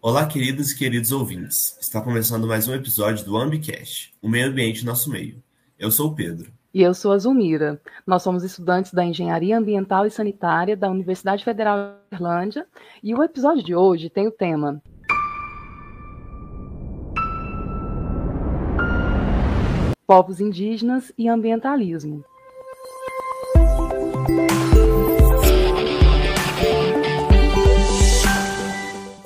Olá, 0.00 0.24
queridas 0.28 0.70
e 0.70 0.78
queridos 0.78 1.10
ouvintes. 1.10 1.76
Está 1.80 2.00
começando 2.00 2.46
mais 2.46 2.68
um 2.68 2.74
episódio 2.74 3.24
do 3.24 3.36
Ambicast, 3.36 4.14
o 4.22 4.28
meio 4.28 4.46
ambiente 4.46 4.86
nosso 4.86 5.10
meio. 5.10 5.42
Eu 5.76 5.90
sou 5.90 6.12
o 6.12 6.14
Pedro. 6.14 6.52
E 6.72 6.80
eu 6.80 6.94
sou 6.94 7.10
a 7.10 7.18
Zulmira. 7.18 7.82
Nós 8.06 8.22
somos 8.22 8.44
estudantes 8.44 8.92
da 8.92 9.04
Engenharia 9.04 9.58
Ambiental 9.58 10.06
e 10.06 10.10
Sanitária 10.10 10.76
da 10.76 10.88
Universidade 10.88 11.42
Federal 11.42 11.96
de 12.08 12.16
Irlândia 12.16 12.64
e 13.02 13.12
o 13.12 13.24
episódio 13.24 13.64
de 13.64 13.74
hoje 13.74 14.08
tem 14.08 14.28
o 14.28 14.30
tema 14.30 14.80
Povos 20.06 20.40
indígenas 20.40 21.12
e 21.18 21.28
ambientalismo. 21.28 22.24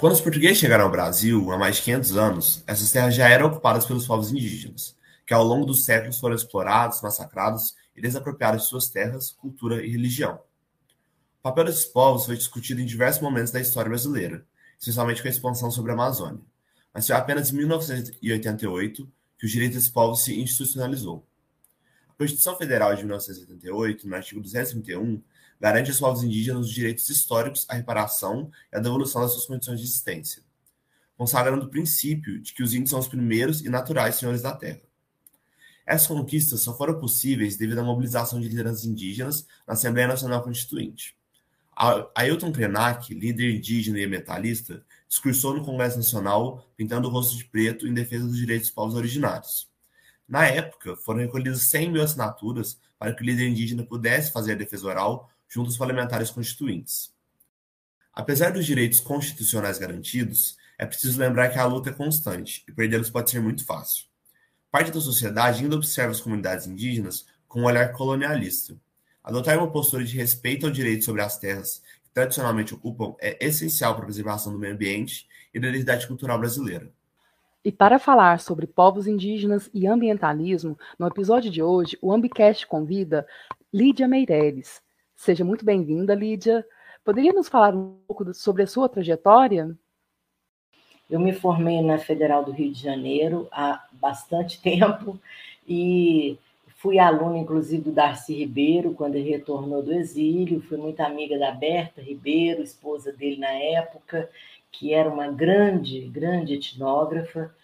Quando 0.02 0.14
os 0.14 0.20
portugueses 0.20 0.58
chegaram 0.58 0.86
ao 0.86 0.90
Brasil, 0.90 1.52
há 1.52 1.56
mais 1.56 1.76
de 1.76 1.82
500 1.82 2.16
anos, 2.16 2.64
essas 2.66 2.90
terras 2.90 3.14
já 3.14 3.28
eram 3.28 3.46
ocupadas 3.46 3.86
pelos 3.86 4.04
povos 4.04 4.32
indígenas, 4.32 4.96
que 5.24 5.32
ao 5.32 5.44
longo 5.44 5.64
dos 5.64 5.84
séculos 5.84 6.18
foram 6.18 6.34
explorados, 6.34 7.00
massacrados 7.00 7.76
e 7.94 8.02
desapropriados 8.02 8.62
de 8.62 8.68
suas 8.68 8.88
terras, 8.88 9.30
cultura 9.30 9.86
e 9.86 9.88
religião. 9.88 10.40
O 11.38 11.42
papel 11.44 11.66
desses 11.66 11.84
povos 11.84 12.26
foi 12.26 12.36
discutido 12.36 12.80
em 12.80 12.84
diversos 12.84 13.22
momentos 13.22 13.52
da 13.52 13.60
história 13.60 13.90
brasileira, 13.90 14.44
especialmente 14.76 15.22
com 15.22 15.28
a 15.28 15.30
expansão 15.30 15.70
sobre 15.70 15.92
a 15.92 15.94
Amazônia, 15.94 16.42
mas 16.92 17.06
foi 17.06 17.14
apenas 17.14 17.52
em 17.52 17.56
1988 17.58 19.08
que 19.38 19.46
o 19.46 19.48
direito 19.48 19.74
desses 19.74 19.88
povos 19.88 20.24
se 20.24 20.36
institucionalizou. 20.36 21.24
A 22.08 22.14
Constituição 22.14 22.58
Federal 22.58 22.92
de 22.96 23.04
1988, 23.04 24.08
no 24.08 24.16
artigo 24.16 24.40
231, 24.40 25.22
garante 25.62 25.90
aos 25.90 26.00
povos 26.00 26.24
indígenas 26.24 26.66
os 26.66 26.72
direitos 26.72 27.08
históricos 27.08 27.64
à 27.68 27.74
reparação 27.74 28.50
e 28.72 28.76
à 28.76 28.80
devolução 28.80 29.22
das 29.22 29.30
suas 29.30 29.46
condições 29.46 29.78
de 29.78 29.86
existência, 29.86 30.42
consagrando 31.16 31.66
o 31.66 31.70
princípio 31.70 32.40
de 32.40 32.52
que 32.52 32.64
os 32.64 32.74
índios 32.74 32.90
são 32.90 32.98
os 32.98 33.06
primeiros 33.06 33.64
e 33.64 33.68
naturais 33.68 34.16
senhores 34.16 34.42
da 34.42 34.56
terra. 34.56 34.80
Essas 35.86 36.08
conquistas 36.08 36.62
só 36.62 36.76
foram 36.76 36.98
possíveis 36.98 37.56
devido 37.56 37.78
à 37.78 37.84
mobilização 37.84 38.40
de 38.40 38.48
lideranças 38.48 38.84
indígenas 38.84 39.46
na 39.64 39.74
Assembleia 39.74 40.08
Nacional 40.08 40.42
Constituinte. 40.42 41.16
Ailton 42.16 42.50
Krenak, 42.50 43.14
líder 43.14 43.54
indígena 43.54 44.00
e 44.00 44.04
ambientalista, 44.04 44.84
discursou 45.08 45.54
no 45.54 45.64
Congresso 45.64 45.96
Nacional 45.96 46.68
pintando 46.76 47.06
o 47.06 47.10
rosto 47.10 47.36
de 47.36 47.44
preto 47.44 47.86
em 47.86 47.94
defesa 47.94 48.26
dos 48.26 48.36
direitos 48.36 48.66
dos 48.66 48.74
povos 48.74 48.94
originários. 48.96 49.70
Na 50.28 50.44
época, 50.44 50.96
foram 50.96 51.20
recolhidas 51.20 51.62
100 51.62 51.92
mil 51.92 52.02
assinaturas 52.02 52.80
para 52.98 53.14
que 53.14 53.22
o 53.22 53.26
líder 53.26 53.48
indígena 53.48 53.84
pudesse 53.84 54.32
fazer 54.32 54.52
a 54.52 54.56
defesa 54.56 54.88
oral 54.88 55.30
junto 55.52 55.68
aos 55.68 55.76
parlamentares 55.76 56.30
constituintes. 56.30 57.12
Apesar 58.14 58.52
dos 58.52 58.64
direitos 58.64 59.00
constitucionais 59.00 59.78
garantidos, 59.78 60.56
é 60.78 60.86
preciso 60.86 61.20
lembrar 61.20 61.50
que 61.50 61.58
a 61.58 61.66
luta 61.66 61.90
é 61.90 61.92
constante 61.92 62.64
e 62.66 62.72
perdê-los 62.72 63.10
pode 63.10 63.30
ser 63.30 63.40
muito 63.40 63.64
fácil. 63.66 64.06
Parte 64.70 64.90
da 64.90 65.00
sociedade 65.00 65.62
ainda 65.62 65.76
observa 65.76 66.10
as 66.10 66.22
comunidades 66.22 66.66
indígenas 66.66 67.26
com 67.46 67.60
um 67.60 67.64
olhar 67.64 67.92
colonialista. 67.92 68.74
Adotar 69.22 69.58
uma 69.58 69.70
postura 69.70 70.02
de 70.02 70.16
respeito 70.16 70.64
ao 70.64 70.72
direito 70.72 71.04
sobre 71.04 71.20
as 71.20 71.38
terras 71.38 71.82
que 72.02 72.10
tradicionalmente 72.14 72.72
ocupam 72.72 73.14
é 73.20 73.36
essencial 73.44 73.94
para 73.94 74.04
a 74.04 74.06
preservação 74.06 74.52
do 74.52 74.58
meio 74.58 74.72
ambiente 74.72 75.28
e 75.52 75.60
da 75.60 75.68
identidade 75.68 76.06
cultural 76.06 76.38
brasileira. 76.38 76.90
E 77.62 77.70
para 77.70 77.98
falar 77.98 78.40
sobre 78.40 78.66
povos 78.66 79.06
indígenas 79.06 79.68
e 79.74 79.86
ambientalismo, 79.86 80.78
no 80.98 81.06
episódio 81.06 81.50
de 81.50 81.62
hoje, 81.62 81.98
o 82.00 82.10
Ambicast 82.10 82.66
convida 82.66 83.26
Lídia 83.72 84.08
Meireles, 84.08 84.80
Seja 85.16 85.44
muito 85.44 85.64
bem-vinda, 85.64 86.14
Lídia. 86.14 86.66
Poderia 87.04 87.32
nos 87.32 87.48
falar 87.48 87.74
um 87.74 87.96
pouco 88.06 88.32
sobre 88.34 88.62
a 88.62 88.66
sua 88.66 88.88
trajetória? 88.88 89.76
Eu 91.10 91.20
me 91.20 91.32
formei 91.32 91.82
na 91.82 91.98
Federal 91.98 92.44
do 92.44 92.52
Rio 92.52 92.72
de 92.72 92.80
Janeiro 92.80 93.48
há 93.52 93.86
bastante 93.92 94.60
tempo 94.62 95.20
e 95.68 96.38
fui 96.76 96.98
aluna, 96.98 97.38
inclusive, 97.38 97.82
do 97.82 97.92
Darcy 97.92 98.34
Ribeiro, 98.34 98.94
quando 98.94 99.14
ele 99.14 99.30
retornou 99.30 99.82
do 99.82 99.92
exílio. 99.92 100.62
Fui 100.62 100.76
muito 100.76 101.00
amiga 101.00 101.38
da 101.38 101.50
Berta 101.52 102.00
Ribeiro, 102.00 102.62
esposa 102.62 103.12
dele 103.12 103.36
na 103.36 103.52
época, 103.52 104.28
que 104.70 104.92
era 104.92 105.08
uma 105.08 105.28
grande, 105.28 106.00
grande 106.08 106.54
etnógrafa. 106.54 107.54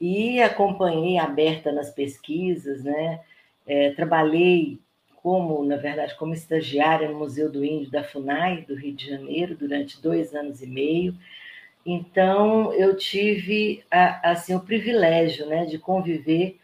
E 0.00 0.40
acompanhei 0.40 1.18
a 1.18 1.26
Berta 1.26 1.72
nas 1.72 1.90
pesquisas, 1.90 2.84
né? 2.84 3.20
É, 3.66 3.90
trabalhei 3.90 4.78
como, 5.22 5.64
na 5.64 5.76
verdade, 5.76 6.16
como 6.16 6.34
estagiária 6.34 7.08
no 7.08 7.18
Museu 7.18 7.50
do 7.50 7.64
Índio 7.64 7.90
da 7.90 8.02
FUNAI, 8.02 8.62
do 8.62 8.74
Rio 8.74 8.94
de 8.94 9.08
Janeiro, 9.08 9.56
durante 9.56 10.00
dois 10.00 10.34
anos 10.34 10.62
e 10.62 10.66
meio. 10.66 11.14
Então, 11.84 12.72
eu 12.74 12.96
tive 12.96 13.82
assim 13.90 14.54
o 14.54 14.60
privilégio 14.60 15.46
né, 15.46 15.64
de 15.64 15.78
conviver 15.78 16.58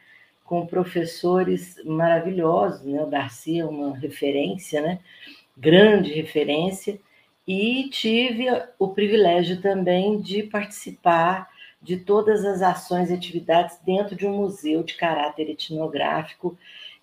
com 0.45 0.67
professores 0.67 1.77
maravilhosos, 1.85 2.83
né? 2.85 3.03
o 3.03 3.07
Darcy 3.07 3.59
é 3.59 3.65
uma 3.65 3.97
referência, 3.97 4.81
né? 4.81 5.01
grande 5.57 6.13
referência, 6.13 7.01
e 7.47 7.89
tive 7.91 8.47
o 8.79 8.89
privilégio 8.89 9.61
também 9.61 10.21
de 10.21 10.45
participar 10.45 11.49
de 11.83 11.97
todas 11.97 12.45
as 12.45 12.63
ações 12.63 13.11
e 13.11 13.15
atividades 13.15 13.79
dentro 13.85 14.17
de 14.17 14.27
um 14.27 14.37
museu 14.37 14.83
de 14.83 14.95
caráter 14.95 15.51
etnográfico 15.51 16.57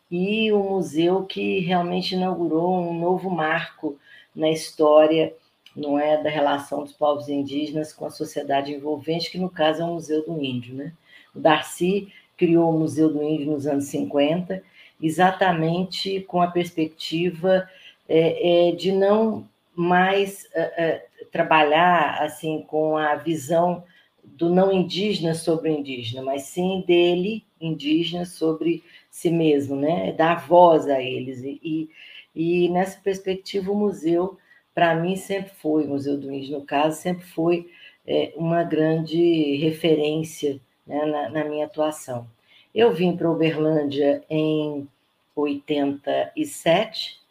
e 0.09 0.51
um 0.53 0.71
museu 0.71 1.23
que 1.23 1.59
realmente 1.59 2.15
inaugurou 2.15 2.73
um 2.73 2.99
novo 2.99 3.29
marco 3.29 3.97
na 4.35 4.49
história 4.49 5.33
não 5.75 5.97
é 5.97 6.21
da 6.21 6.29
relação 6.29 6.83
dos 6.83 6.93
povos 6.93 7.29
indígenas 7.29 7.91
com 7.91 8.05
a 8.05 8.11
sociedade 8.11 8.73
envolvente, 8.73 9.31
que 9.31 9.39
no 9.39 9.49
caso 9.49 9.81
é 9.81 9.85
o 9.85 9.93
Museu 9.93 10.23
do 10.23 10.41
Índio. 10.41 10.75
Né? 10.75 10.93
O 11.33 11.39
Darcy 11.39 12.13
criou 12.37 12.69
o 12.69 12.79
Museu 12.79 13.11
do 13.11 13.23
Índio 13.23 13.51
nos 13.51 13.65
anos 13.65 13.85
50, 13.85 14.63
exatamente 15.01 16.21
com 16.21 16.41
a 16.41 16.47
perspectiva 16.47 17.67
é, 18.07 18.69
é, 18.69 18.71
de 18.73 18.91
não 18.91 19.47
mais 19.75 20.47
é, 20.53 20.61
é, 20.61 21.05
trabalhar 21.31 22.21
assim 22.21 22.63
com 22.67 22.95
a 22.95 23.15
visão 23.15 23.83
do 24.23 24.53
não 24.53 24.71
indígena 24.71 25.33
sobre 25.33 25.69
o 25.69 25.73
indígena, 25.73 26.21
mas 26.21 26.43
sim 26.43 26.83
dele, 26.87 27.43
indígena, 27.59 28.25
sobre 28.25 28.83
si 29.13 29.29
mesmo, 29.29 29.75
né? 29.75 30.11
Dar 30.11 30.47
voz 30.47 30.87
a 30.87 30.99
eles. 30.99 31.43
E, 31.43 31.87
e 32.35 32.67
nessa 32.69 32.99
perspectiva, 32.99 33.71
o 33.71 33.75
museu, 33.75 34.39
para 34.73 34.95
mim, 34.95 35.15
sempre 35.15 35.53
foi, 35.53 35.85
o 35.85 35.89
Museu 35.89 36.17
do 36.17 36.33
Índio, 36.33 36.57
no 36.57 36.65
caso, 36.65 36.99
sempre 36.99 37.23
foi 37.23 37.69
é, 38.07 38.33
uma 38.35 38.63
grande 38.63 39.55
referência 39.57 40.59
né, 40.85 41.05
na, 41.05 41.29
na 41.29 41.45
minha 41.45 41.67
atuação. 41.67 42.27
Eu 42.73 42.91
vim 42.91 43.15
para 43.15 43.29
Uberlândia 43.29 44.23
em 44.27 44.87
87 45.35 47.21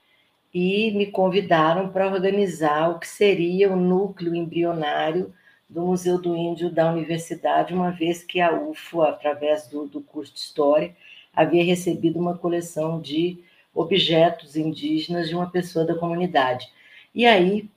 e 0.54 0.92
me 0.92 1.06
convidaram 1.06 1.88
para 1.88 2.06
organizar 2.06 2.90
o 2.90 3.00
que 3.00 3.08
seria 3.08 3.72
o 3.72 3.76
núcleo 3.76 4.36
embrionário 4.36 5.34
do 5.68 5.82
Museu 5.82 6.20
do 6.20 6.36
Índio 6.36 6.70
da 6.70 6.92
Universidade, 6.92 7.74
uma 7.74 7.90
vez 7.90 8.22
que 8.22 8.40
a 8.40 8.52
UFO, 8.52 9.02
através 9.02 9.66
do, 9.66 9.88
do 9.88 10.00
curso 10.00 10.32
de 10.32 10.38
História, 10.38 10.94
havia 11.34 11.64
recebido 11.64 12.18
uma 12.18 12.36
coleção 12.36 13.00
de 13.00 13.38
objetos 13.74 14.56
indígenas 14.56 15.28
de 15.28 15.34
uma 15.34 15.48
pessoa 15.50 15.84
da 15.84 15.94
comunidade. 15.94 16.70
E 17.14 17.26
aí, 17.26 17.68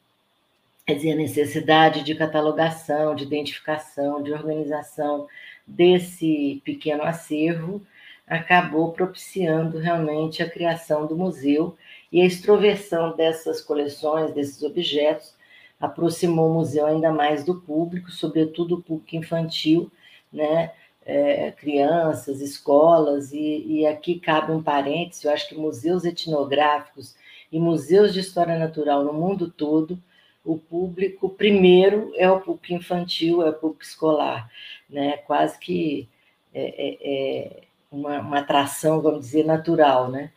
quer 0.86 0.96
dizer, 0.96 1.14
a 1.14 1.16
necessidade 1.18 2.04
de 2.04 2.16
catalogação, 2.16 3.16
de 3.16 3.24
identificação, 3.24 4.22
de 4.22 4.32
organização 4.32 5.28
desse 5.66 6.62
pequeno 6.64 7.04
acervo 7.04 7.82
acabou 8.28 8.92
propiciando 8.92 9.78
realmente 9.78 10.42
a 10.42 10.50
criação 10.50 11.06
do 11.06 11.16
museu 11.16 11.78
e 12.12 12.22
a 12.22 12.26
extroversão 12.26 13.16
dessas 13.16 13.62
coleções, 13.62 14.34
desses 14.34 14.64
objetos, 14.64 15.34
aproximou 15.80 16.50
o 16.50 16.54
museu 16.54 16.86
ainda 16.86 17.12
mais 17.12 17.44
do 17.44 17.56
público, 17.56 18.10
sobretudo 18.12 18.76
o 18.76 18.82
público 18.82 19.16
infantil, 19.16 19.92
né? 20.32 20.72
É, 21.06 21.52
crianças, 21.52 22.42
escolas, 22.42 23.32
e, 23.32 23.64
e 23.68 23.86
aqui 23.86 24.20
cabe 24.20 24.52
um 24.52 24.64
parêntese, 24.64 25.26
eu 25.26 25.32
acho 25.32 25.48
que 25.48 25.56
museus 25.56 26.04
etnográficos 26.04 27.16
e 27.52 27.60
museus 27.60 28.14
de 28.14 28.20
história 28.20 28.58
natural 28.58 29.04
no 29.04 29.14
mundo 29.14 29.50
todo, 29.50 30.02
o 30.44 30.58
público 30.58 31.30
primeiro 31.30 32.12
é 32.16 32.30
o 32.30 32.42
público 32.42 32.74
infantil, 32.74 33.42
é 33.44 33.50
o 33.50 33.54
público 33.54 33.84
escolar, 33.84 34.50
né? 34.90 35.18
quase 35.18 35.58
que 35.60 36.08
é, 36.54 36.62
é, 36.62 36.98
é 37.02 37.62
uma, 37.92 38.20
uma 38.20 38.40
atração, 38.40 39.02
vamos 39.02 39.22
dizer, 39.22 39.46
natural, 39.46 40.10
né? 40.10 40.32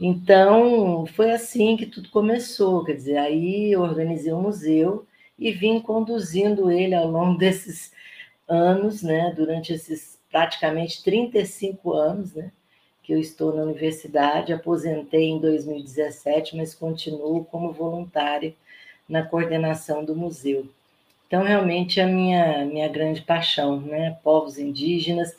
Então, 0.00 1.06
foi 1.06 1.30
assim 1.30 1.76
que 1.76 1.86
tudo 1.86 2.08
começou, 2.10 2.84
quer 2.84 2.94
dizer, 2.94 3.18
aí 3.18 3.70
eu 3.70 3.82
organizei 3.82 4.32
um 4.32 4.42
museu 4.42 5.06
e 5.38 5.52
vim 5.52 5.78
conduzindo 5.80 6.70
ele 6.70 6.94
ao 6.94 7.08
longo 7.08 7.38
desses 7.38 7.92
anos, 8.48 9.02
né, 9.02 9.32
durante 9.36 9.72
esses 9.72 10.11
praticamente 10.32 11.04
35 11.04 11.92
anos, 11.92 12.34
né, 12.34 12.50
que 13.02 13.12
eu 13.12 13.20
estou 13.20 13.54
na 13.54 13.62
universidade, 13.62 14.52
aposentei 14.52 15.28
em 15.28 15.38
2017, 15.40 16.56
mas 16.56 16.74
continuo 16.74 17.44
como 17.44 17.72
voluntária 17.72 18.54
na 19.08 19.22
coordenação 19.22 20.04
do 20.04 20.16
museu. 20.16 20.66
Então, 21.26 21.42
realmente, 21.42 21.98
é 21.98 22.04
a 22.04 22.06
minha, 22.06 22.64
minha 22.64 22.88
grande 22.88 23.22
paixão, 23.22 23.80
né? 23.80 24.18
Povos 24.22 24.58
indígenas. 24.58 25.34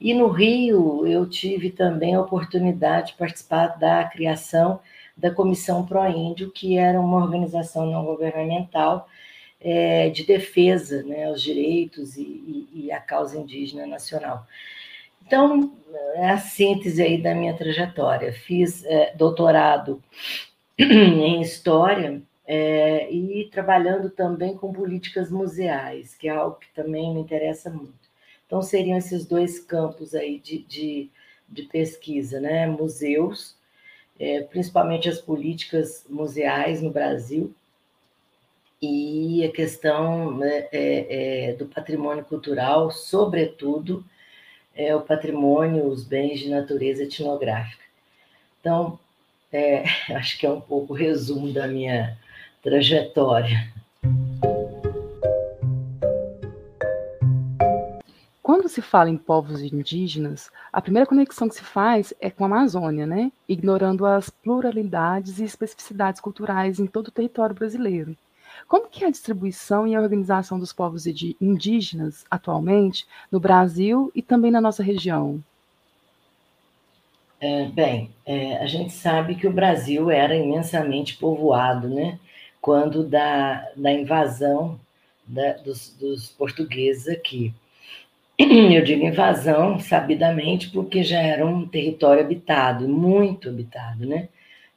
E 0.00 0.14
no 0.14 0.28
Rio, 0.28 1.04
eu 1.06 1.28
tive 1.28 1.70
também 1.70 2.14
a 2.14 2.20
oportunidade 2.20 3.08
de 3.08 3.18
participar 3.18 3.78
da 3.78 4.04
criação 4.04 4.80
da 5.16 5.32
Comissão 5.32 5.84
Pro 5.84 6.06
Índio, 6.06 6.50
que 6.50 6.78
era 6.78 7.00
uma 7.00 7.18
organização 7.18 7.86
não 7.86 8.04
governamental 8.04 9.08
é, 9.62 10.10
de 10.10 10.24
defesa 10.24 11.02
né, 11.02 11.26
aos 11.26 11.40
direitos 11.40 12.16
e, 12.16 12.22
e, 12.22 12.68
e 12.72 12.92
a 12.92 13.00
causa 13.00 13.38
indígena 13.38 13.86
nacional. 13.86 14.46
Então, 15.24 15.72
é 16.14 16.30
a 16.30 16.38
síntese 16.38 17.02
aí 17.02 17.20
da 17.20 17.34
minha 17.34 17.54
trajetória. 17.54 18.32
Fiz 18.32 18.84
é, 18.84 19.14
doutorado 19.14 20.02
em 20.78 21.40
História 21.40 22.20
é, 22.44 23.10
e 23.10 23.48
trabalhando 23.50 24.10
também 24.10 24.56
com 24.56 24.72
políticas 24.72 25.30
museais, 25.30 26.14
que 26.14 26.28
é 26.28 26.32
algo 26.32 26.56
que 26.56 26.72
também 26.74 27.14
me 27.14 27.20
interessa 27.20 27.70
muito. 27.70 28.02
Então, 28.46 28.60
seriam 28.60 28.98
esses 28.98 29.24
dois 29.24 29.58
campos 29.60 30.14
aí 30.14 30.38
de, 30.38 30.58
de, 30.64 31.10
de 31.48 31.62
pesquisa, 31.62 32.40
né? 32.40 32.66
Museus, 32.66 33.56
é, 34.18 34.42
principalmente 34.42 35.08
as 35.08 35.18
políticas 35.18 36.04
museais 36.08 36.82
no 36.82 36.90
Brasil, 36.90 37.54
e 38.82 39.44
a 39.44 39.52
questão 39.52 40.36
né, 40.36 40.66
é, 40.72 41.50
é, 41.50 41.52
do 41.52 41.66
patrimônio 41.66 42.24
cultural, 42.24 42.90
sobretudo 42.90 44.04
é, 44.74 44.94
o 44.96 45.00
patrimônio, 45.00 45.86
os 45.86 46.02
bens 46.02 46.40
de 46.40 46.50
natureza 46.50 47.04
etnográfica. 47.04 47.84
Então, 48.60 48.98
é, 49.52 49.84
acho 50.16 50.36
que 50.36 50.44
é 50.44 50.50
um 50.50 50.60
pouco 50.60 50.92
o 50.92 50.96
resumo 50.96 51.52
da 51.52 51.68
minha 51.68 52.18
trajetória. 52.60 53.72
Quando 58.42 58.68
se 58.68 58.82
fala 58.82 59.08
em 59.08 59.16
povos 59.16 59.62
indígenas, 59.62 60.50
a 60.72 60.82
primeira 60.82 61.06
conexão 61.06 61.48
que 61.48 61.54
se 61.54 61.62
faz 61.62 62.12
é 62.20 62.30
com 62.30 62.42
a 62.42 62.46
Amazônia, 62.48 63.06
né? 63.06 63.30
ignorando 63.48 64.04
as 64.04 64.28
pluralidades 64.28 65.38
e 65.38 65.44
especificidades 65.44 66.20
culturais 66.20 66.80
em 66.80 66.86
todo 66.86 67.08
o 67.08 67.12
território 67.12 67.54
brasileiro. 67.54 68.16
Como 68.68 68.88
que 68.88 69.04
é 69.04 69.08
a 69.08 69.10
distribuição 69.10 69.86
e 69.86 69.94
a 69.94 70.00
organização 70.00 70.58
dos 70.58 70.72
povos 70.72 71.06
indígenas 71.06 72.24
atualmente 72.30 73.06
no 73.30 73.38
Brasil 73.40 74.10
e 74.14 74.22
também 74.22 74.50
na 74.50 74.60
nossa 74.60 74.82
região? 74.82 75.42
É, 77.40 77.66
bem, 77.66 78.10
é, 78.24 78.58
a 78.58 78.66
gente 78.66 78.92
sabe 78.92 79.34
que 79.34 79.48
o 79.48 79.52
Brasil 79.52 80.10
era 80.10 80.36
imensamente 80.36 81.16
povoado, 81.16 81.88
né? 81.88 82.18
quando 82.62 83.02
da, 83.02 83.68
da 83.76 83.92
invasão 83.92 84.78
da, 85.26 85.54
dos, 85.54 85.94
dos 85.98 86.28
portugueses 86.28 87.08
aqui. 87.08 87.52
Eu 88.38 88.82
digo 88.84 89.04
invasão, 89.04 89.80
sabidamente, 89.80 90.70
porque 90.70 91.02
já 91.02 91.20
era 91.20 91.44
um 91.44 91.66
território 91.66 92.22
habitado, 92.22 92.88
muito 92.88 93.48
habitado, 93.48 94.06
né? 94.06 94.28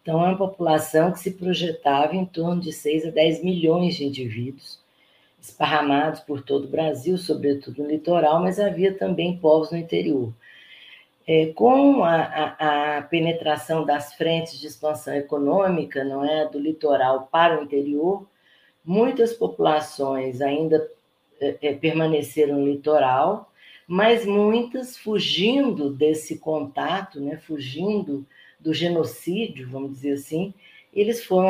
Então, 0.05 0.23
é 0.23 0.27
uma 0.27 0.37
população 0.37 1.11
que 1.11 1.17
se 1.19 1.31
projetava 1.31 2.15
em 2.15 2.27
torno 2.27 2.61
de 2.61 2.71
6 2.71 3.07
a 3.07 3.09
10 3.09 3.43
milhões 3.43 3.95
de 3.95 4.05
indivíduos, 4.05 4.79
esparramados 5.41 6.19
por 6.19 6.43
todo 6.43 6.65
o 6.65 6.69
Brasil, 6.69 7.17
sobretudo 7.17 7.81
no 7.81 7.89
litoral, 7.89 8.39
mas 8.39 8.59
havia 8.59 8.93
também 8.93 9.35
povos 9.35 9.71
no 9.71 9.79
interior. 9.79 10.31
É, 11.25 11.47
com 11.47 12.03
a, 12.03 12.17
a, 12.17 12.97
a, 12.97 13.01
penetração 13.01 13.83
das 13.83 14.13
frentes 14.13 14.59
de 14.59 14.67
expansão 14.67 15.15
econômica, 15.15 16.03
não 16.03 16.23
é, 16.23 16.47
do 16.47 16.59
litoral 16.59 17.27
para 17.31 17.59
o 17.59 17.63
interior, 17.63 18.27
muitas 18.85 19.33
populações 19.33 20.39
ainda 20.39 20.87
é, 21.41 21.57
é, 21.63 21.73
permaneceram 21.73 22.59
no 22.59 22.67
litoral, 22.67 23.51
mas 23.87 24.23
muitas 24.23 24.95
fugindo 24.95 25.89
desse 25.89 26.37
contato, 26.37 27.19
né, 27.19 27.37
fugindo 27.37 28.23
do 28.65 28.73
genocídio, 28.73 29.69
vamos 29.69 29.91
dizer 29.91 30.13
assim, 30.13 30.51
eles 30.91 31.23
foram 31.23 31.49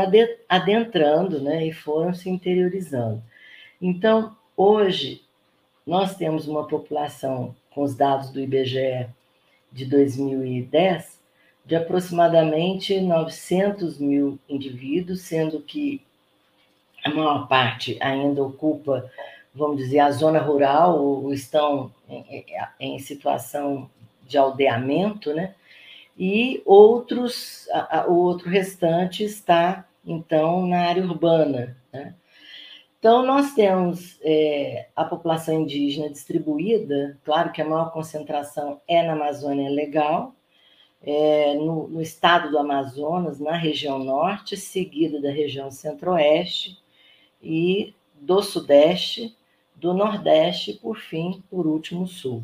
adentrando, 0.50 1.42
né, 1.42 1.66
e 1.66 1.72
foram 1.72 2.14
se 2.14 2.30
interiorizando. 2.30 3.24
Então, 3.82 4.36
hoje 4.58 5.22
nós 5.88 6.18
temos 6.18 6.46
uma 6.48 6.68
população 6.68 7.56
com 7.70 7.84
os 7.84 7.96
dados 7.96 8.32
do 8.32 8.42
IBGE 8.42 9.08
de 9.72 9.86
2010 9.86 11.16
de 11.66 11.76
aproximadamente 11.76 13.00
900 13.00 13.98
mil 13.98 14.38
indivíduos, 14.48 15.22
sendo 15.22 15.62
que 15.62 16.02
a 17.04 17.10
maior 17.10 17.48
parte 17.48 17.98
ainda 18.02 18.44
ocupa, 18.44 19.10
vamos 19.54 19.78
dizer, 19.78 20.00
a 20.00 20.12
zona 20.12 20.40
rural 20.40 21.04
ou 21.04 21.34
estão 21.34 21.92
em, 22.10 22.46
em 22.80 23.00
situação 23.00 23.90
de 24.28 24.38
aldeamento, 24.38 25.34
né? 25.34 25.56
E 26.18 26.62
outros, 26.66 27.68
a, 27.72 28.00
a, 28.00 28.08
o 28.08 28.16
outro 28.16 28.50
restante 28.50 29.24
está, 29.24 29.88
então, 30.06 30.66
na 30.66 30.88
área 30.88 31.04
urbana, 31.04 31.78
né? 31.92 32.16
Então, 32.98 33.24
nós 33.24 33.54
temos 33.54 34.20
é, 34.24 34.88
a 34.96 35.04
população 35.04 35.62
indígena 35.62 36.10
distribuída, 36.10 37.20
claro 37.24 37.52
que 37.52 37.62
a 37.62 37.66
maior 37.66 37.92
concentração 37.92 38.82
é 38.88 39.04
na 39.04 39.14
Amazônia 39.14 39.70
Legal, 39.70 40.34
é, 41.04 41.54
no, 41.54 41.88
no, 41.88 42.02
estado 42.02 42.50
do 42.50 42.58
Amazonas, 42.58 43.40
na 43.40 43.56
região 43.56 44.00
norte, 44.00 44.58
seguida 44.58 45.22
da 45.22 45.30
região 45.30 45.70
centro-oeste 45.70 46.80
e 47.44 47.94
do 48.20 48.42
sudeste, 48.42 49.38
do 49.76 49.94
nordeste 49.94 50.74
por 50.74 50.98
fim, 50.98 51.44
por 51.48 51.68
último, 51.68 52.08
sul. 52.08 52.44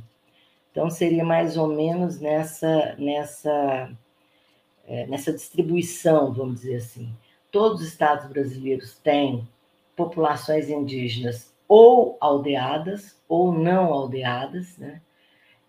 Então, 0.72 0.90
seria 0.90 1.24
mais 1.24 1.58
ou 1.58 1.68
menos 1.68 2.20
nessa, 2.20 2.96
nessa, 2.98 3.92
é, 4.88 5.06
nessa 5.08 5.34
distribuição, 5.34 6.34
vamos 6.34 6.62
dizer 6.62 6.78
assim. 6.78 7.14
Todos 7.52 7.82
os 7.82 7.88
estados 7.88 8.28
brasileiros 8.28 8.98
têm 9.00 9.48
populações 9.96 10.70
indígenas 10.70 11.54
ou 11.68 12.18
aldeadas 12.20 13.18
ou 13.28 13.52
não 13.52 13.94
aldeadas. 13.94 14.78
Né? 14.78 15.02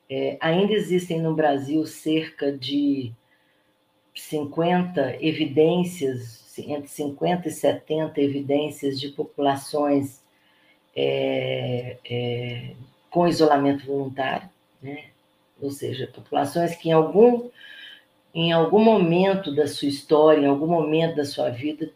É, 0.08 0.36
ainda 0.40 0.72
existem 0.72 1.20
no 1.20 1.34
Brasil 1.34 1.84
cerca 1.86 2.52
de 2.52 3.12
50 4.14 5.24
evidências, 5.24 6.56
entre 6.58 6.88
50 6.88 7.48
e 7.48 7.50
70 7.50 8.20
evidências 8.20 9.00
de 9.00 9.08
populações 9.08 10.22
é, 10.94 11.96
é, 12.04 12.74
com 13.10 13.26
isolamento 13.26 13.86
voluntário, 13.86 14.48
né? 14.82 15.04
ou 15.62 15.70
seja, 15.70 16.10
populações 16.12 16.74
que 16.74 16.88
em 16.88 16.92
algum, 16.92 17.48
em 18.34 18.52
algum 18.52 18.82
momento 18.82 19.54
da 19.54 19.68
sua 19.68 19.88
história, 19.88 20.40
em 20.40 20.48
algum 20.48 20.66
momento 20.66 21.16
da 21.16 21.24
sua 21.24 21.50
vida, 21.50 21.90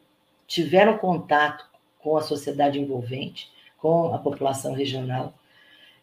tiveram 0.47 0.97
contato 0.97 1.67
com 1.99 2.17
a 2.17 2.23
sociedade 2.23 2.79
envolvente, 2.79 3.51
com 3.79 4.15
a 4.15 4.19
população 4.19 4.73
regional. 4.73 5.35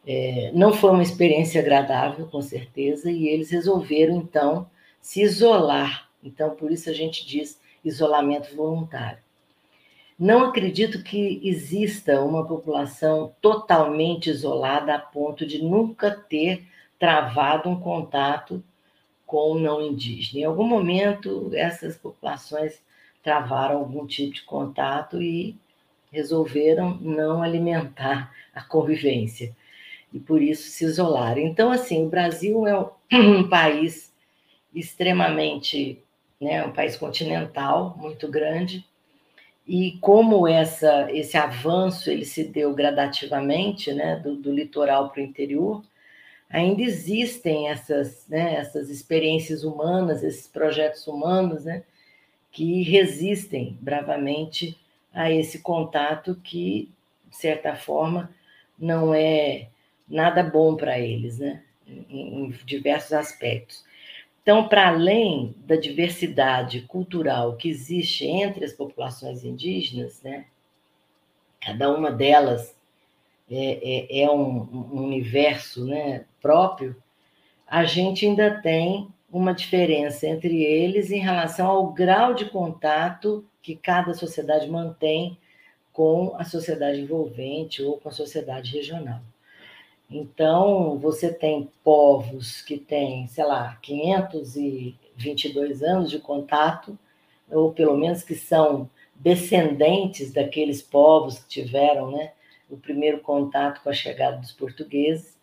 É, 0.06 0.52
não 0.54 0.74
foi 0.74 0.92
uma 0.92 1.02
experiência 1.02 1.62
agradável, 1.62 2.28
com 2.28 2.42
certeza, 2.42 3.10
e 3.10 3.30
eles 3.30 3.50
resolveram, 3.50 4.18
então, 4.18 4.70
se 5.02 5.22
isolar. 5.22 6.10
Então, 6.22 6.50
por 6.52 6.70
isso 6.70 6.90
a 6.90 6.94
gente 6.94 7.26
diz 7.26 7.62
isolamento 7.86 8.54
voluntário. 8.54 9.23
Não 10.18 10.46
acredito 10.46 11.04
que 11.04 11.42
exista 11.44 12.22
uma 12.22 12.46
população 12.46 13.34
totalmente 13.42 14.30
isolada 14.30 14.94
a 14.96 15.00
ponto 15.00 15.46
de 15.46 15.62
nunca 15.64 16.12
ter 16.12 16.68
travado 17.00 17.68
um 17.68 17.80
contato 17.80 18.64
com 19.26 19.52
o 19.52 19.60
não 19.60 19.82
indígena. 19.82 20.42
Em 20.42 20.46
algum 20.46 20.66
momento, 20.66 21.50
essas 21.54 21.98
populações 21.98 22.80
travaram 23.24 23.80
algum 23.80 24.06
tipo 24.06 24.34
de 24.34 24.44
contato 24.44 25.22
e 25.22 25.56
resolveram 26.12 26.96
não 27.02 27.42
alimentar 27.42 28.32
a 28.54 28.62
convivência 28.62 29.56
e 30.14 30.20
por 30.20 30.42
isso 30.42 30.70
se 30.70 30.86
isolaram. 30.86 31.40
Então, 31.40 31.72
assim, 31.72 32.06
o 32.06 32.10
Brasil 32.10 32.68
é 32.68 32.78
um 32.78 33.48
país 33.50 34.14
extremamente, 34.74 36.00
né, 36.40 36.64
um 36.64 36.72
país 36.72 36.96
continental 36.96 37.96
muito 37.98 38.28
grande 38.28 38.86
e 39.68 39.98
como 40.02 40.48
essa 40.48 41.12
esse 41.12 41.38
avanço 41.38 42.10
ele 42.12 42.26
se 42.26 42.44
deu 42.44 42.74
gradativamente, 42.74 43.94
né, 43.94 44.18
do, 44.18 44.36
do 44.36 44.52
litoral 44.54 45.10
para 45.10 45.22
o 45.22 45.26
interior, 45.26 45.84
ainda 46.50 46.82
existem 46.84 47.70
essas, 47.70 48.28
né, 48.28 48.56
essas 48.56 48.90
experiências 48.90 49.64
humanas, 49.64 50.24
esses 50.24 50.48
projetos 50.48 51.08
humanos, 51.08 51.66
né, 51.66 51.84
que 52.52 52.84
resistem 52.84 53.78
bravamente 53.82 54.78
a 55.14 55.32
esse 55.32 55.60
contato 55.60 56.36
que, 56.44 56.92
de 57.30 57.36
certa 57.36 57.76
forma, 57.76 58.30
não 58.78 59.14
é 59.14 59.70
nada 60.08 60.44
bom 60.44 60.76
para 60.76 61.00
eles, 61.00 61.40
né? 61.40 61.64
Em, 61.88 62.46
em 62.46 62.50
diversos 62.66 63.14
aspectos. 63.14 63.84
Então, 64.44 64.68
para 64.68 64.90
além 64.90 65.56
da 65.66 65.78
diversidade 65.78 66.82
cultural 66.82 67.56
que 67.56 67.70
existe 67.70 68.26
entre 68.26 68.66
as 68.66 68.74
populações 68.74 69.46
indígenas, 69.46 70.22
né? 70.22 70.46
Cada 71.62 71.90
uma 71.90 72.12
delas 72.12 72.76
é, 73.50 74.20
é, 74.20 74.24
é 74.24 74.30
um, 74.30 74.68
um 74.94 75.04
universo 75.06 75.86
né, 75.86 76.26
próprio, 76.42 76.94
a 77.66 77.86
gente 77.86 78.26
ainda 78.26 78.62
tem 78.62 79.08
uma 79.32 79.54
diferença 79.54 80.28
entre 80.28 80.62
eles 80.62 81.10
em 81.10 81.20
relação 81.20 81.68
ao 81.68 81.94
grau 81.94 82.34
de 82.34 82.46
contato 82.46 83.46
que 83.62 83.78
cada 83.78 84.14
sociedade 84.14 84.70
mantém 84.70 85.38
com 85.94 86.36
a 86.38 86.44
sociedade 86.44 87.00
envolvente 87.00 87.82
ou 87.82 87.98
com 87.98 88.10
a 88.10 88.12
sociedade 88.12 88.74
regional. 88.74 89.22
Então, 90.10 90.98
você 91.00 91.34
tem 91.34 91.70
povos 91.84 92.62
que 92.62 92.78
têm, 92.78 93.28
sei 93.28 93.46
lá, 93.46 93.78
522 93.82 95.82
anos 95.82 96.10
de 96.10 96.20
contato, 96.20 96.98
ou 97.50 97.72
pelo 97.72 97.98
menos 97.98 98.24
que 98.24 98.36
são 98.36 98.90
descendentes 99.16 100.32
daqueles 100.32 100.82
povos 100.82 101.40
que 101.40 101.48
tiveram 101.48 102.12
né, 102.12 102.34
o 102.70 102.78
primeiro 102.78 103.20
contato 103.20 103.82
com 103.82 103.90
a 103.90 103.94
chegada 103.94 104.38
dos 104.38 104.52
portugueses. 104.52 105.38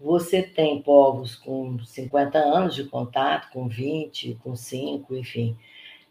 Você 0.00 0.42
tem 0.42 0.80
povos 0.80 1.34
com 1.34 1.78
50 1.84 2.38
anos 2.38 2.74
de 2.74 2.84
contato, 2.84 3.50
com 3.52 3.68
20, 3.68 4.38
com 4.42 4.54
5, 4.54 5.14
enfim. 5.16 5.56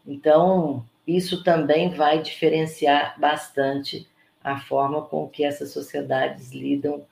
Então, 0.06 0.84
isso 1.06 1.42
também 1.42 1.90
vai 1.90 2.22
diferenciar 2.22 3.18
bastante 3.18 4.06
a 4.44 4.60
forma 4.60 5.02
com 5.02 5.28
que 5.28 5.44
essas 5.44 5.70
sociedades 5.70 6.52
lidam 6.52 7.04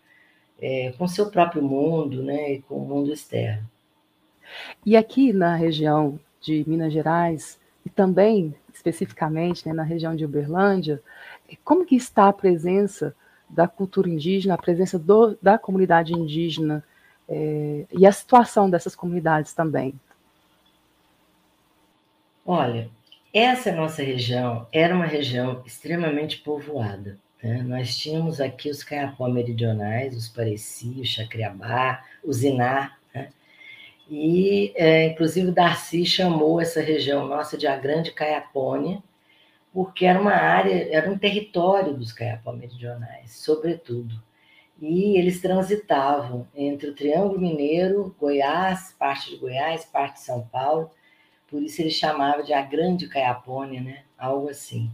é, 0.60 0.92
com 0.96 1.06
seu 1.06 1.30
próprio 1.30 1.62
mundo 1.62 2.22
né, 2.22 2.54
e 2.54 2.62
com 2.62 2.76
o 2.76 2.86
mundo 2.86 3.12
externo. 3.12 3.68
E 4.84 4.96
aqui 4.96 5.32
na 5.32 5.54
região 5.56 6.18
de 6.40 6.64
Minas 6.66 6.92
Gerais, 6.92 7.58
e 7.84 7.90
também 7.90 8.54
especificamente 8.72 9.66
né, 9.66 9.72
na 9.72 9.82
região 9.82 10.14
de 10.14 10.24
Uberlândia, 10.24 11.02
como 11.64 11.84
que 11.84 11.96
está 11.96 12.28
a 12.28 12.32
presença 12.32 13.14
da 13.48 13.68
cultura 13.68 14.08
indígena, 14.08 14.54
a 14.54 14.58
presença 14.58 14.98
do, 14.98 15.36
da 15.40 15.58
comunidade 15.58 16.12
indígena 16.12 16.84
é, 17.28 17.86
e 17.92 18.06
a 18.06 18.12
situação 18.12 18.68
dessas 18.68 18.94
comunidades 18.94 19.52
também? 19.52 19.94
Olha, 22.44 22.88
essa 23.32 23.72
nossa 23.72 24.02
região 24.02 24.66
era 24.72 24.94
uma 24.94 25.06
região 25.06 25.62
extremamente 25.66 26.38
povoada. 26.38 27.18
Né? 27.46 27.62
Nós 27.62 27.96
tínhamos 27.96 28.40
aqui 28.40 28.68
os 28.68 28.82
caiapó 28.82 29.28
meridionais, 29.28 30.16
os 30.16 30.28
Pareci, 30.28 31.00
o 31.00 31.04
Chacriabá, 31.04 32.02
o 32.24 32.32
Zinar, 32.32 32.98
né? 33.14 33.28
e 34.10 34.72
é, 34.74 35.06
inclusive 35.06 35.52
Darcy 35.52 36.04
chamou 36.04 36.60
essa 36.60 36.80
região 36.80 37.28
nossa 37.28 37.56
de 37.56 37.68
a 37.68 37.76
Grande 37.76 38.10
Caiapônia, 38.10 39.00
porque 39.72 40.04
era 40.06 40.20
uma 40.20 40.32
área, 40.32 40.92
era 40.92 41.08
um 41.08 41.16
território 41.16 41.94
dos 41.94 42.12
caiapó 42.12 42.50
meridionais, 42.50 43.30
sobretudo. 43.36 44.20
E 44.80 45.16
eles 45.16 45.40
transitavam 45.40 46.48
entre 46.52 46.90
o 46.90 46.94
Triângulo 46.94 47.40
Mineiro, 47.40 48.14
Goiás, 48.18 48.92
parte 48.98 49.30
de 49.30 49.36
Goiás, 49.36 49.84
parte 49.84 50.14
de 50.14 50.22
São 50.22 50.42
Paulo, 50.48 50.90
por 51.46 51.62
isso 51.62 51.80
ele 51.80 51.90
chamava 51.90 52.42
de 52.42 52.52
a 52.52 52.62
Grande 52.62 53.06
Caiapônia, 53.06 53.80
né? 53.80 54.02
algo 54.18 54.48
assim. 54.48 54.90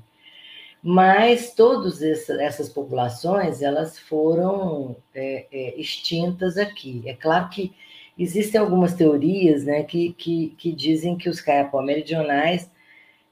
Mas 0.82 1.54
todas 1.54 2.02
essas 2.02 2.68
populações 2.68 3.62
elas 3.62 3.98
foram 3.98 4.96
é, 5.14 5.46
é, 5.52 5.80
extintas 5.80 6.58
aqui. 6.58 7.02
É 7.06 7.14
claro 7.14 7.48
que 7.50 7.72
existem 8.18 8.60
algumas 8.60 8.94
teorias 8.94 9.64
né, 9.64 9.84
que, 9.84 10.12
que, 10.14 10.54
que 10.58 10.72
dizem 10.72 11.16
que 11.16 11.28
os 11.28 11.40
caiapó 11.40 11.80
meridionais, 11.82 12.68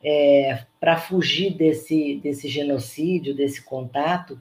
é, 0.02 0.64
para 0.78 0.96
fugir 0.96 1.54
desse, 1.54 2.20
desse 2.22 2.48
genocídio, 2.48 3.34
desse 3.34 3.62
contato, 3.62 4.40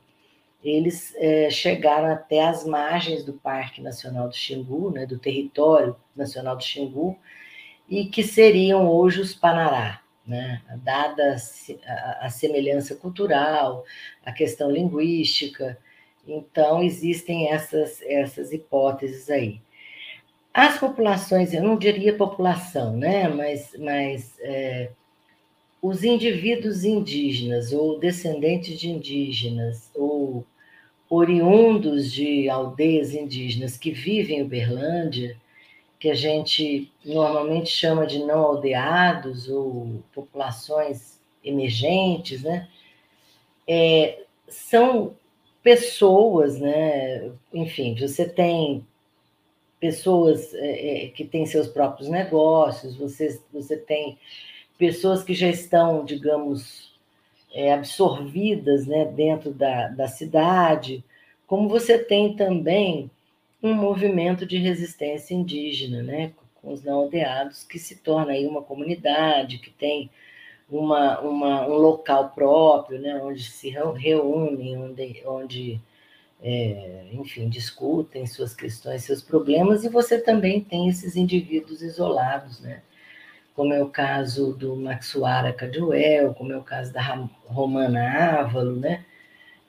eles 0.64 1.14
é, 1.18 1.50
chegaram 1.50 2.12
até 2.12 2.46
as 2.46 2.66
margens 2.66 3.24
do 3.24 3.34
Parque 3.34 3.82
Nacional 3.82 4.28
do 4.28 4.36
Xingu, 4.36 4.92
né, 4.92 5.06
do 5.06 5.18
território 5.18 5.96
nacional 6.16 6.56
do 6.56 6.64
Xingu, 6.64 7.18
e 7.90 8.06
que 8.06 8.24
seriam 8.24 8.88
hoje 8.88 9.20
os 9.20 9.34
Panará, 9.34 10.02
né? 10.30 10.62
dada 10.84 11.36
a 12.22 12.30
semelhança 12.30 12.96
cultural, 12.96 13.84
a 14.24 14.32
questão 14.32 14.70
linguística. 14.70 15.78
Então, 16.28 16.84
existem 16.84 17.50
essas, 17.50 18.02
essas 18.04 18.54
hipóteses 18.54 19.30
aí. 19.30 19.60
As 20.54 20.78
populações, 20.78 21.54
eu 21.54 21.64
não 21.64 21.78
diria 21.78 22.16
população, 22.16 22.96
né? 22.96 23.28
mas, 23.28 23.76
mas 23.80 24.36
é, 24.42 24.92
os 25.82 26.04
indivíduos 26.04 26.84
indígenas, 26.84 27.74
ou 27.74 28.00
descendentes 28.00 28.80
de 28.80 28.90
indígenas, 28.90 29.90
ou 29.96 30.46
oriundos 31.10 32.12
de 32.12 32.48
aldeias 32.48 33.16
indígenas 33.16 33.78
que 33.78 33.92
vivem 33.92 34.40
em 34.40 34.44
Uberlândia, 34.44 35.36
que 36.00 36.10
a 36.10 36.16
gente 36.16 36.92
normalmente 37.04 37.70
chama 37.70 38.08
de 38.08 38.20
não 38.20 38.40
aldeados 38.40 39.50
ou 39.50 40.02
populações 40.14 41.20
emergentes, 41.44 42.42
né? 42.42 42.70
É, 43.68 44.24
são 44.48 45.16
pessoas, 45.62 46.60
né? 46.60 47.32
Enfim, 47.54 47.96
você 48.00 48.28
tem 48.28 48.88
pessoas 49.80 50.54
é, 50.54 51.06
é, 51.06 51.08
que 51.10 51.26
têm 51.26 51.46
seus 51.46 51.68
próprios 51.68 52.10
negócios, 52.10 52.96
você, 52.96 53.40
você 53.52 53.78
tem 53.78 54.18
pessoas 54.78 55.24
que 55.24 55.34
já 55.34 55.48
estão, 55.48 56.06
digamos, 56.06 56.94
é, 57.54 57.74
absorvidas 57.74 58.86
né, 58.88 59.06
dentro 59.06 59.52
da, 59.52 59.90
da 59.90 60.08
cidade, 60.08 61.04
como 61.48 61.68
você 61.68 61.98
tem 61.98 62.36
também 62.36 63.10
um 63.62 63.74
movimento 63.74 64.46
de 64.46 64.58
resistência 64.58 65.34
indígena, 65.34 66.02
né, 66.02 66.34
com 66.56 66.72
os 66.72 66.84
não 66.84 67.00
aldeados, 67.00 67.64
que 67.64 67.78
se 67.78 67.98
torna 67.98 68.32
aí 68.32 68.46
uma 68.46 68.62
comunidade, 68.62 69.58
que 69.58 69.70
tem 69.70 70.10
uma, 70.70 71.20
uma, 71.20 71.68
um 71.68 71.74
local 71.74 72.30
próprio, 72.30 73.00
né, 73.00 73.20
onde 73.22 73.44
se 73.44 73.70
reúnem, 73.70 74.78
onde, 74.78 75.24
onde 75.26 75.82
é, 76.42 77.08
enfim, 77.12 77.50
discutem 77.50 78.26
suas 78.26 78.54
questões, 78.54 79.04
seus 79.04 79.22
problemas, 79.22 79.84
e 79.84 79.90
você 79.90 80.20
também 80.20 80.62
tem 80.62 80.88
esses 80.88 81.16
indivíduos 81.16 81.82
isolados, 81.82 82.62
né, 82.62 82.82
como 83.56 83.74
é 83.74 83.84
o 83.84 83.90
caso 83.90 84.54
do 84.54 84.74
Maxuara 84.76 85.52
Caduel, 85.52 86.34
como 86.34 86.54
é 86.54 86.58
o 86.58 86.64
caso 86.64 86.94
da 86.94 87.02
Romana 87.46 88.40
Ávalo, 88.40 88.76
né, 88.78 89.04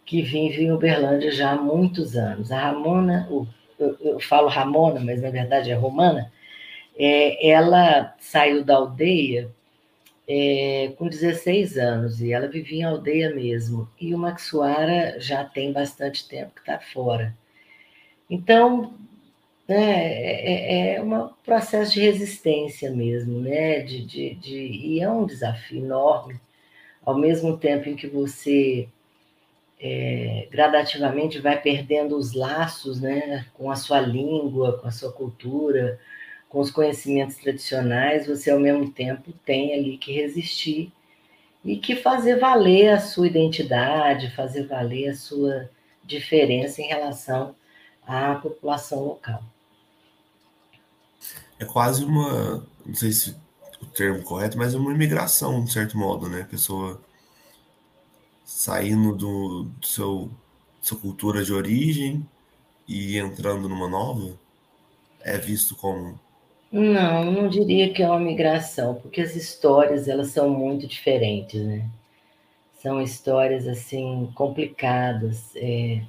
que 0.04 0.22
vive 0.22 0.64
em 0.64 0.72
Uberlândia 0.72 1.30
já 1.30 1.52
há 1.52 1.56
muitos 1.56 2.16
anos. 2.16 2.50
A 2.50 2.58
Ramona, 2.58 3.28
eu, 3.80 4.20
falo 4.20 4.48
Ramona, 4.48 5.00
mas 5.00 5.20
na 5.22 5.30
verdade 5.30 5.70
é 5.70 5.74
Romana, 5.74 6.32
é, 6.98 7.48
ela 7.48 8.14
saiu 8.18 8.64
da 8.64 8.76
aldeia 8.76 9.50
é, 10.28 10.92
com 10.96 11.08
16 11.08 11.76
anos 11.78 12.20
e 12.20 12.32
ela 12.32 12.46
vivia 12.46 12.80
em 12.80 12.84
aldeia 12.84 13.34
mesmo. 13.34 13.88
E 14.00 14.14
o 14.14 14.18
Maxuara 14.18 15.18
já 15.18 15.44
tem 15.44 15.72
bastante 15.72 16.28
tempo 16.28 16.52
que 16.54 16.60
está 16.60 16.78
fora. 16.78 17.36
Então, 18.28 18.94
né, 19.66 19.76
é, 19.76 20.94
é 20.96 21.02
um 21.02 21.28
processo 21.44 21.92
de 21.92 22.00
resistência 22.00 22.90
mesmo, 22.90 23.40
né? 23.40 23.80
De, 23.80 24.04
de, 24.04 24.34
de, 24.34 24.56
e 24.56 25.00
é 25.00 25.10
um 25.10 25.26
desafio 25.26 25.84
enorme. 25.84 26.40
Ao 27.04 27.16
mesmo 27.18 27.56
tempo 27.56 27.88
em 27.88 27.96
que 27.96 28.06
você 28.06 28.88
é, 29.80 30.46
gradativamente 30.50 31.38
vai 31.38 31.60
perdendo 31.60 32.16
os 32.16 32.34
laços 32.34 33.00
né, 33.00 33.46
com 33.54 33.70
a 33.70 33.76
sua 33.76 33.98
língua, 33.98 34.78
com 34.78 34.86
a 34.86 34.90
sua 34.90 35.10
cultura, 35.10 35.98
com 36.48 36.60
os 36.60 36.70
conhecimentos 36.70 37.36
tradicionais, 37.36 38.26
você 38.26 38.50
ao 38.50 38.60
mesmo 38.60 38.90
tempo 38.90 39.32
tem 39.44 39.72
ali 39.72 39.96
que 39.96 40.12
resistir 40.12 40.92
e 41.64 41.76
que 41.76 41.96
fazer 41.96 42.38
valer 42.38 42.90
a 42.90 43.00
sua 43.00 43.26
identidade, 43.26 44.34
fazer 44.34 44.66
valer 44.66 45.10
a 45.10 45.14
sua 45.14 45.70
diferença 46.04 46.82
em 46.82 46.86
relação 46.86 47.54
à 48.06 48.34
população 48.34 49.04
local. 49.04 49.42
É 51.58 51.64
quase 51.64 52.04
uma, 52.04 52.66
não 52.84 52.94
sei 52.94 53.12
se 53.12 53.36
o 53.80 53.86
termo 53.86 54.22
correto, 54.22 54.58
mas 54.58 54.74
uma 54.74 54.92
imigração, 54.92 55.62
de 55.64 55.72
certo 55.72 55.96
modo, 55.96 56.28
né? 56.28 56.42
A 56.42 56.46
pessoa 56.46 57.00
saindo 58.50 59.14
do, 59.14 59.62
do 59.64 59.86
seu 59.86 60.30
sua 60.82 60.98
cultura 60.98 61.44
de 61.44 61.52
origem 61.52 62.26
e 62.88 63.16
entrando 63.16 63.68
numa 63.68 63.88
nova? 63.88 64.36
É 65.22 65.38
visto 65.38 65.76
como 65.76 66.18
não, 66.72 67.32
não 67.32 67.48
diria 67.48 67.92
que 67.92 68.00
é 68.02 68.06
uma 68.06 68.20
migração, 68.20 68.94
porque 68.94 69.20
as 69.20 69.34
histórias 69.34 70.06
elas 70.06 70.28
são 70.28 70.48
muito 70.48 70.86
diferentes, 70.86 71.60
né? 71.60 71.84
São 72.74 73.02
histórias 73.02 73.66
assim 73.66 74.30
complicadas. 74.34 75.50
É... 75.56 76.02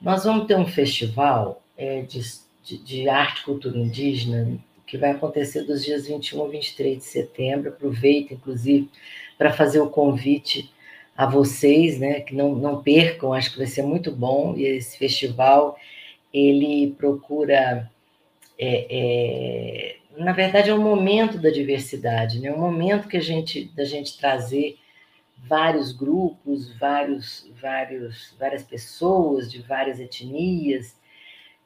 Nós 0.00 0.24
vamos 0.24 0.46
ter 0.46 0.56
um 0.56 0.66
festival 0.66 1.62
é, 1.76 2.00
de, 2.02 2.20
de, 2.64 2.78
de, 2.78 3.08
arte 3.10 3.42
e 3.42 3.44
cultura 3.44 3.78
indígena 3.78 4.58
que 4.86 4.96
vai 4.96 5.10
acontecer 5.10 5.64
dos 5.64 5.84
dias 5.84 6.06
21 6.06 6.44
a 6.44 6.48
23 6.48 6.98
de 6.98 7.04
setembro. 7.04 7.68
Aproveita, 7.68 8.34
inclusive, 8.34 8.88
para 9.36 9.52
fazer 9.52 9.80
o 9.80 9.90
convite 9.90 10.72
a 11.20 11.26
vocês, 11.26 11.98
né, 11.98 12.20
que 12.22 12.34
não, 12.34 12.54
não 12.54 12.82
percam, 12.82 13.34
acho 13.34 13.52
que 13.52 13.58
vai 13.58 13.66
ser 13.66 13.82
muito 13.82 14.10
bom, 14.10 14.56
e 14.56 14.64
esse 14.64 14.96
festival, 14.96 15.76
ele 16.32 16.92
procura, 16.96 17.90
é, 18.58 18.86
é, 18.88 19.96
na 20.16 20.32
verdade, 20.32 20.70
é 20.70 20.74
um 20.74 20.82
momento 20.82 21.36
da 21.36 21.50
diversidade, 21.50 22.40
né, 22.40 22.50
um 22.50 22.58
momento 22.58 23.06
que 23.06 23.18
a 23.18 23.20
gente, 23.20 23.64
da 23.76 23.84
gente 23.84 24.16
trazer 24.16 24.78
vários 25.36 25.92
grupos, 25.92 26.74
vários, 26.78 27.46
vários, 27.60 28.34
várias 28.38 28.62
pessoas 28.62 29.52
de 29.52 29.60
várias 29.60 30.00
etnias, 30.00 30.98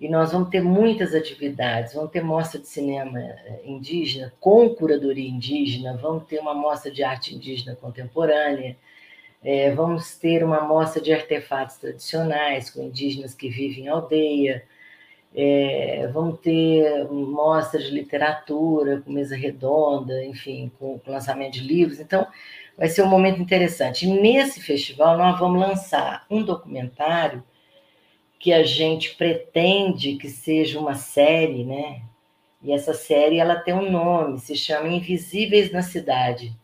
e 0.00 0.08
nós 0.08 0.32
vamos 0.32 0.48
ter 0.48 0.60
muitas 0.60 1.14
atividades. 1.14 1.94
Vamos 1.94 2.10
ter 2.10 2.20
mostra 2.20 2.60
de 2.60 2.66
cinema 2.66 3.20
eh, 3.20 3.62
indígena 3.64 4.34
com 4.40 4.68
curadoria 4.70 5.30
indígena, 5.30 5.96
vamos 5.96 6.24
ter 6.24 6.40
uma 6.40 6.52
mostra 6.52 6.90
de 6.90 7.04
arte 7.04 7.32
indígena 7.32 7.76
contemporânea, 7.76 8.76
é, 9.44 9.70
vamos 9.72 10.16
ter 10.16 10.42
uma 10.42 10.62
mostra 10.62 11.02
de 11.02 11.12
artefatos 11.12 11.76
tradicionais 11.76 12.70
com 12.70 12.82
indígenas 12.82 13.34
que 13.34 13.50
vivem 13.50 13.84
em 13.84 13.88
aldeia, 13.88 14.64
é, 15.34 16.08
vamos 16.12 16.40
ter 16.40 17.04
mostra 17.10 17.80
de 17.80 17.90
literatura 17.90 19.02
com 19.02 19.12
mesa 19.12 19.36
redonda, 19.36 20.24
enfim, 20.24 20.70
com, 20.78 20.98
com 20.98 21.10
lançamento 21.10 21.54
de 21.54 21.60
livros. 21.60 22.00
Então, 22.00 22.26
vai 22.78 22.88
ser 22.88 23.02
um 23.02 23.08
momento 23.08 23.40
interessante. 23.40 24.06
Nesse 24.06 24.60
festival, 24.60 25.18
nós 25.18 25.38
vamos 25.38 25.60
lançar 25.60 26.24
um 26.30 26.42
documentário 26.42 27.42
que 28.38 28.52
a 28.52 28.62
gente 28.62 29.14
pretende 29.16 30.16
que 30.16 30.28
seja 30.28 30.78
uma 30.78 30.94
série, 30.94 31.64
né? 31.64 32.02
E 32.62 32.72
essa 32.72 32.94
série 32.94 33.38
ela 33.38 33.56
tem 33.56 33.74
um 33.74 33.90
nome, 33.90 34.38
se 34.38 34.56
chama 34.56 34.88
Invisíveis 34.88 35.70
na 35.72 35.82
Cidade? 35.82 36.54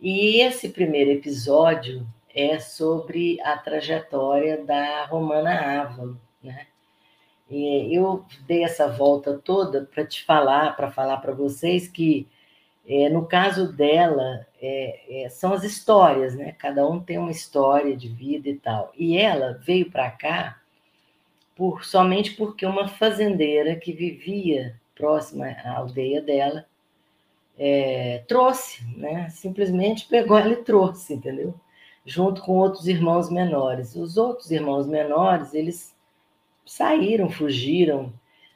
E 0.00 0.40
esse 0.40 0.68
primeiro 0.68 1.10
episódio 1.10 2.06
é 2.32 2.60
sobre 2.60 3.40
a 3.42 3.58
trajetória 3.58 4.64
da 4.64 5.06
Romana 5.06 5.82
Ávalo, 5.82 6.20
né? 6.40 6.68
E 7.50 7.92
eu 7.96 8.24
dei 8.46 8.62
essa 8.62 8.86
volta 8.86 9.38
toda 9.38 9.88
para 9.92 10.06
te 10.06 10.24
falar, 10.24 10.76
para 10.76 10.90
falar 10.90 11.16
para 11.16 11.32
vocês 11.32 11.88
que 11.88 12.28
é, 12.86 13.08
no 13.08 13.26
caso 13.26 13.72
dela 13.72 14.46
é, 14.62 15.24
é, 15.24 15.28
são 15.30 15.52
as 15.52 15.64
histórias, 15.64 16.36
né? 16.36 16.52
Cada 16.52 16.86
um 16.86 17.00
tem 17.00 17.18
uma 17.18 17.32
história 17.32 17.96
de 17.96 18.08
vida 18.08 18.48
e 18.48 18.54
tal. 18.54 18.92
E 18.96 19.18
ela 19.18 19.58
veio 19.64 19.90
para 19.90 20.10
cá 20.12 20.60
por 21.56 21.84
somente 21.84 22.36
porque 22.36 22.64
uma 22.64 22.86
fazendeira 22.86 23.74
que 23.74 23.92
vivia 23.92 24.78
próxima 24.94 25.46
à 25.46 25.78
aldeia 25.78 26.22
dela 26.22 26.67
é, 27.58 28.24
trouxe, 28.28 28.84
né? 28.96 29.28
Simplesmente 29.30 30.06
pegou 30.08 30.38
ela 30.38 30.52
e 30.52 30.62
trouxe, 30.64 31.14
entendeu? 31.14 31.54
Junto 32.06 32.42
com 32.42 32.52
outros 32.58 32.86
irmãos 32.86 33.30
menores. 33.30 33.96
Os 33.96 34.16
outros 34.16 34.50
irmãos 34.50 34.86
menores, 34.86 35.52
eles 35.54 35.94
saíram, 36.64 37.28
fugiram, 37.30 38.12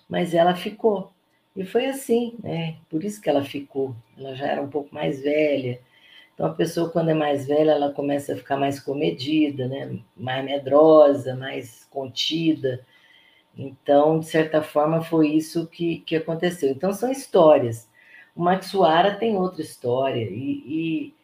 mas 0.09 0.35
ela 0.35 0.55
ficou. 0.55 1.13
E 1.57 1.65
foi 1.65 1.87
assim, 1.87 2.35
né? 2.43 2.77
Por 2.89 3.05
isso 3.05 3.21
que 3.21 3.29
ela 3.29 3.45
ficou. 3.45 3.95
Ela 4.17 4.35
já 4.35 4.47
era 4.47 4.63
um 4.63 4.69
pouco 4.69 4.95
mais 4.95 5.21
velha. 5.23 5.81
Então 6.35 6.47
a 6.47 6.55
pessoa 6.55 6.91
quando 6.91 7.11
é 7.11 7.15
mais 7.15 7.47
velha, 7.47 7.73
ela 7.73 7.93
começa 7.93 8.35
a 8.35 8.37
ficar 8.37 8.57
mais 8.57 8.81
comedida, 8.81 9.69
né? 9.69 9.99
Mais 10.17 10.45
medrosa, 10.45 11.35
mais 11.37 11.85
contida. 11.91 12.85
Então, 13.57 14.19
de 14.21 14.27
certa 14.27 14.63
forma, 14.63 15.03
foi 15.03 15.29
isso 15.31 15.67
que, 15.67 15.99
que 16.01 16.17
aconteceu. 16.17 16.71
Então, 16.71 16.93
são 16.93 17.11
histórias. 17.11 17.89
O 18.35 18.43
Matsuara 18.43 19.15
tem 19.15 19.37
outra 19.37 19.63
história, 19.63 20.23
e, 20.23 20.63
e, 20.67 21.15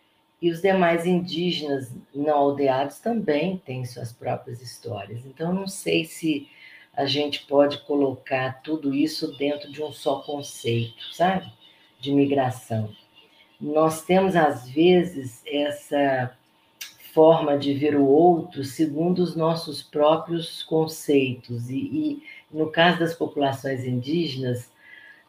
e 0.42 0.50
os 0.50 0.60
demais 0.60 1.06
indígenas 1.06 1.92
não 2.14 2.36
aldeados 2.36 2.98
também 2.98 3.56
têm 3.58 3.84
suas 3.84 4.12
próprias 4.12 4.60
histórias. 4.60 5.24
Então, 5.24 5.52
não 5.52 5.66
sei 5.66 6.04
se 6.04 6.48
a 6.94 7.06
gente 7.06 7.46
pode 7.46 7.78
colocar 7.84 8.60
tudo 8.62 8.94
isso 8.94 9.36
dentro 9.38 9.70
de 9.70 9.82
um 9.82 9.92
só 9.92 10.20
conceito, 10.20 11.14
sabe? 11.14 11.50
De 12.00 12.12
migração. 12.12 12.90
Nós 13.60 14.02
temos, 14.02 14.36
às 14.36 14.68
vezes, 14.68 15.42
essa 15.46 16.36
forma 17.14 17.58
de 17.58 17.74
ver 17.74 17.96
o 17.96 18.04
outro 18.04 18.62
segundo 18.64 19.20
os 19.20 19.34
nossos 19.34 19.82
próprios 19.82 20.62
conceitos. 20.62 21.70
E, 21.70 21.76
e 21.76 22.22
no 22.50 22.70
caso 22.70 22.98
das 22.98 23.14
populações 23.14 23.84
indígenas, 23.84 24.70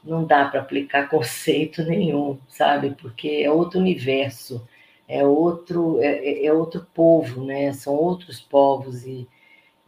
não 0.03 0.25
dá 0.25 0.45
para 0.45 0.61
aplicar 0.61 1.09
conceito 1.09 1.83
nenhum, 1.83 2.37
sabe? 2.47 2.91
Porque 3.01 3.41
é 3.43 3.51
outro 3.51 3.79
universo, 3.79 4.65
é 5.07 5.25
outro, 5.25 5.99
é, 6.01 6.07
é, 6.07 6.45
é 6.45 6.53
outro 6.53 6.85
povo, 6.93 7.43
né? 7.43 7.73
São 7.73 7.93
outros 7.95 8.39
povos 8.39 9.05
e, 9.05 9.27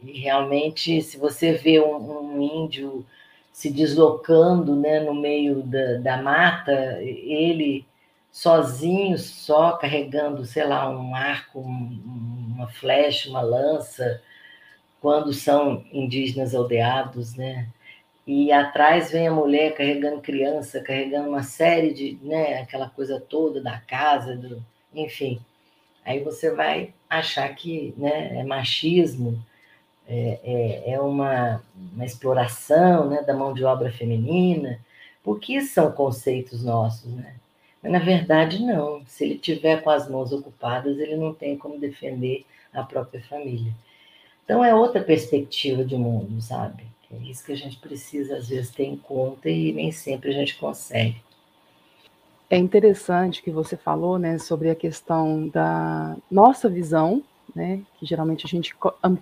e 0.00 0.20
realmente, 0.20 1.00
se 1.02 1.16
você 1.16 1.52
vê 1.52 1.80
um, 1.80 2.36
um, 2.36 2.42
índio 2.42 3.06
se 3.52 3.70
deslocando, 3.70 4.74
né, 4.76 5.00
no 5.00 5.14
meio 5.14 5.62
da, 5.62 5.98
da 5.98 6.22
mata, 6.22 6.72
ele 7.02 7.86
sozinho, 8.30 9.18
só 9.18 9.72
carregando, 9.72 10.44
sei 10.46 10.64
lá, 10.64 10.88
um 10.90 11.14
arco, 11.14 11.60
uma 11.60 12.66
flecha, 12.68 13.28
uma 13.28 13.42
lança, 13.42 14.22
quando 15.00 15.32
são 15.32 15.84
indígenas 15.92 16.54
aldeados, 16.54 17.34
né? 17.34 17.68
E 18.26 18.52
atrás 18.52 19.10
vem 19.10 19.26
a 19.26 19.32
mulher 19.32 19.74
carregando 19.74 20.20
criança, 20.20 20.80
carregando 20.80 21.28
uma 21.28 21.42
série 21.42 21.92
de, 21.92 22.18
né, 22.22 22.60
aquela 22.60 22.88
coisa 22.88 23.20
toda 23.20 23.60
da 23.60 23.78
casa, 23.80 24.36
do, 24.36 24.64
enfim. 24.94 25.40
Aí 26.04 26.20
você 26.20 26.50
vai 26.50 26.94
achar 27.10 27.48
que, 27.54 27.94
né, 27.96 28.38
é 28.38 28.44
machismo, 28.44 29.44
é, 30.06 30.38
é, 30.44 30.92
é 30.92 31.00
uma, 31.00 31.62
uma 31.92 32.04
exploração, 32.04 33.08
né, 33.08 33.22
da 33.22 33.34
mão 33.34 33.52
de 33.52 33.64
obra 33.64 33.90
feminina, 33.90 34.78
porque 35.22 35.60
são 35.60 35.92
conceitos 35.92 36.62
nossos, 36.64 37.12
né? 37.12 37.34
Mas, 37.82 37.92
na 37.92 37.98
verdade, 37.98 38.60
não. 38.60 39.04
Se 39.06 39.24
ele 39.24 39.38
tiver 39.38 39.82
com 39.82 39.90
as 39.90 40.08
mãos 40.08 40.32
ocupadas, 40.32 40.98
ele 40.98 41.16
não 41.16 41.34
tem 41.34 41.56
como 41.56 41.78
defender 41.78 42.44
a 42.72 42.82
própria 42.82 43.20
família. 43.22 43.72
Então, 44.44 44.64
é 44.64 44.74
outra 44.74 45.02
perspectiva 45.02 45.84
de 45.84 45.96
mundo, 45.96 46.40
sabe? 46.40 46.84
É 47.12 47.16
isso 47.30 47.44
que 47.44 47.52
a 47.52 47.56
gente 47.56 47.78
precisa, 47.78 48.36
às 48.36 48.48
vezes, 48.48 48.70
ter 48.70 48.84
em 48.84 48.96
conta 48.96 49.48
e 49.48 49.72
nem 49.72 49.92
sempre 49.92 50.30
a 50.30 50.32
gente 50.32 50.56
consegue. 50.56 51.16
É 52.48 52.56
interessante 52.56 53.42
que 53.42 53.50
você 53.50 53.76
falou, 53.76 54.18
né, 54.18 54.38
sobre 54.38 54.70
a 54.70 54.74
questão 54.74 55.48
da 55.48 56.16
nossa 56.30 56.68
visão, 56.68 57.22
né, 57.54 57.82
que 57.98 58.06
geralmente 58.06 58.46
a 58.46 58.48
gente, 58.48 58.74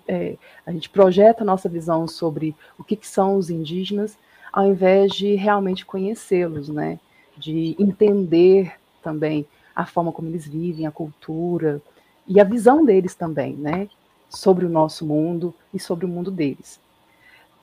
é, 0.07 0.37
a 0.64 0.72
gente 0.72 0.88
projeta 0.88 1.42
a 1.42 1.46
nossa 1.46 1.68
visão 1.68 2.07
sobre 2.07 2.55
o 2.79 2.85
que, 2.85 2.96
que 2.96 3.07
são 3.07 3.37
os 3.37 3.50
indígenas, 3.50 4.16
ao 4.53 4.66
invés 4.66 5.12
de 5.12 5.35
realmente 5.35 5.87
conhecê-los, 5.87 6.68
né? 6.68 6.98
de 7.40 7.74
entender 7.79 8.74
também 9.03 9.46
a 9.74 9.87
forma 9.87 10.12
como 10.12 10.29
eles 10.29 10.46
vivem, 10.46 10.87
a 10.87 10.90
cultura 10.90 11.81
e 12.26 12.38
a 12.38 12.44
visão 12.44 12.85
deles 12.85 13.14
também, 13.14 13.55
né, 13.55 13.88
sobre 14.29 14.66
o 14.66 14.68
nosso 14.68 15.07
mundo 15.07 15.55
e 15.72 15.81
sobre 15.81 16.05
o 16.05 16.09
mundo 16.09 16.31
deles. 16.31 16.79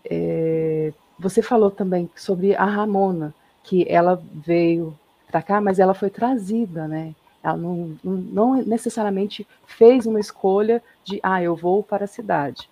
É, 0.09 0.93
você 1.19 1.41
falou 1.41 1.71
também 1.71 2.09
sobre 2.15 2.55
a 2.55 2.65
Ramona, 2.65 3.33
que 3.63 3.85
ela 3.89 4.21
veio 4.33 4.97
para 5.27 5.41
cá, 5.41 5.59
mas 5.59 5.79
ela 5.79 5.93
foi 5.93 6.09
trazida, 6.09 6.87
né? 6.87 7.13
Ela 7.43 7.57
não, 7.57 7.97
não, 8.03 8.55
necessariamente 8.55 9.47
fez 9.65 10.05
uma 10.05 10.19
escolha 10.19 10.81
de, 11.03 11.19
ah, 11.23 11.41
eu 11.41 11.55
vou 11.55 11.83
para 11.83 12.05
a 12.05 12.07
cidade. 12.07 12.69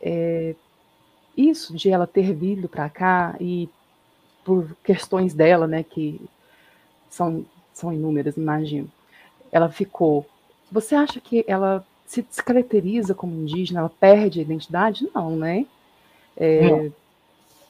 É, 0.00 0.54
isso 1.36 1.74
de 1.74 1.90
ela 1.90 2.06
ter 2.06 2.32
vindo 2.32 2.68
para 2.68 2.88
cá 2.88 3.34
e 3.40 3.68
por 4.44 4.76
questões 4.84 5.34
dela, 5.34 5.66
né, 5.66 5.82
que 5.82 6.20
são, 7.08 7.44
são 7.72 7.92
inúmeras, 7.92 8.36
imagino. 8.36 8.90
Ela 9.50 9.70
ficou. 9.70 10.26
Você 10.70 10.94
acha 10.94 11.20
que 11.20 11.44
ela 11.48 11.84
se 12.06 12.22
descaracteriza 12.22 13.14
como 13.14 13.34
indígena, 13.34 13.80
ela 13.80 13.88
perde 13.88 14.40
a 14.40 14.42
identidade? 14.42 15.08
Não, 15.14 15.36
né? 15.36 15.66
É, 16.36 16.70
Não. 16.70 16.92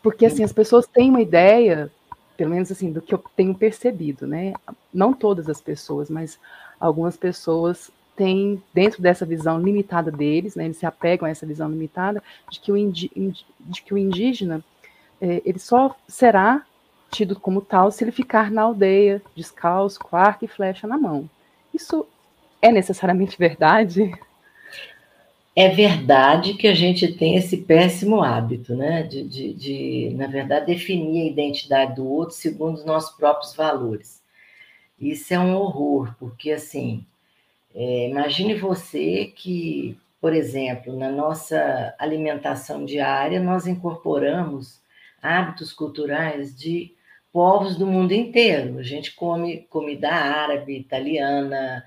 Porque 0.02 0.26
assim, 0.26 0.44
as 0.44 0.52
pessoas 0.52 0.86
têm 0.86 1.08
uma 1.08 1.22
ideia, 1.22 1.90
pelo 2.36 2.50
menos 2.50 2.70
assim, 2.70 2.92
do 2.92 3.00
que 3.00 3.14
eu 3.14 3.24
tenho 3.34 3.54
percebido, 3.54 4.26
né? 4.26 4.52
Não 4.92 5.14
todas 5.14 5.48
as 5.48 5.62
pessoas, 5.62 6.10
mas 6.10 6.38
algumas 6.78 7.16
pessoas 7.16 7.90
têm, 8.14 8.62
dentro 8.72 9.02
dessa 9.02 9.24
visão 9.24 9.58
limitada 9.58 10.10
deles, 10.10 10.54
né, 10.54 10.66
eles 10.66 10.76
se 10.76 10.86
apegam 10.86 11.26
a 11.26 11.30
essa 11.30 11.46
visão 11.46 11.68
limitada, 11.68 12.22
de 12.50 12.60
que 12.60 12.70
o, 12.70 12.76
indi, 12.76 13.10
de 13.60 13.82
que 13.82 13.92
o 13.92 13.98
indígena 13.98 14.62
é, 15.20 15.42
ele 15.44 15.58
só 15.58 15.96
será 16.06 16.64
tido 17.10 17.38
como 17.38 17.60
tal 17.60 17.90
se 17.90 18.04
ele 18.04 18.12
ficar 18.12 18.50
na 18.50 18.62
aldeia, 18.62 19.22
descalço, 19.34 19.98
com 20.00 20.16
arco 20.16 20.44
e 20.44 20.48
flecha 20.48 20.86
na 20.86 20.98
mão. 20.98 21.28
Isso 21.72 22.06
é 22.60 22.70
necessariamente 22.70 23.36
verdade? 23.40 24.12
É 25.56 25.68
verdade 25.68 26.54
que 26.54 26.66
a 26.66 26.74
gente 26.74 27.12
tem 27.14 27.36
esse 27.36 27.58
péssimo 27.58 28.22
hábito, 28.22 28.74
né? 28.74 29.02
De, 29.04 29.22
de, 29.22 29.52
de, 29.54 30.10
na 30.14 30.26
verdade, 30.26 30.66
definir 30.66 31.22
a 31.22 31.30
identidade 31.30 31.94
do 31.96 32.06
outro 32.08 32.34
segundo 32.34 32.74
os 32.76 32.84
nossos 32.84 33.16
próprios 33.16 33.54
valores. 33.54 34.22
Isso 35.00 35.34
é 35.34 35.40
um 35.40 35.56
horror, 35.56 36.14
porque, 36.20 36.52
assim, 36.52 37.04
É, 37.74 38.08
imagine 38.08 38.54
você 38.54 39.26
que, 39.36 39.98
por 40.20 40.32
exemplo, 40.34 40.96
na 40.96 41.10
nossa 41.10 41.94
alimentação 41.98 42.84
diária, 42.84 43.40
nós 43.42 43.66
incorporamos 43.66 44.80
hábitos 45.22 45.72
culturais 45.72 46.56
de 46.58 46.92
povos 47.32 47.76
do 47.76 47.86
mundo 47.86 48.12
inteiro. 48.12 48.78
A 48.78 48.82
gente 48.82 49.14
come 49.14 49.62
comida 49.70 50.10
árabe, 50.10 50.78
italiana, 50.78 51.84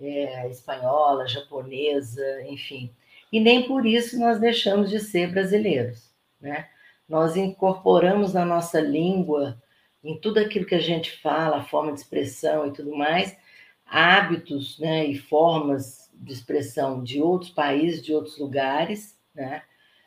é, 0.00 0.48
espanhola, 0.50 1.26
japonesa, 1.28 2.22
enfim. 2.48 2.90
E 3.32 3.38
nem 3.38 3.66
por 3.66 3.86
isso 3.86 4.18
nós 4.18 4.40
deixamos 4.40 4.90
de 4.90 4.98
ser 4.98 5.30
brasileiros, 5.30 6.10
né? 6.40 6.68
Nós 7.08 7.36
incorporamos 7.36 8.32
na 8.32 8.44
nossa 8.44 8.80
língua, 8.80 9.60
em 10.02 10.16
tudo 10.18 10.38
aquilo 10.38 10.66
que 10.66 10.74
a 10.74 10.80
gente 10.80 11.20
fala, 11.20 11.58
a 11.58 11.64
forma 11.64 11.92
de 11.92 12.00
expressão 12.00 12.68
e 12.68 12.72
tudo 12.72 12.96
mais, 12.96 13.36
hábitos 13.84 14.78
né, 14.78 15.04
e 15.04 15.18
formas 15.18 16.08
de 16.14 16.32
expressão 16.32 17.02
de 17.02 17.20
outros 17.20 17.50
países, 17.50 18.02
de 18.02 18.14
outros 18.14 18.38
lugares, 18.38 19.18
né? 19.34 19.62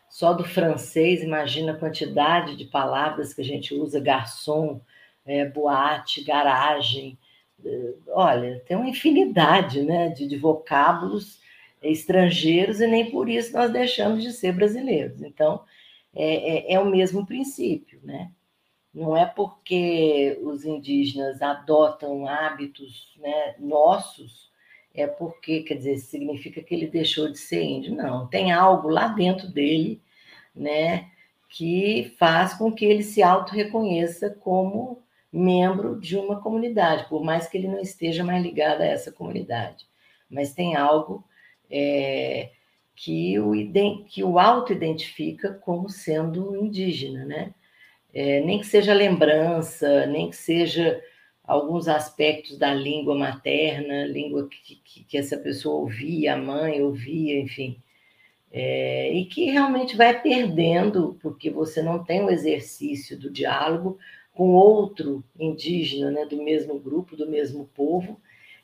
Só 0.09 0.31
do 0.31 0.43
francês, 0.43 1.23
imagina 1.23 1.71
a 1.71 1.77
quantidade 1.77 2.55
de 2.55 2.65
palavras 2.65 3.33
que 3.33 3.41
a 3.41 3.43
gente 3.43 3.73
usa, 3.73 3.99
garçom, 3.99 4.79
é, 5.25 5.43
boate, 5.43 6.23
garagem. 6.23 7.17
É, 7.65 7.93
olha, 8.09 8.61
tem 8.67 8.77
uma 8.77 8.87
infinidade 8.87 9.81
né, 9.81 10.09
de, 10.09 10.27
de 10.27 10.37
vocábulos 10.37 11.41
estrangeiros 11.83 12.79
e 12.79 12.87
nem 12.87 13.11
por 13.11 13.29
isso 13.29 13.53
nós 13.53 13.71
deixamos 13.71 14.23
de 14.23 14.31
ser 14.31 14.53
brasileiros. 14.53 15.21
Então, 15.21 15.63
é, 16.15 16.71
é, 16.71 16.73
é, 16.73 16.79
o 16.79 16.85
mesmo 16.85 17.25
princípio, 17.25 17.99
né? 18.03 18.31
Não 18.93 19.17
é 19.17 19.25
porque 19.25 20.39
os 20.43 20.65
indígenas 20.65 21.41
adotam 21.41 22.27
hábitos 22.27 23.11
né, 23.19 23.55
nossos, 23.57 24.51
é 24.93 25.07
porque, 25.07 25.63
quer 25.63 25.75
dizer, 25.75 25.97
significa 25.97 26.61
que 26.61 26.75
ele 26.75 26.87
deixou 26.87 27.31
de 27.31 27.39
ser 27.39 27.63
índio. 27.63 27.95
Não, 27.95 28.27
tem 28.27 28.51
algo 28.51 28.87
lá 28.89 29.07
dentro 29.07 29.47
dele, 29.47 29.99
né, 30.55 31.09
que 31.49 32.13
faz 32.19 32.53
com 32.53 32.71
que 32.71 32.85
ele 32.85 33.01
se 33.01 33.23
auto-reconheça 33.23 34.29
como 34.29 35.01
membro 35.31 35.99
de 35.99 36.15
uma 36.15 36.39
comunidade, 36.39 37.09
por 37.09 37.23
mais 37.23 37.47
que 37.47 37.57
ele 37.57 37.67
não 37.67 37.79
esteja 37.79 38.23
mais 38.23 38.43
ligado 38.43 38.81
a 38.81 38.85
essa 38.85 39.11
comunidade. 39.11 39.87
Mas 40.29 40.53
tem 40.53 40.75
algo 40.75 41.25
é, 41.73 42.51
que 42.95 43.39
o, 43.39 43.51
que 44.07 44.23
o 44.23 44.37
auto-identifica 44.37 45.53
como 45.55 45.89
sendo 45.89 46.55
indígena, 46.55 47.25
né? 47.25 47.53
É, 48.13 48.41
nem 48.41 48.59
que 48.59 48.67
seja 48.67 48.93
lembrança, 48.93 50.05
nem 50.05 50.29
que 50.29 50.35
seja 50.35 51.01
alguns 51.43 51.87
aspectos 51.87 52.59
da 52.59 52.71
língua 52.73 53.15
materna, 53.15 54.05
língua 54.05 54.47
que, 54.47 54.75
que, 54.75 55.03
que 55.03 55.17
essa 55.17 55.35
pessoa 55.35 55.81
ouvia, 55.81 56.35
a 56.35 56.37
mãe 56.37 56.81
ouvia, 56.81 57.39
enfim. 57.39 57.81
É, 58.51 59.11
e 59.11 59.25
que 59.25 59.45
realmente 59.45 59.97
vai 59.97 60.21
perdendo, 60.21 61.17
porque 61.23 61.49
você 61.49 61.81
não 61.81 62.03
tem 62.03 62.23
o 62.23 62.29
exercício 62.29 63.19
do 63.19 63.31
diálogo 63.31 63.97
com 64.31 64.53
outro 64.53 65.23
indígena, 65.39 66.11
né, 66.11 66.25
do 66.25 66.37
mesmo 66.37 66.79
grupo, 66.79 67.15
do 67.15 67.27
mesmo 67.27 67.67
povo, 67.73 68.21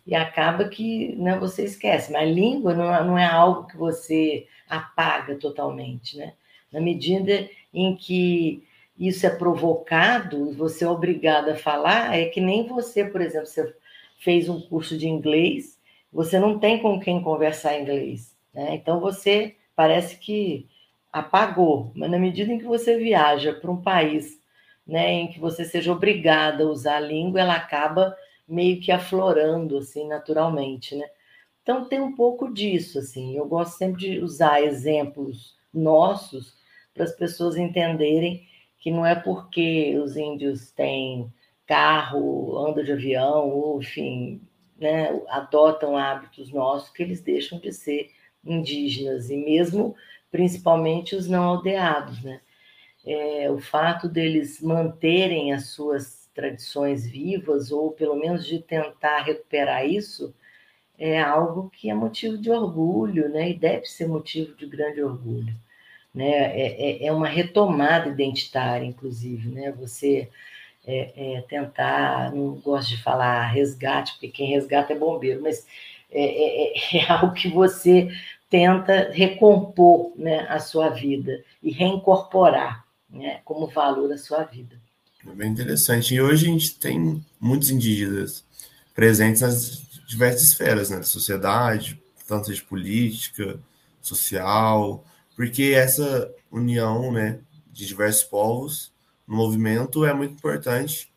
e 0.10 0.16
acaba 0.16 0.68
que 0.68 1.16
né, 1.18 1.38
você 1.38 1.64
esquece. 1.64 2.12
Mas 2.12 2.34
língua 2.34 2.74
não 2.74 2.94
é, 2.94 3.04
não 3.04 3.18
é 3.18 3.26
algo 3.26 3.68
que 3.68 3.78
você 3.78 4.48
apaga 4.68 5.36
totalmente, 5.36 6.18
né? 6.18 6.34
Na 6.74 6.82
medida 6.82 7.48
em 7.72 7.96
que 7.96 8.64
isso 8.98 9.28
é 9.28 9.30
provocado 9.30 10.50
e 10.50 10.56
você 10.56 10.84
é 10.84 10.90
obrigado 10.90 11.50
a 11.50 11.56
falar, 11.56 12.18
é 12.18 12.26
que 12.26 12.42
nem 12.42 12.68
você, 12.68 13.06
por 13.06 13.22
exemplo, 13.22 13.46
você 13.46 13.72
fez 14.18 14.50
um 14.50 14.60
curso 14.60 14.98
de 14.98 15.08
inglês, 15.08 15.80
você 16.12 16.40
não 16.40 16.58
tem 16.58 16.80
com 16.82 17.00
quem 17.00 17.22
conversar 17.22 17.80
inglês, 17.80 18.36
né? 18.52 18.74
Então 18.74 19.00
você 19.00 19.58
parece 19.76 20.18
que 20.18 20.68
apagou, 21.14 21.92
mas 21.96 22.10
na 22.10 22.18
medida 22.18 22.52
em 22.52 22.58
que 22.58 22.66
você 22.66 22.98
viaja 22.98 23.54
para 23.54 23.70
um 23.70 23.82
país, 23.82 24.40
né, 24.88 25.12
em 25.12 25.28
que 25.28 25.40
você 25.40 25.64
seja 25.66 25.92
obrigada 25.92 26.64
a 26.64 26.68
usar 26.68 26.98
a 26.98 27.00
língua, 27.00 27.42
ela 27.42 27.56
acaba 27.56 28.16
meio 28.50 28.82
que 28.82 28.92
aflorando 28.92 29.78
assim 29.78 30.08
naturalmente, 30.08 30.96
né? 30.96 31.06
Então 31.62 31.88
tem 31.88 32.02
um 32.02 32.16
pouco 32.16 32.52
disso 32.52 33.00
assim. 33.00 33.38
Eu 33.38 33.46
gosto 33.46 33.78
sempre 33.78 34.00
de 34.00 34.20
usar 34.20 34.62
exemplos 34.62 35.56
nossos 35.74 36.58
para 36.94 37.04
as 37.04 37.16
pessoas 37.16 37.56
entenderem 37.56 38.48
que 38.80 38.92
não 38.92 39.06
é 39.06 39.16
porque 39.16 39.98
os 39.98 40.18
índios 40.18 40.72
têm 40.72 41.32
carro, 41.68 42.58
andam 42.58 42.84
de 42.84 42.92
avião, 42.92 43.50
ou 43.50 43.80
enfim, 43.80 44.42
né, 44.78 45.10
adotam 45.28 45.96
hábitos 45.96 46.52
nossos 46.52 46.90
que 46.90 47.04
eles 47.04 47.22
deixam 47.22 47.60
de 47.60 47.72
ser 47.72 48.10
indígenas 48.44 49.30
e 49.30 49.38
mesmo 49.38 49.96
principalmente 50.32 51.16
os 51.16 51.28
não 51.28 51.44
aldeados, 51.44 52.24
né? 52.24 52.42
É, 53.06 53.50
o 53.50 53.60
fato 53.60 54.10
deles 54.10 54.62
manterem 54.62 55.54
as 55.54 55.70
suas 55.70 56.19
tradições 56.40 57.06
vivas, 57.06 57.72
ou 57.72 57.92
pelo 57.92 58.16
menos 58.16 58.46
de 58.46 58.60
tentar 58.60 59.24
recuperar 59.24 59.86
isso, 59.86 60.34
é 60.98 61.20
algo 61.22 61.70
que 61.70 61.90
é 61.90 61.94
motivo 61.94 62.38
de 62.38 62.50
orgulho, 62.50 63.30
né? 63.30 63.52
E 63.52 63.54
deve 63.54 63.86
ser 63.86 64.08
motivo 64.08 64.56
de 64.56 64.66
grande 64.66 65.02
orgulho. 65.04 65.54
Né? 66.14 66.30
É, 66.30 67.06
é, 67.06 67.06
é 67.08 67.12
uma 67.12 67.28
retomada 67.28 68.10
identitária, 68.10 68.86
inclusive, 68.86 69.50
né? 69.50 69.72
Você 69.74 70.30
é, 70.88 71.36
é, 71.38 71.42
tentar, 71.42 72.34
não 72.34 72.56
gosto 72.56 72.90
de 72.90 73.04
falar 73.04 73.48
resgate, 73.48 74.14
porque 74.14 74.30
quem 74.30 74.50
resgata 74.50 74.94
é 74.94 74.98
bombeiro, 74.98 75.42
mas 75.42 75.68
é, 76.12 76.74
é, 76.74 76.98
é, 76.98 77.06
algo 77.12 77.34
que 77.34 77.50
você 77.50 78.10
tenta 78.50 79.12
recompor 79.12 80.14
né, 80.16 80.48
a 80.50 80.60
sua 80.60 80.90
vida 80.90 81.44
e 81.62 81.72
reincorporar 81.72 82.84
né, 83.10 83.42
como 83.46 83.68
valor 83.68 84.12
a 84.12 84.18
sua 84.18 84.44
vida. 84.44 84.80
É 85.30 85.36
bem 85.36 85.52
interessante. 85.52 86.16
E 86.16 86.22
hoje 86.22 86.48
a 86.48 86.50
gente 86.50 86.76
tem 86.80 87.24
muitos 87.40 87.70
indígenas 87.70 88.44
presentes 88.96 89.42
nas 89.42 89.78
diversas 90.08 90.42
esferas 90.42 90.90
né, 90.90 90.98
da 90.98 91.04
sociedade, 91.04 92.02
tanto 92.28 92.54
de 92.54 92.62
política, 92.64 93.60
social, 94.02 95.06
porque 95.36 95.74
essa 95.76 96.34
união 96.52 97.12
né, 97.12 97.40
de 97.72 97.86
diversos 97.86 98.24
povos 98.24 98.92
no 99.28 99.36
movimento 99.36 100.04
é 100.04 100.14
muito 100.14 100.34
importante, 100.34 101.12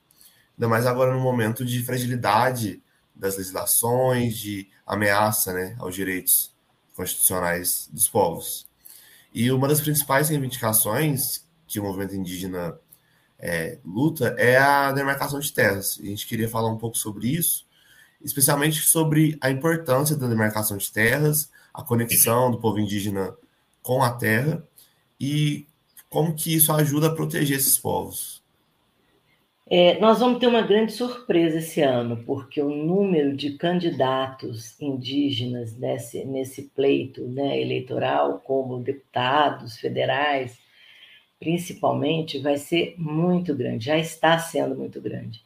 ainda 0.57 0.68
mais 0.68 0.85
agora 0.85 1.14
no 1.14 1.20
momento 1.20 1.64
de 1.64 1.83
fragilidade 1.83 2.83
das 3.14 3.38
legislações, 3.38 4.37
de 4.37 4.68
ameaça 4.87 5.55
né, 5.55 5.75
aos 5.79 5.94
direitos 5.94 6.55
constitucionais 6.94 7.88
dos 7.90 8.09
povos. 8.09 8.66
E 9.33 9.51
uma 9.51 9.66
das 9.66 9.81
principais 9.81 10.29
reivindicações 10.29 11.46
que 11.66 11.81
o 11.81 11.83
movimento 11.83 12.14
indígena 12.14 12.79
é, 13.42 13.78
luta 13.85 14.37
é 14.38 14.57
a 14.57 14.92
demarcação 14.92 15.40
de 15.40 15.52
terras. 15.52 15.98
A 16.00 16.07
gente 16.07 16.28
queria 16.28 16.48
falar 16.48 16.70
um 16.70 16.78
pouco 16.78 16.96
sobre 16.96 17.26
isso, 17.26 17.66
especialmente 18.22 18.81
sobre 18.81 19.37
a 19.40 19.50
importância 19.50 20.16
da 20.16 20.28
demarcação 20.28 20.76
de 20.76 20.90
terras, 20.92 21.50
a 21.74 21.83
conexão 21.83 22.52
do 22.52 22.61
povo 22.61 22.78
indígena 22.78 23.35
com 23.83 24.00
a 24.00 24.12
terra 24.12 24.62
e 25.18 25.66
como 26.09 26.35
que 26.35 26.55
isso 26.55 26.72
ajuda 26.72 27.09
a 27.09 27.14
proteger 27.14 27.57
esses 27.57 27.76
povos. 27.76 28.40
É, 29.68 29.98
nós 29.98 30.20
vamos 30.20 30.38
ter 30.38 30.46
uma 30.46 30.61
grande 30.61 30.92
surpresa 30.92 31.59
esse 31.59 31.81
ano, 31.81 32.22
porque 32.24 32.61
o 32.61 32.68
número 32.68 33.35
de 33.35 33.57
candidatos 33.57 34.78
indígenas 34.81 35.74
nesse, 35.76 36.24
nesse 36.24 36.64
pleito 36.74 37.26
né, 37.26 37.61
eleitoral, 37.61 38.40
como 38.44 38.83
deputados 38.83 39.78
federais, 39.78 40.59
principalmente, 41.42 42.38
vai 42.38 42.57
ser 42.57 42.94
muito 42.96 43.52
grande, 43.52 43.87
já 43.87 43.98
está 43.98 44.38
sendo 44.38 44.76
muito 44.76 45.00
grande. 45.00 45.42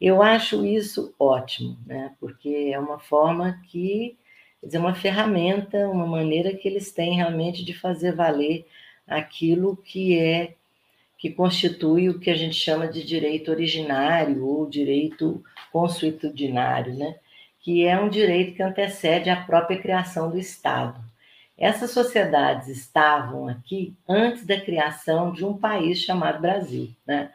Eu 0.00 0.22
acho 0.22 0.64
isso 0.64 1.12
ótimo, 1.18 1.76
né? 1.84 2.12
porque 2.20 2.70
é 2.72 2.78
uma 2.78 3.00
forma 3.00 3.60
que, 3.66 4.16
quer 4.60 4.66
dizer, 4.66 4.78
uma 4.78 4.94
ferramenta, 4.94 5.88
uma 5.88 6.06
maneira 6.06 6.54
que 6.54 6.68
eles 6.68 6.92
têm 6.92 7.16
realmente 7.16 7.64
de 7.64 7.74
fazer 7.74 8.14
valer 8.14 8.64
aquilo 9.04 9.76
que 9.76 10.16
é 10.16 10.54
que 11.18 11.30
constitui 11.30 12.08
o 12.08 12.20
que 12.20 12.30
a 12.30 12.36
gente 12.36 12.54
chama 12.54 12.86
de 12.86 13.04
direito 13.04 13.50
originário 13.50 14.44
ou 14.46 14.68
direito 14.68 15.42
consuetudinário, 15.72 16.94
né? 16.94 17.16
que 17.58 17.84
é 17.84 18.00
um 18.00 18.08
direito 18.08 18.54
que 18.54 18.62
antecede 18.62 19.28
a 19.28 19.36
própria 19.36 19.80
criação 19.80 20.30
do 20.30 20.38
Estado. 20.38 21.00
Essas 21.56 21.90
sociedades 21.90 22.68
estavam 22.68 23.46
aqui 23.48 23.94
antes 24.08 24.46
da 24.46 24.60
criação 24.60 25.32
de 25.32 25.44
um 25.44 25.56
país 25.56 25.98
chamado 25.98 26.40
Brasil, 26.40 26.90
né? 27.06 27.32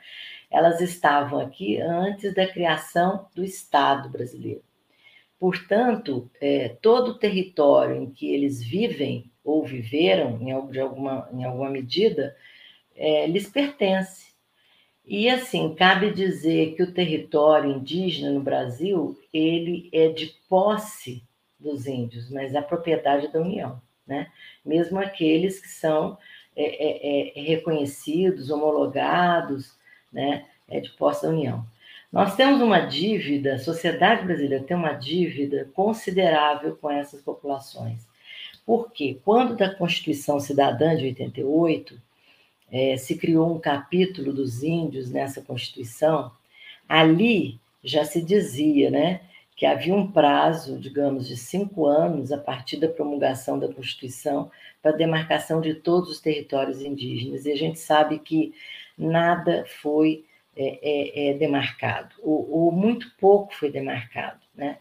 Elas 0.49 0.81
estavam 0.81 1.39
aqui 1.39 1.79
antes 1.81 2.33
da 2.33 2.47
criação 2.47 3.27
do 3.35 3.43
Estado 3.43 4.09
brasileiro. 4.09 4.63
Portanto, 5.39 6.29
é, 6.41 6.69
todo 6.81 7.09
o 7.09 7.19
território 7.19 7.95
em 7.95 8.09
que 8.09 8.33
eles 8.33 8.63
vivem 8.63 9.31
ou 9.43 9.63
viveram, 9.63 10.39
em, 10.41 10.71
de 10.71 10.79
alguma, 10.79 11.29
em 11.31 11.43
alguma 11.43 11.69
medida, 11.69 12.35
é, 12.95 13.27
lhes 13.27 13.49
pertence. 13.49 14.27
E 15.05 15.29
assim, 15.29 15.73
cabe 15.75 16.11
dizer 16.11 16.75
que 16.75 16.83
o 16.83 16.91
território 16.91 17.71
indígena 17.71 18.31
no 18.31 18.41
Brasil, 18.41 19.17
ele 19.31 19.89
é 19.93 20.09
de 20.09 20.35
posse 20.49 21.23
dos 21.57 21.87
índios, 21.87 22.29
mas 22.29 22.55
a 22.55 22.61
propriedade 22.61 23.31
da 23.31 23.39
União, 23.39 23.81
né? 24.07 24.27
Mesmo 24.65 24.99
aqueles 24.99 25.59
que 25.59 25.67
são 25.67 26.17
é, 26.59 26.63
é, 26.63 27.39
é, 27.39 27.41
reconhecidos, 27.41 28.49
homologados, 28.49 29.77
né, 30.11 30.45
é 30.67 30.79
de 30.79 30.89
posse 30.89 31.21
da 31.21 31.29
União. 31.29 31.63
Nós 32.11 32.35
temos 32.35 32.61
uma 32.61 32.79
dívida, 32.79 33.53
a 33.53 33.59
sociedade 33.59 34.25
brasileira 34.25 34.63
tem 34.63 34.75
uma 34.75 34.93
dívida 34.93 35.69
considerável 35.75 36.75
com 36.75 36.89
essas 36.89 37.21
populações. 37.21 38.07
Porque 38.65 39.19
quando 39.23 39.55
da 39.55 39.73
Constituição 39.73 40.39
Cidadã 40.39 40.95
de 40.95 41.05
88 41.05 42.01
é, 42.71 42.97
se 42.97 43.15
criou 43.15 43.53
um 43.55 43.59
capítulo 43.59 44.33
dos 44.33 44.63
índios 44.63 45.11
nessa 45.11 45.41
Constituição, 45.41 46.31
ali 46.89 47.59
já 47.83 48.03
se 48.03 48.19
dizia, 48.19 48.89
né, 48.89 49.21
que 49.57 49.65
havia 49.65 49.93
um 49.93 50.09
prazo, 50.09 50.77
digamos, 50.77 51.27
de 51.27 51.35
cinco 51.35 51.87
anos 51.87 52.31
a 52.31 52.37
partir 52.37 52.77
da 52.77 52.87
promulgação 52.87 53.57
da 53.57 53.67
Constituição 53.67 54.51
para 54.83 54.91
a 54.91 54.95
demarcação 54.95 55.59
de 55.59 55.73
todos 55.73 56.11
os 56.11 56.21
territórios 56.21 56.79
indígenas. 56.79 57.43
E 57.43 57.51
a 57.51 57.57
gente 57.57 57.79
sabe 57.79 58.19
que 58.19 58.53
nada 58.95 59.65
foi 59.81 60.23
é, 60.55 60.79
é, 60.81 61.29
é 61.29 61.33
demarcado, 61.33 62.15
ou, 62.21 62.49
ou, 62.51 62.71
muito 62.71 63.11
pouco 63.19 63.53
foi 63.53 63.71
demarcado, 63.71 64.39
né? 64.55 64.77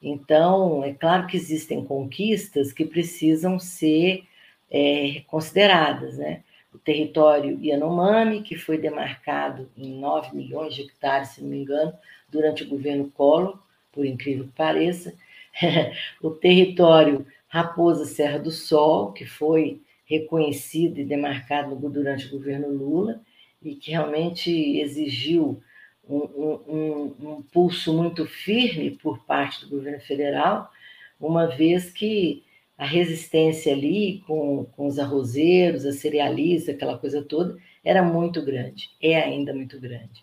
Então, 0.00 0.84
é 0.84 0.92
claro 0.92 1.26
que 1.26 1.36
existem 1.36 1.84
conquistas 1.84 2.72
que 2.72 2.84
precisam 2.84 3.58
ser 3.58 4.24
é, 4.70 5.22
consideradas, 5.26 6.18
né? 6.18 6.42
O 6.72 6.78
território 6.78 7.58
Yanomami, 7.62 8.42
que 8.42 8.56
foi 8.56 8.76
demarcado 8.78 9.70
em 9.76 9.98
9 9.98 10.36
milhões 10.36 10.74
de 10.74 10.82
hectares, 10.82 11.30
se 11.30 11.42
não 11.42 11.48
me 11.48 11.62
engano, 11.62 11.94
durante 12.30 12.62
o 12.62 12.68
governo 12.68 13.10
Collor, 13.10 13.58
por 13.96 14.04
incrível 14.04 14.44
que 14.44 14.52
pareça, 14.52 15.14
o 16.22 16.30
território 16.30 17.26
Raposa 17.48 18.04
Serra 18.04 18.38
do 18.38 18.50
Sol, 18.50 19.12
que 19.12 19.24
foi 19.24 19.80
reconhecido 20.04 20.98
e 21.00 21.04
demarcado 21.04 21.74
durante 21.88 22.26
o 22.26 22.30
governo 22.30 22.68
Lula, 22.68 23.22
e 23.62 23.74
que 23.74 23.90
realmente 23.90 24.50
exigiu 24.78 25.62
um, 26.06 26.18
um, 26.18 27.14
um, 27.20 27.42
pulso 27.50 27.92
muito 27.96 28.26
firme 28.26 28.90
por 28.90 29.24
parte 29.24 29.64
do 29.64 29.70
governo 29.70 30.00
federal, 30.00 30.70
uma 31.18 31.46
vez 31.46 31.90
que 31.90 32.44
a 32.76 32.84
resistência 32.84 33.72
ali 33.72 34.22
com, 34.26 34.66
com 34.76 34.86
os 34.86 34.98
arrozeiros, 34.98 35.86
a 35.86 35.92
cerealistas, 35.92 36.74
aquela 36.74 36.98
coisa 36.98 37.22
toda, 37.22 37.56
era 37.82 38.02
muito 38.02 38.44
grande, 38.44 38.90
é 39.00 39.16
ainda 39.16 39.54
muito 39.54 39.80
grande. 39.80 40.22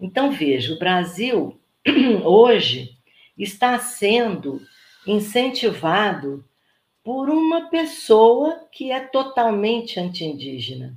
Então, 0.00 0.32
veja, 0.32 0.72
o 0.72 0.78
Brasil 0.78 1.60
hoje 2.24 2.98
está 3.36 3.78
sendo 3.78 4.60
incentivado 5.06 6.44
por 7.02 7.30
uma 7.30 7.70
pessoa 7.70 8.66
que 8.70 8.90
é 8.90 9.00
totalmente 9.00 9.98
anti-indígena, 9.98 10.96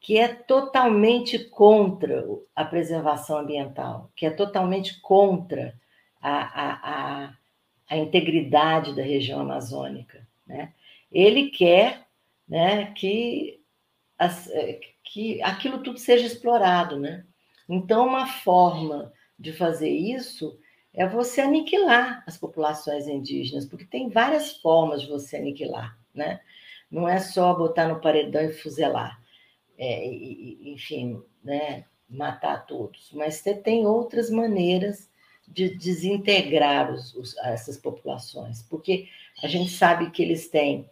que 0.00 0.18
é 0.18 0.28
totalmente 0.28 1.38
contra 1.38 2.24
a 2.54 2.64
preservação 2.64 3.38
ambiental, 3.38 4.10
que 4.16 4.26
é 4.26 4.30
totalmente 4.30 5.00
contra 5.00 5.74
a, 6.20 6.32
a, 6.32 6.72
a, 7.26 7.34
a 7.88 7.96
integridade 7.96 8.94
da 8.94 9.02
região 9.02 9.40
amazônica. 9.40 10.26
Né? 10.46 10.72
Ele 11.12 11.50
quer 11.50 12.06
né, 12.48 12.92
que, 12.96 13.60
as, 14.18 14.50
que 15.04 15.40
aquilo 15.42 15.78
tudo 15.78 15.98
seja 15.98 16.26
explorado. 16.26 16.98
Né? 16.98 17.24
Então, 17.68 18.06
uma 18.06 18.26
forma 18.26 19.12
de 19.38 19.52
fazer 19.52 19.90
isso 19.90 20.58
é 20.92 21.06
você 21.08 21.40
aniquilar 21.40 22.22
as 22.26 22.36
populações 22.36 23.08
indígenas, 23.08 23.66
porque 23.66 23.84
tem 23.84 24.08
várias 24.08 24.56
formas 24.58 25.02
de 25.02 25.08
você 25.08 25.36
aniquilar, 25.36 25.98
né? 26.14 26.40
Não 26.90 27.08
é 27.08 27.18
só 27.18 27.52
botar 27.54 27.88
no 27.88 28.00
paredão 28.00 28.42
e 28.42 28.52
fuzilar, 28.52 29.20
é, 29.76 30.06
e, 30.06 30.72
enfim, 30.72 31.20
né? 31.42 31.84
matar 32.08 32.66
todos, 32.66 33.10
mas 33.12 33.36
você 33.36 33.54
tem 33.54 33.86
outras 33.86 34.30
maneiras 34.30 35.10
de 35.46 35.76
desintegrar 35.76 36.92
os, 36.92 37.14
os, 37.14 37.36
essas 37.38 37.76
populações, 37.76 38.62
porque 38.62 39.08
a 39.42 39.48
gente 39.48 39.70
sabe 39.70 40.10
que 40.10 40.22
eles 40.22 40.48
têm 40.48 40.88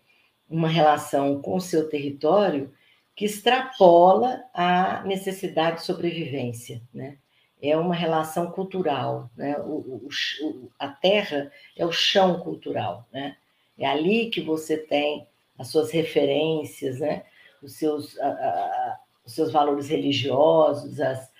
uma 0.48 0.68
relação 0.68 1.40
com 1.40 1.56
o 1.56 1.60
seu 1.60 1.88
território 1.88 2.72
que 3.14 3.24
extrapola 3.24 4.42
a 4.52 5.02
necessidade 5.04 5.76
de 5.76 5.86
sobrevivência, 5.86 6.82
né? 6.92 7.18
É 7.62 7.76
uma 7.76 7.94
relação 7.94 8.50
cultural, 8.50 9.30
né? 9.36 9.56
O, 9.60 10.08
o, 10.08 10.08
o, 10.42 10.72
a 10.78 10.88
terra 10.88 11.50
é 11.76 11.86
o 11.86 11.92
chão 11.92 12.40
cultural, 12.40 13.06
né? 13.12 13.36
É 13.78 13.86
ali 13.86 14.30
que 14.30 14.40
você 14.40 14.76
tem 14.76 15.26
as 15.56 15.68
suas 15.68 15.92
referências, 15.92 16.98
né? 16.98 17.24
Os 17.62 17.74
seus, 17.74 18.18
a, 18.18 18.28
a, 18.28 18.98
os 19.24 19.32
seus 19.32 19.52
valores 19.52 19.88
religiosos, 19.88 21.00
as, 21.00 21.30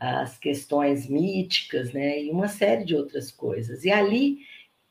as 0.00 0.36
questões 0.36 1.08
míticas, 1.08 1.92
né? 1.92 2.24
E 2.24 2.30
uma 2.30 2.48
série 2.48 2.84
de 2.84 2.96
outras 2.96 3.30
coisas. 3.30 3.84
E 3.84 3.90
ali, 3.90 4.38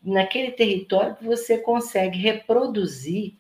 naquele 0.01 0.51
território, 0.51 1.17
você 1.21 1.57
consegue 1.57 2.17
reproduzir 2.17 3.35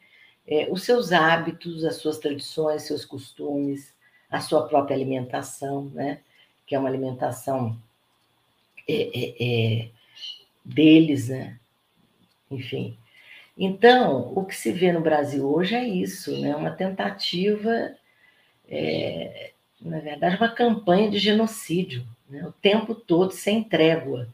é, 0.45 0.67
os 0.69 0.83
seus 0.83 1.13
hábitos, 1.13 1.85
as 1.85 1.95
suas 1.95 2.17
tradições, 2.17 2.83
seus 2.83 3.05
costumes, 3.05 3.95
a 4.29 4.41
sua 4.41 4.67
própria 4.67 4.97
alimentação, 4.97 5.85
né? 5.93 6.19
Que 6.67 6.75
é 6.75 6.79
uma 6.79 6.89
alimentação 6.89 7.81
é, 8.87 8.93
é, 8.93 9.35
é, 9.39 9.89
deles, 10.63 11.29
né? 11.29 11.57
Enfim. 12.51 12.97
Então, 13.57 14.33
o 14.35 14.45
que 14.45 14.55
se 14.55 14.71
vê 14.71 14.91
no 14.91 15.01
Brasil 15.01 15.49
hoje 15.49 15.75
é 15.75 15.87
isso, 15.87 16.39
né? 16.39 16.55
Uma 16.55 16.71
tentativa, 16.71 17.95
é, 18.69 19.51
na 19.81 19.99
verdade, 19.99 20.35
uma 20.35 20.49
campanha 20.49 21.09
de 21.09 21.17
genocídio, 21.17 22.05
né? 22.29 22.45
o 22.45 22.51
tempo 22.51 22.93
todo, 22.93 23.31
sem 23.31 23.63
trégua. 23.63 24.27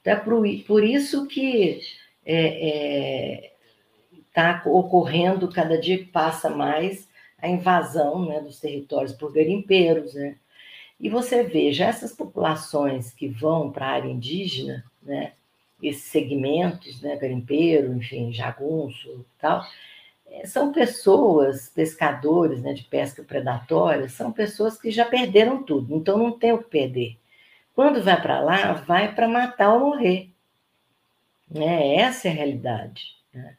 Então, 0.00 0.12
é 0.12 0.16
por, 0.16 0.42
por 0.66 0.84
isso 0.84 1.26
que 1.26 1.80
está 2.24 2.24
é, 2.24 3.52
é, 4.34 4.68
ocorrendo, 4.68 5.50
cada 5.50 5.80
dia 5.80 5.98
que 5.98 6.06
passa 6.06 6.50
mais, 6.50 7.08
a 7.38 7.48
invasão 7.48 8.26
né, 8.26 8.40
dos 8.40 8.60
territórios 8.60 9.12
por 9.12 9.32
garimpeiros, 9.32 10.14
né? 10.14 10.36
E 10.98 11.08
você 11.08 11.42
veja, 11.42 11.84
essas 11.84 12.12
populações 12.12 13.12
que 13.12 13.28
vão 13.28 13.70
para 13.70 13.86
a 13.86 13.90
área 13.90 14.08
indígena, 14.08 14.84
né, 15.02 15.32
esses 15.82 16.04
segmentos, 16.04 17.02
né, 17.02 17.16
garimpeiro, 17.16 17.94
enfim, 17.94 18.32
jagunço 18.32 19.26
e 19.36 19.40
tal, 19.40 19.62
eh, 20.26 20.46
são 20.46 20.72
pessoas, 20.72 21.68
pescadores 21.68 22.62
né, 22.62 22.72
de 22.72 22.84
pesca 22.84 23.22
predatória, 23.22 24.08
são 24.08 24.32
pessoas 24.32 24.80
que 24.80 24.90
já 24.90 25.04
perderam 25.04 25.62
tudo, 25.62 25.94
então 25.94 26.16
não 26.16 26.32
tem 26.32 26.52
o 26.52 26.58
que 26.58 26.70
perder. 26.70 27.18
Quando 27.74 28.02
vai 28.02 28.20
para 28.20 28.40
lá, 28.40 28.72
vai 28.72 29.14
para 29.14 29.28
matar 29.28 29.74
ou 29.74 29.80
morrer. 29.80 30.30
Né? 31.50 31.96
Essa 31.96 32.28
é 32.28 32.30
a 32.30 32.34
realidade. 32.34 33.16
Né? 33.32 33.56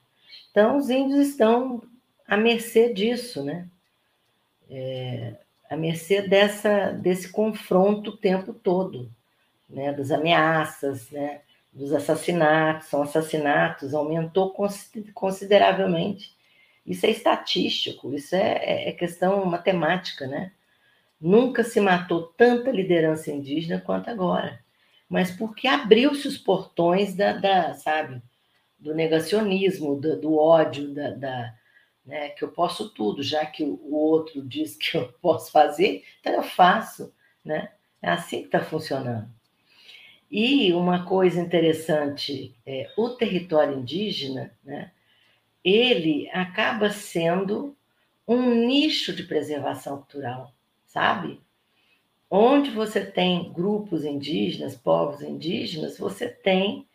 Então, 0.50 0.78
os 0.78 0.90
índios 0.90 1.28
estão 1.28 1.84
à 2.28 2.36
mercê 2.36 2.92
disso, 2.92 3.44
né? 3.44 3.68
É, 4.70 5.36
à 5.70 5.76
mercê 5.76 6.22
dessa, 6.22 6.92
desse 6.92 7.30
confronto 7.30 8.12
o 8.12 8.18
tempo 8.18 8.54
todo, 8.54 9.12
né? 9.70 9.94
das 9.94 10.12
ameaças, 10.12 11.10
né? 11.12 11.42
dos 11.72 11.94
assassinatos, 11.94 12.88
são 12.88 13.04
assassinatos, 13.04 13.94
aumentou 13.94 14.54
consideravelmente. 15.14 16.36
Isso 16.86 17.06
é 17.06 17.12
estatístico, 17.12 18.14
isso 18.14 18.36
é, 18.36 18.58
é, 18.64 18.90
é 18.90 18.92
questão 18.94 19.46
matemática, 19.46 20.26
né? 20.26 20.52
Nunca 21.20 21.64
se 21.64 21.80
matou 21.82 22.24
tanta 22.38 22.72
liderança 22.72 23.32
indígena 23.32 23.82
quanto 23.82 24.10
agora. 24.10 24.60
Mas 25.10 25.32
porque 25.32 25.68
abriu-se 25.68 26.28
os 26.28 26.38
portões 26.38 27.14
da, 27.16 27.34
da, 27.34 27.74
sabe, 27.74 28.22
do 28.80 28.96
negacionismo, 28.96 30.00
do, 30.00 30.20
do 30.20 30.38
ódio, 30.38 30.94
da, 30.94 31.12
da, 31.12 31.54
né, 32.08 32.30
que 32.30 32.44
eu 32.44 32.48
posso 32.48 32.90
tudo, 32.90 33.22
já 33.22 33.46
que 33.46 33.64
o 33.64 33.94
outro 33.94 34.42
diz 34.42 34.78
que 34.78 34.98
eu 34.98 35.10
posso 35.22 35.52
fazer, 35.52 36.04
então 36.20 36.34
eu 36.34 36.44
faço, 36.44 37.14
né? 37.44 37.72
É 38.02 38.10
assim 38.10 38.40
que 38.40 38.46
está 38.46 38.64
funcionando. 38.64 39.30
E 40.32 40.74
uma 40.74 41.06
coisa 41.06 41.40
interessante, 41.40 42.56
é, 42.66 42.90
o 42.98 43.10
território 43.10 43.78
indígena, 43.78 44.54
né, 44.64 44.92
ele 45.64 46.30
acaba 46.32 46.90
sendo 46.90 47.76
um 48.28 48.54
nicho 48.54 49.14
de 49.14 49.24
preservação 49.24 49.98
cultural, 49.98 50.54
sabe? 50.86 51.42
Onde 52.30 52.72
você 52.72 53.06
tem 53.06 53.52
grupos 53.52 54.04
indígenas, 54.04 54.76
povos 54.76 55.22
indígenas, 55.22 55.98
você 55.98 56.28
tem, 56.28 56.86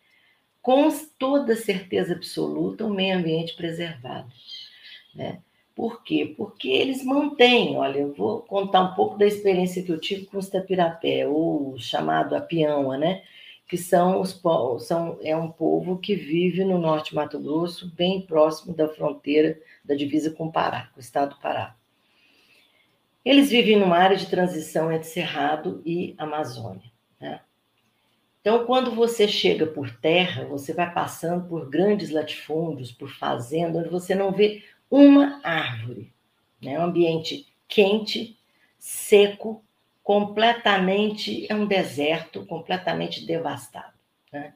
com 0.61 0.89
toda 1.17 1.55
certeza 1.55 2.13
absoluta, 2.13 2.85
um 2.85 2.93
meio 2.93 3.17
ambiente 3.17 3.55
preservado. 3.55 4.31
Né? 5.15 5.41
Por 5.75 6.03
quê? 6.03 6.33
Porque 6.37 6.69
eles 6.69 7.03
mantêm, 7.03 7.77
olha, 7.77 7.99
eu 7.99 8.13
vou 8.13 8.41
contar 8.41 8.81
um 8.81 8.93
pouco 8.95 9.17
da 9.17 9.25
experiência 9.25 9.83
que 9.83 9.91
eu 9.91 9.99
tive 9.99 10.25
com 10.25 10.37
os 10.37 10.49
tapirapé, 10.49 11.27
ou 11.27 11.77
chamado 11.77 12.35
apiãoa, 12.35 12.97
né? 12.97 13.23
que 13.73 13.77
são 13.77 14.21
os 14.21 14.39
são 14.81 15.17
é 15.23 15.35
um 15.35 15.49
povo 15.49 15.97
que 15.97 16.13
vive 16.13 16.63
no 16.63 16.77
norte 16.77 17.09
de 17.09 17.15
Mato 17.15 17.39
Grosso, 17.39 17.91
bem 17.95 18.21
próximo 18.21 18.75
da 18.75 18.87
fronteira 18.87 19.59
da 19.83 19.95
divisa 19.95 20.29
com 20.29 20.45
o 20.45 20.51
Pará, 20.51 20.91
com 20.93 20.97
o 20.97 21.01
estado 21.01 21.33
do 21.33 21.41
Pará. 21.41 21.75
Eles 23.25 23.49
vivem 23.49 23.79
numa 23.79 23.97
área 23.97 24.15
de 24.15 24.29
transição 24.29 24.91
entre 24.91 25.07
Cerrado 25.07 25.81
e 25.85 26.13
Amazônia. 26.19 26.91
Né? 27.19 27.39
Então, 28.41 28.65
quando 28.65 28.91
você 28.91 29.27
chega 29.27 29.65
por 29.65 29.89
terra, 29.89 30.45
você 30.45 30.71
vai 30.71 30.93
passando 30.93 31.47
por 31.47 31.67
grandes 31.67 32.11
latifúndios, 32.11 32.91
por 32.91 33.09
fazendas, 33.09 33.81
onde 33.81 33.89
você 33.89 34.13
não 34.13 34.31
vê 34.33 34.61
uma 34.93 35.41
árvore. 35.43 36.13
Né? 36.61 36.79
um 36.79 36.83
ambiente 36.83 37.47
quente, 37.67 38.37
seco, 38.77 39.63
completamente, 40.03 41.45
é 41.49 41.55
um 41.55 41.65
deserto 41.65 42.45
completamente 42.45 43.25
devastado. 43.25 43.93
Né? 44.31 44.53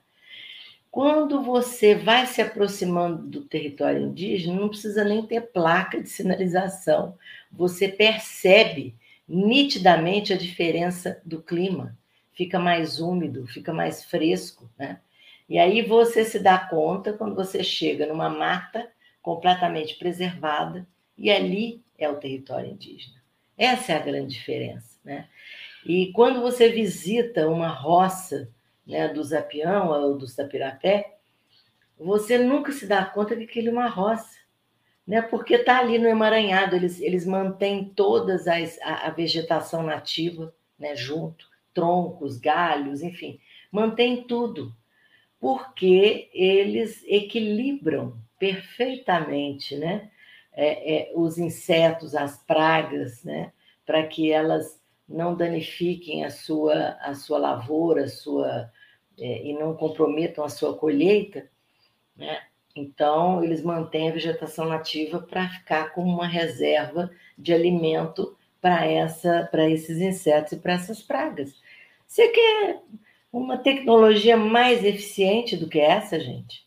Quando 0.92 1.42
você 1.42 1.96
vai 1.96 2.28
se 2.28 2.42
aproximando 2.42 3.24
do 3.24 3.42
território 3.42 4.02
indígena, 4.04 4.60
não 4.60 4.70
precisa 4.70 5.04
nem 5.04 5.26
ter 5.26 5.42
placa 5.42 6.02
de 6.02 6.08
sinalização. 6.08 7.18
Você 7.52 7.88
percebe 7.88 8.96
nitidamente 9.28 10.32
a 10.34 10.38
diferença 10.38 11.20
do 11.26 11.42
clima. 11.42 11.98
Fica 12.34 12.60
mais 12.60 13.00
úmido, 13.00 13.48
fica 13.48 13.74
mais 13.74 14.04
fresco, 14.06 14.70
né? 14.78 15.00
E 15.50 15.58
aí 15.58 15.82
você 15.82 16.24
se 16.24 16.40
dá 16.40 16.58
conta 16.58 17.14
quando 17.14 17.36
você 17.36 17.64
chega 17.64 18.06
numa 18.06 18.30
mata 18.30 18.88
completamente 19.28 19.96
preservada 19.96 20.88
e 21.18 21.30
ali 21.30 21.84
é 21.98 22.08
o 22.08 22.16
território 22.16 22.72
indígena. 22.72 23.22
Essa 23.58 23.92
é 23.92 23.96
a 23.98 24.00
grande 24.00 24.34
diferença, 24.34 24.98
né? 25.04 25.28
E 25.86 26.14
quando 26.14 26.42
você 26.42 26.70
visita 26.70 27.50
uma 27.50 27.68
roça 27.68 28.50
né, 28.86 29.10
do 29.10 29.22
Zapião 29.22 29.90
ou 29.90 30.18
do 30.18 30.26
Sapirapé, 30.26 31.18
você 32.00 32.38
nunca 32.38 32.72
se 32.72 32.88
dá 32.88 33.04
conta 33.04 33.36
que 33.36 33.44
aquilo 33.44 33.68
é 33.68 33.72
uma 33.74 33.90
roça, 33.90 34.38
né? 35.06 35.22
Porque 35.22 35.56
está 35.56 35.80
ali 35.80 36.00
no 36.00 36.08
emaranhado, 36.08 36.78
eles, 36.78 37.02
eles 37.02 37.26
mantêm 37.26 37.84
todas 37.84 38.48
as, 38.48 38.80
a, 38.82 39.08
a 39.08 39.10
vegetação 39.10 39.84
nativa, 39.84 40.56
né, 40.80 40.96
junto, 40.96 41.50
troncos, 41.74 42.38
galhos, 42.38 43.02
enfim, 43.02 43.42
mantém 43.70 44.24
tudo, 44.24 44.74
porque 45.38 46.30
eles 46.34 47.04
equilibram 47.06 48.26
perfeitamente, 48.40 49.76
né? 49.76 50.10
É, 50.54 50.96
é, 50.96 51.12
os 51.16 51.38
insetos, 51.38 52.16
as 52.16 52.44
pragas, 52.44 53.24
né? 53.24 53.52
Para 53.86 54.06
que 54.08 54.32
elas 54.32 54.82
não 55.08 55.36
danifiquem 55.36 56.26
a 56.26 56.30
sua, 56.30 56.98
a 57.02 57.14
sua 57.14 57.38
lavoura, 57.38 58.04
a 58.04 58.10
sua, 58.10 58.72
é, 59.20 59.44
e 59.44 59.54
não 59.54 59.76
comprometam 59.76 60.44
a 60.44 60.50
sua 60.50 60.76
colheita, 60.76 61.48
né? 62.16 62.42
Então, 62.76 63.44
eles 63.44 63.64
mantêm 63.64 64.10
a 64.10 64.14
vegetação 64.14 64.66
nativa 64.66 65.20
para 65.20 65.50
ficar 65.50 65.94
como 65.94 66.14
uma 66.14 66.28
reserva 66.28 67.10
de 67.38 67.54
alimento 67.54 68.38
para 68.62 69.70
esses 69.70 69.98
insetos 70.00 70.52
e 70.52 70.58
para 70.58 70.74
essas 70.74 71.02
pragas. 71.02 71.56
Você 72.06 72.28
quer 72.28 72.82
uma 73.32 73.58
tecnologia 73.58 74.38
mais 74.38 74.84
eficiente 74.84 75.58
do 75.58 75.68
que 75.68 75.80
essa, 75.80 76.20
gente? 76.20 76.67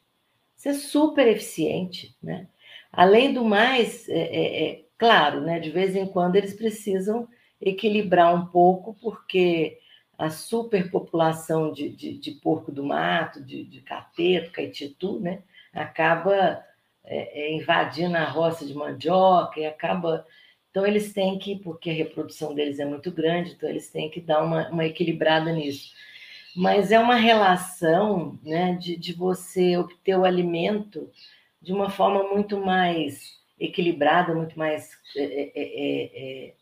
Isso 0.60 0.68
é 0.68 0.74
super 0.74 1.26
eficiente, 1.26 2.14
né? 2.22 2.46
Além 2.92 3.32
do 3.32 3.42
mais, 3.42 4.06
é, 4.10 4.18
é, 4.18 4.64
é 4.64 4.84
claro, 4.98 5.40
né? 5.40 5.58
De 5.58 5.70
vez 5.70 5.96
em 5.96 6.06
quando 6.06 6.36
eles 6.36 6.52
precisam 6.52 7.26
equilibrar 7.58 8.34
um 8.34 8.44
pouco, 8.44 8.94
porque 9.00 9.78
a 10.18 10.28
superpopulação 10.28 11.72
de, 11.72 11.88
de, 11.88 12.18
de 12.18 12.32
porco 12.32 12.70
do 12.70 12.84
mato, 12.84 13.42
de, 13.42 13.64
de 13.64 13.80
cateto, 13.80 14.50
caetitu, 14.50 15.18
né, 15.18 15.42
acaba 15.72 16.62
é, 17.04 17.46
é, 17.46 17.52
invadindo 17.54 18.18
a 18.18 18.24
roça 18.24 18.66
de 18.66 18.74
mandioca 18.74 19.58
e 19.60 19.64
acaba. 19.64 20.26
Então, 20.70 20.86
eles 20.86 21.14
têm 21.14 21.38
que, 21.38 21.56
porque 21.56 21.88
a 21.88 21.94
reprodução 21.94 22.54
deles 22.54 22.78
é 22.78 22.84
muito 22.84 23.10
grande, 23.10 23.52
então 23.52 23.66
eles 23.66 23.90
têm 23.90 24.10
que 24.10 24.20
dar 24.20 24.42
uma, 24.44 24.68
uma 24.68 24.84
equilibrada 24.84 25.50
nisso. 25.52 25.94
Mas 26.56 26.90
é 26.90 26.98
uma 26.98 27.16
relação 27.16 28.38
né, 28.42 28.74
de, 28.74 28.96
de 28.96 29.12
você 29.12 29.76
obter 29.76 30.16
o 30.16 30.24
alimento 30.24 31.10
de 31.62 31.72
uma 31.72 31.90
forma 31.90 32.24
muito 32.24 32.58
mais 32.58 33.38
equilibrada, 33.58 34.34
muito 34.34 34.58
mais 34.58 34.90
é, 35.16 35.22
é, 35.22 35.52
é, 35.54 36.48
é 36.48 36.54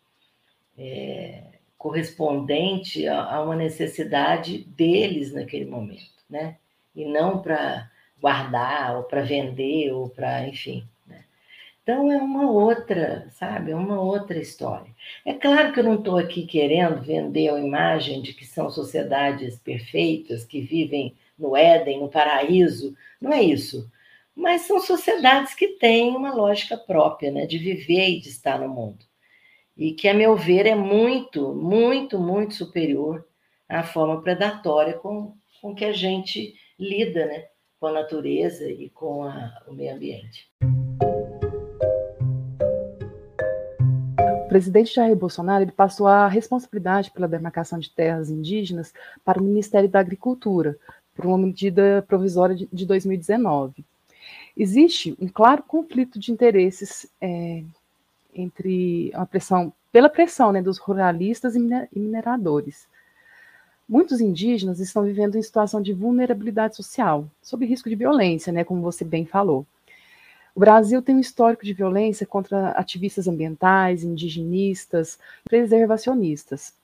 é, 0.78 1.42
correspondente 1.76 3.06
a, 3.08 3.34
a, 3.34 3.42
uma 3.42 3.56
necessidade 3.56 4.58
deles 4.58 5.32
naquele 5.32 5.64
momento, 5.64 6.22
né? 6.30 6.56
E 6.94 7.04
não 7.04 7.42
para 7.42 7.90
guardar 8.20 8.96
ou 8.96 9.02
para 9.02 9.22
vender 9.22 9.92
ou 9.92 10.08
para, 10.08 10.46
enfim. 10.46 10.86
Então 11.88 12.12
é 12.12 12.18
uma 12.18 12.50
outra, 12.50 13.26
sabe? 13.30 13.70
É 13.70 13.74
uma 13.74 13.98
outra 13.98 14.38
história. 14.38 14.94
É 15.24 15.32
claro 15.32 15.72
que 15.72 15.80
eu 15.80 15.84
não 15.84 15.94
estou 15.94 16.18
aqui 16.18 16.46
querendo 16.46 17.00
vender 17.00 17.48
a 17.48 17.58
imagem 17.58 18.20
de 18.20 18.34
que 18.34 18.44
são 18.44 18.68
sociedades 18.68 19.58
perfeitas 19.58 20.44
que 20.44 20.60
vivem 20.60 21.16
no 21.38 21.56
Éden, 21.56 22.00
no 22.00 22.10
paraíso. 22.10 22.94
Não 23.18 23.32
é 23.32 23.42
isso. 23.42 23.90
Mas 24.36 24.66
são 24.66 24.80
sociedades 24.80 25.54
que 25.54 25.78
têm 25.78 26.14
uma 26.14 26.34
lógica 26.34 26.76
própria, 26.76 27.30
né? 27.30 27.46
De 27.46 27.56
viver 27.56 28.10
e 28.10 28.20
de 28.20 28.28
estar 28.28 28.60
no 28.60 28.68
mundo 28.68 29.06
e 29.74 29.92
que, 29.92 30.08
a 30.08 30.12
meu 30.12 30.36
ver, 30.36 30.66
é 30.66 30.74
muito, 30.74 31.54
muito, 31.54 32.18
muito 32.18 32.52
superior 32.52 33.26
à 33.66 33.82
forma 33.82 34.20
predatória 34.20 34.92
com, 34.92 35.34
com 35.62 35.74
que 35.74 35.86
a 35.86 35.92
gente 35.92 36.52
lida 36.78 37.24
né, 37.24 37.46
com 37.80 37.86
a 37.86 37.92
natureza 37.92 38.70
e 38.70 38.90
com 38.90 39.22
a, 39.22 39.62
o 39.66 39.72
meio 39.72 39.94
ambiente. 39.94 40.50
Presidente 44.58 44.92
Jair 44.92 45.14
Bolsonaro 45.14 45.62
ele 45.62 45.70
passou 45.70 46.08
a 46.08 46.26
responsabilidade 46.26 47.12
pela 47.12 47.28
demarcação 47.28 47.78
de 47.78 47.90
terras 47.90 48.28
indígenas 48.28 48.92
para 49.24 49.40
o 49.40 49.44
Ministério 49.44 49.88
da 49.88 50.00
Agricultura, 50.00 50.76
por 51.14 51.26
uma 51.26 51.38
medida 51.38 52.04
provisória 52.08 52.56
de, 52.56 52.68
de 52.72 52.84
2019. 52.84 53.84
Existe 54.56 55.16
um 55.20 55.28
claro 55.28 55.62
conflito 55.62 56.18
de 56.18 56.32
interesses 56.32 57.08
é, 57.20 57.62
entre 58.34 59.12
a 59.14 59.24
pressão, 59.24 59.72
pela 59.92 60.08
pressão 60.08 60.50
né, 60.50 60.60
dos 60.60 60.78
ruralistas 60.78 61.54
e 61.54 61.60
mineradores. 61.94 62.88
Muitos 63.88 64.20
indígenas 64.20 64.80
estão 64.80 65.04
vivendo 65.04 65.36
em 65.36 65.42
situação 65.42 65.80
de 65.80 65.92
vulnerabilidade 65.92 66.74
social, 66.74 67.30
sob 67.40 67.64
risco 67.64 67.88
de 67.88 67.94
violência, 67.94 68.52
né, 68.52 68.64
como 68.64 68.82
você 68.82 69.04
bem 69.04 69.24
falou. 69.24 69.64
O 70.58 70.60
Brasil 70.60 71.00
tem 71.00 71.14
um 71.14 71.20
histórico 71.20 71.64
de 71.64 71.72
violência 71.72 72.26
contra 72.26 72.70
ativistas 72.70 73.28
ambientais, 73.28 74.02
indigenistas, 74.02 75.16
preservacionistas. 75.44 76.74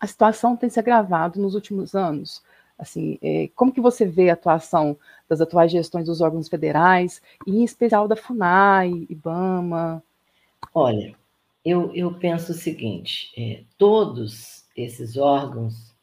A 0.00 0.08
situação 0.08 0.56
tem 0.56 0.68
se 0.68 0.80
agravado 0.80 1.40
nos 1.40 1.54
últimos 1.54 1.94
anos. 1.94 2.42
Assim, 2.76 3.16
é, 3.22 3.48
como 3.54 3.70
que 3.70 3.80
você 3.80 4.04
vê 4.04 4.28
a 4.28 4.32
atuação 4.32 4.98
das 5.28 5.40
atuais 5.40 5.70
gestões 5.70 6.06
dos 6.06 6.20
órgãos 6.20 6.48
federais, 6.48 7.22
e 7.46 7.56
em 7.56 7.62
especial 7.62 8.08
da 8.08 8.16
FUNAI, 8.16 9.06
IBAMA, 9.08 10.02
Olha, 10.74 11.14
eu, 11.64 11.94
eu 11.94 12.12
penso 12.14 12.50
o 12.50 12.56
seguinte: 12.56 13.32
é, 13.38 13.62
todos 13.78 14.64
esses 14.76 15.16
órgãos, 15.16 15.94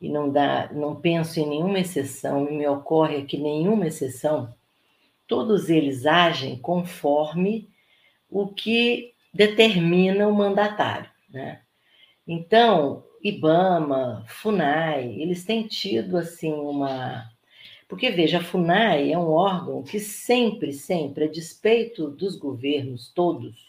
e 0.00 0.08
não 0.08 0.30
dá, 0.30 0.72
não 0.72 0.96
penso 0.96 1.38
em 1.38 1.46
nenhuma 1.46 1.80
exceção, 1.80 2.48
e 2.48 2.56
me 2.56 2.66
ocorre 2.66 3.18
aqui 3.18 3.36
nenhuma 3.36 3.86
exceção, 3.86 4.48
todos 5.32 5.70
eles 5.70 6.04
agem 6.04 6.58
conforme 6.58 7.70
o 8.28 8.48
que 8.48 9.14
determina 9.32 10.28
o 10.28 10.34
mandatário. 10.34 11.08
Né? 11.30 11.62
Então, 12.28 13.02
IBAMA, 13.24 14.26
FUNAI, 14.28 15.06
eles 15.18 15.42
têm 15.42 15.66
tido 15.66 16.18
assim 16.18 16.52
uma. 16.52 17.32
Porque, 17.88 18.10
veja, 18.10 18.40
a 18.40 18.44
FUNAI 18.44 19.10
é 19.10 19.16
um 19.16 19.30
órgão 19.30 19.82
que 19.82 19.98
sempre, 19.98 20.70
sempre, 20.70 21.24
a 21.24 21.30
despeito 21.30 22.10
dos 22.10 22.36
governos 22.36 23.08
todos, 23.08 23.66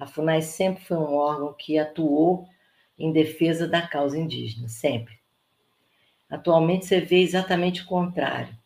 a 0.00 0.06
FUNAI 0.06 0.40
sempre 0.40 0.82
foi 0.82 0.96
um 0.96 1.14
órgão 1.14 1.52
que 1.52 1.78
atuou 1.78 2.48
em 2.98 3.12
defesa 3.12 3.68
da 3.68 3.86
causa 3.86 4.18
indígena, 4.18 4.66
sempre. 4.66 5.18
Atualmente 6.30 6.86
você 6.86 7.02
vê 7.02 7.20
exatamente 7.20 7.82
o 7.82 7.86
contrário. 7.86 8.56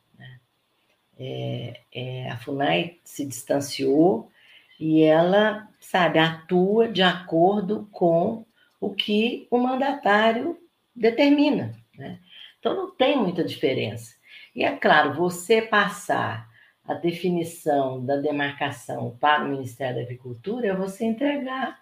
É, 1.22 1.80
é, 1.92 2.30
a 2.30 2.38
FUNAI 2.38 2.98
se 3.04 3.26
distanciou 3.26 4.30
e 4.78 5.02
ela, 5.02 5.68
sabe, 5.78 6.18
atua 6.18 6.88
de 6.88 7.02
acordo 7.02 7.86
com 7.92 8.46
o 8.80 8.94
que 8.94 9.46
o 9.50 9.58
mandatário 9.58 10.56
determina. 10.96 11.74
Né? 11.94 12.18
Então 12.58 12.74
não 12.74 12.90
tem 12.90 13.18
muita 13.18 13.44
diferença. 13.44 14.14
E 14.56 14.64
é 14.64 14.74
claro, 14.74 15.12
você 15.12 15.60
passar 15.60 16.48
a 16.84 16.94
definição 16.94 18.02
da 18.02 18.16
demarcação 18.16 19.14
para 19.20 19.44
o 19.44 19.48
Ministério 19.48 19.96
da 19.96 20.02
Agricultura 20.02 20.68
é 20.68 20.74
você 20.74 21.04
entregar, 21.04 21.78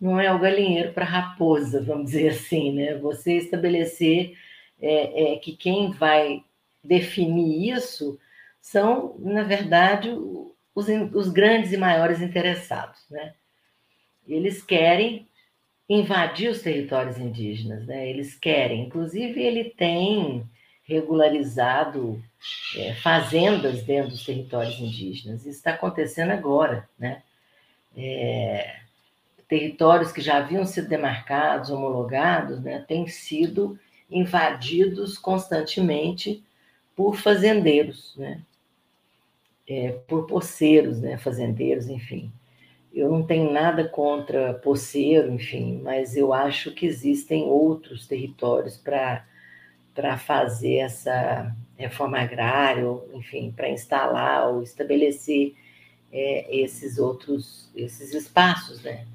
não 0.00 0.18
é 0.18 0.32
o 0.32 0.38
galinheiro 0.38 0.92
para 0.94 1.04
a 1.04 1.08
raposa, 1.08 1.82
vamos 1.82 2.06
dizer 2.06 2.28
assim, 2.30 2.72
né? 2.72 2.94
Você 2.96 3.34
estabelecer 3.36 4.36
é, 4.80 5.34
é, 5.34 5.36
que 5.36 5.54
quem 5.54 5.90
vai 5.92 6.42
definir 6.82 7.74
isso 7.74 8.18
são, 8.64 9.14
na 9.18 9.42
verdade, 9.42 10.08
os, 10.74 10.86
os 11.12 11.28
grandes 11.28 11.70
e 11.70 11.76
maiores 11.76 12.22
interessados. 12.22 13.04
Né? 13.10 13.34
Eles 14.26 14.62
querem 14.62 15.28
invadir 15.86 16.50
os 16.50 16.62
territórios 16.62 17.18
indígenas, 17.18 17.86
né? 17.86 18.08
eles 18.08 18.34
querem. 18.34 18.86
Inclusive, 18.86 19.38
ele 19.38 19.64
tem 19.64 20.48
regularizado 20.84 22.24
é, 22.78 22.94
fazendas 22.94 23.82
dentro 23.82 24.12
dos 24.12 24.24
territórios 24.24 24.80
indígenas. 24.80 25.42
Isso 25.42 25.50
está 25.50 25.72
acontecendo 25.72 26.30
agora. 26.30 26.88
Né? 26.98 27.22
É, 27.94 28.76
territórios 29.46 30.10
que 30.10 30.22
já 30.22 30.38
haviam 30.38 30.64
sido 30.64 30.88
demarcados, 30.88 31.68
homologados, 31.68 32.62
né, 32.62 32.82
têm 32.88 33.06
sido 33.08 33.78
invadidos 34.10 35.18
constantemente 35.18 36.42
por 36.96 37.16
fazendeiros, 37.16 38.14
né? 38.16 38.40
É, 39.66 39.92
por 40.06 40.26
poceiros, 40.26 41.00
né? 41.00 41.16
fazendeiros, 41.16 41.88
enfim. 41.88 42.30
Eu 42.92 43.10
não 43.10 43.24
tenho 43.26 43.50
nada 43.50 43.88
contra 43.88 44.54
poceiro, 44.54 45.32
enfim, 45.32 45.80
mas 45.82 46.16
eu 46.16 46.32
acho 46.32 46.72
que 46.72 46.86
existem 46.86 47.44
outros 47.44 48.06
territórios 48.06 48.76
para 48.76 50.16
fazer 50.18 50.76
essa 50.76 51.54
reforma 51.76 52.20
agrária, 52.20 52.84
enfim, 53.14 53.50
para 53.50 53.68
instalar 53.68 54.48
ou 54.48 54.62
estabelecer 54.62 55.54
é, 56.12 56.56
esses 56.56 56.98
outros 56.98 57.68
esses 57.74 58.14
espaços, 58.14 58.82
né? 58.82 59.06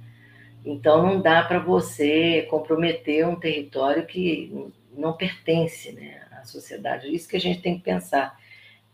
Então 0.66 1.02
não 1.02 1.22
dá 1.22 1.44
para 1.44 1.60
você 1.60 2.46
comprometer 2.50 3.26
um 3.26 3.40
território 3.40 4.06
que 4.06 4.70
não 4.92 5.14
pertence 5.14 5.92
né, 5.94 6.22
à 6.32 6.44
sociedade. 6.44 7.08
É 7.08 7.12
isso 7.12 7.30
que 7.30 7.38
a 7.38 7.40
gente 7.40 7.62
tem 7.62 7.78
que 7.78 7.84
pensar. 7.84 8.38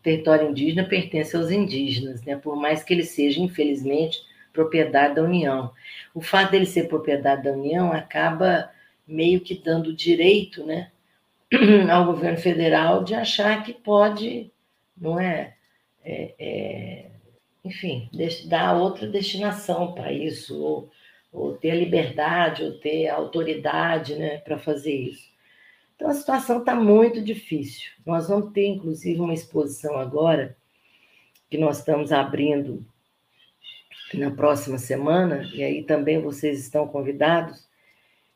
Território 0.06 0.50
indígena 0.50 0.84
pertence 0.88 1.36
aos 1.36 1.50
indígenas, 1.50 2.22
né, 2.22 2.36
por 2.36 2.56
mais 2.56 2.84
que 2.84 2.94
ele 2.94 3.04
seja, 3.04 3.42
infelizmente, 3.42 4.22
propriedade 4.54 5.16
da 5.16 5.24
União. 5.24 5.72
O 6.14 6.22
fato 6.22 6.52
dele 6.52 6.68
ser 6.68 6.88
propriedade 6.88 7.44
da 7.44 7.52
União 7.52 7.92
acaba 7.92 8.70
meio 9.08 9.42
que 9.42 9.56
dando 9.56 9.92
direito 9.92 10.64
né, 10.64 10.92
ao 11.92 12.06
governo 12.06 12.38
federal 12.38 13.04
de 13.04 13.16
achar 13.16 13.64
que 13.64 13.74
pode, 13.74 14.52
não 14.96 15.20
é, 15.20 15.56
é, 16.04 16.34
é 16.38 17.06
enfim, 17.64 18.08
dar 18.46 18.78
outra 18.78 19.08
destinação 19.08 19.94
para 19.94 20.12
isso, 20.14 20.62
ou 20.62 20.92
ou 21.36 21.54
ter 21.58 21.72
a 21.72 21.76
liberdade, 21.76 22.64
ou 22.64 22.72
ter 22.80 23.10
a 23.10 23.16
autoridade 23.16 24.16
né, 24.16 24.38
para 24.38 24.58
fazer 24.58 24.96
isso. 24.96 25.35
Então 25.96 26.10
a 26.10 26.14
situação 26.14 26.60
está 26.60 26.76
muito 26.76 27.22
difícil. 27.22 27.90
Nós 28.06 28.28
vamos 28.28 28.52
ter, 28.52 28.66
inclusive, 28.68 29.20
uma 29.20 29.34
exposição 29.34 29.98
agora, 29.98 30.58
que 31.50 31.58
nós 31.58 31.80
estamos 31.80 32.12
abrindo 32.12 32.86
na 34.14 34.32
próxima 34.32 34.78
semana, 34.78 35.44
e 35.54 35.64
aí 35.64 35.84
também 35.84 36.22
vocês 36.22 36.60
estão 36.60 36.88
convidados. 36.88 37.66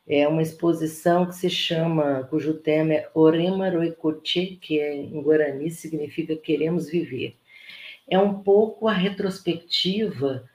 É 0.08 0.26
uma 0.26 0.42
exposição 0.42 1.26
que 1.26 1.34
se 1.34 1.48
chama, 1.48 2.26
cujo 2.28 2.54
tema 2.54 2.94
é 2.94 3.10
Orema 3.14 3.68
Roikoche, 3.68 4.56
que 4.56 4.80
é, 4.80 4.94
em 4.96 5.22
Guarani 5.22 5.70
significa 5.70 6.34
Queremos 6.36 6.90
Viver. 6.90 7.36
É 8.08 8.18
um 8.18 8.42
pouco 8.42 8.88
a 8.88 8.92
retrospectiva 8.92 10.48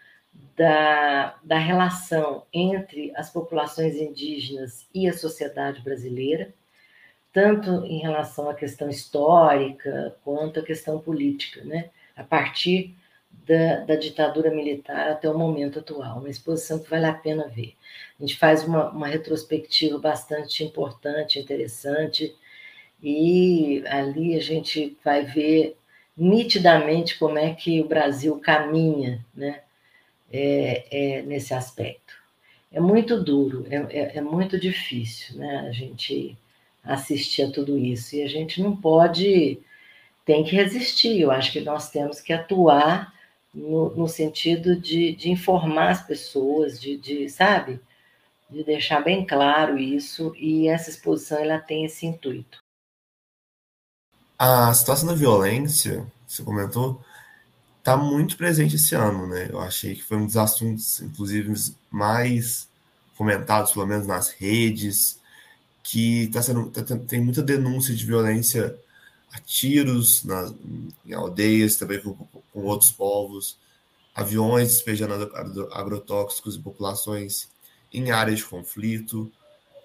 da, 0.57 1.37
da 1.43 1.57
relação 1.57 2.45
entre 2.51 3.13
as 3.15 3.29
populações 3.29 3.95
indígenas 3.95 4.87
e 4.93 5.07
a 5.07 5.13
sociedade 5.13 5.81
brasileira, 5.81 6.53
tanto 7.35 7.85
em 7.85 7.99
relação 7.99 8.49
à 8.49 8.55
questão 8.55 8.89
histórica 8.89 10.15
quanto 10.23 10.61
à 10.61 10.63
questão 10.63 10.99
política, 10.99 11.61
né? 11.65 11.89
a 12.15 12.23
partir 12.23 12.95
da, 13.45 13.81
da, 13.81 13.95
ditadura 13.95 14.49
militar 14.49 15.11
até 15.11 15.29
o 15.29 15.37
momento 15.37 15.79
atual. 15.79 16.19
Uma 16.19 16.29
exposição 16.29 16.79
que 16.79 16.89
vale 16.89 17.05
a 17.05 17.13
pena 17.13 17.45
ver. 17.47 17.75
A 18.17 18.23
gente 18.23 18.37
faz 18.37 18.63
uma, 18.63 18.89
uma 18.89 19.07
retrospectiva 19.07 19.99
bastante 19.99 20.63
importante, 20.63 21.37
interessante, 21.37 22.33
e 23.03 23.83
ali 23.87 24.37
a 24.37 24.41
gente 24.41 24.97
vai 25.03 25.23
ver 25.25 25.75
nitidamente 26.15 27.19
como 27.19 27.37
é 27.37 27.53
que 27.53 27.81
o 27.81 27.87
Brasil 27.87 28.39
caminha, 28.39 29.23
né? 29.35 29.59
é, 30.31 30.85
é, 30.89 31.21
nesse 31.23 31.53
aspecto. 31.53 32.13
É 32.71 32.79
muito 32.79 33.21
duro, 33.21 33.65
é, 33.69 33.75
é, 33.75 34.17
é, 34.17 34.21
muito 34.21 34.59
difícil 34.59 35.37
né, 35.37 35.65
a 35.67 35.71
gente 35.71 36.37
assistir 36.85 37.43
a 37.43 37.51
tudo 37.51 37.77
isso. 37.77 38.15
E 38.15 38.23
a 38.23 38.27
gente 38.27 38.61
não 38.61 38.75
pode, 38.75 39.59
tem 40.23 40.43
que 40.43 40.55
resistir. 40.55 41.19
Eu 41.19 41.31
acho 41.31 41.51
que 41.51 41.61
nós 41.61 41.89
temos 41.89 42.21
que 42.21 42.31
atuar 42.31 43.13
no, 43.53 43.95
no 43.95 44.07
sentido 44.07 44.75
de, 44.75 45.15
de, 45.15 45.29
informar 45.31 45.91
as 45.91 46.05
pessoas, 46.05 46.79
de, 46.79 46.97
de, 46.97 47.29
sabe, 47.29 47.79
de 48.49 48.63
deixar 48.63 49.03
bem 49.03 49.25
claro 49.25 49.77
isso. 49.77 50.33
E 50.37 50.67
essa 50.67 50.89
exposição 50.89 51.39
ela 51.39 51.59
tem 51.59 51.85
esse 51.85 52.05
intuito. 52.05 52.59
A 54.37 54.73
situação 54.73 55.07
da 55.07 55.15
violência, 55.15 56.05
você 56.27 56.43
comentou, 56.43 57.01
está 57.79 57.95
muito 57.95 58.35
presente 58.35 58.75
esse 58.75 58.93
ano, 58.93 59.27
né? 59.27 59.47
Eu 59.49 59.59
achei 59.59 59.95
que 59.95 60.03
foi 60.03 60.17
um 60.17 60.25
dos 60.25 60.35
assuntos, 60.35 61.01
inclusive, 61.01 61.53
mais 61.89 62.67
comentados, 63.15 63.71
pelo 63.71 63.87
menos 63.87 64.05
nas 64.05 64.29
redes, 64.29 65.19
que 65.85 66.27
tá 66.33 66.41
sendo, 66.41 66.71
tá, 66.71 66.81
tem 66.97 67.21
muita 67.21 67.43
denúncia 67.43 67.93
de 67.93 68.03
violência 68.03 68.75
a 69.31 69.39
tiros 69.39 70.23
na, 70.23 70.51
em 71.05 71.13
aldeias, 71.13 71.75
também 71.75 72.01
com, 72.01 72.15
com 72.51 72.63
outros 72.63 72.91
povos, 72.91 73.59
aviões 74.15 74.69
despejando 74.69 75.13
agrotóxicos 75.71 76.55
em 76.55 76.61
populações 76.61 77.47
em 77.93 78.09
áreas 78.09 78.39
de 78.39 78.45
conflito, 78.45 79.31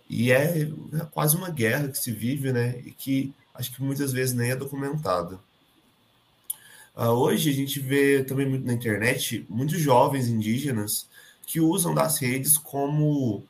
e 0.08 0.32
é, 0.32 0.62
é 0.62 1.04
quase 1.12 1.36
uma 1.36 1.50
guerra 1.50 1.88
que 1.88 1.98
se 1.98 2.10
vive, 2.10 2.50
né? 2.50 2.80
E 2.80 2.92
que 2.92 3.34
acho 3.54 3.70
que 3.70 3.82
muitas 3.82 4.10
vezes 4.10 4.34
nem 4.34 4.52
é 4.52 4.56
documentada. 4.56 5.38
Uh, 6.96 7.08
hoje 7.08 7.50
a 7.50 7.52
gente 7.52 7.78
vê 7.78 8.24
também 8.24 8.48
muito 8.48 8.66
na 8.66 8.72
internet 8.72 9.44
muitos 9.50 9.78
jovens 9.78 10.28
indígenas 10.28 11.06
que 11.46 11.60
usam 11.60 11.94
das 11.94 12.18
redes 12.18 12.56
como 12.56 13.44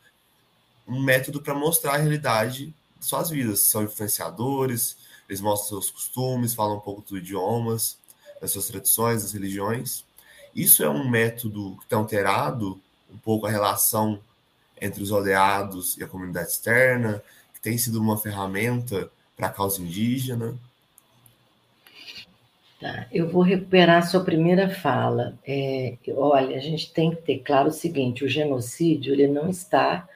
um 0.90 1.00
método 1.00 1.40
para 1.40 1.54
mostrar 1.54 1.94
a 1.94 1.98
realidade 1.98 2.74
de 2.98 3.06
suas 3.06 3.30
vidas. 3.30 3.60
São 3.60 3.84
influenciadores, 3.84 4.96
eles 5.28 5.40
mostram 5.40 5.80
seus 5.80 5.90
costumes, 5.90 6.54
falam 6.54 6.78
um 6.78 6.80
pouco 6.80 7.02
dos 7.02 7.18
idiomas, 7.18 7.98
das 8.40 8.50
suas 8.50 8.66
tradições, 8.66 9.22
das 9.22 9.32
religiões. 9.32 10.04
Isso 10.54 10.82
é 10.82 10.90
um 10.90 11.08
método 11.08 11.76
que 11.80 11.86
tem 11.86 11.96
alterado 11.96 12.80
um 13.12 13.16
pouco 13.16 13.46
a 13.46 13.50
relação 13.50 14.20
entre 14.80 15.02
os 15.02 15.12
aldeados 15.12 15.96
e 15.96 16.02
a 16.02 16.08
comunidade 16.08 16.48
externa, 16.48 17.22
que 17.54 17.60
tem 17.60 17.78
sido 17.78 18.00
uma 18.00 18.18
ferramenta 18.18 19.10
para 19.36 19.46
a 19.46 19.52
causa 19.52 19.80
indígena. 19.80 20.58
Tá, 22.80 23.06
eu 23.12 23.28
vou 23.28 23.42
recuperar 23.42 23.98
a 23.98 24.06
sua 24.06 24.24
primeira 24.24 24.70
fala. 24.70 25.38
É, 25.46 25.98
olha, 26.16 26.56
a 26.56 26.60
gente 26.60 26.90
tem 26.92 27.10
que 27.10 27.22
ter 27.22 27.40
claro 27.40 27.68
o 27.68 27.72
seguinte: 27.72 28.24
o 28.24 28.28
genocídio 28.28 29.12
ele 29.12 29.28
não 29.28 29.50
está. 29.50 30.08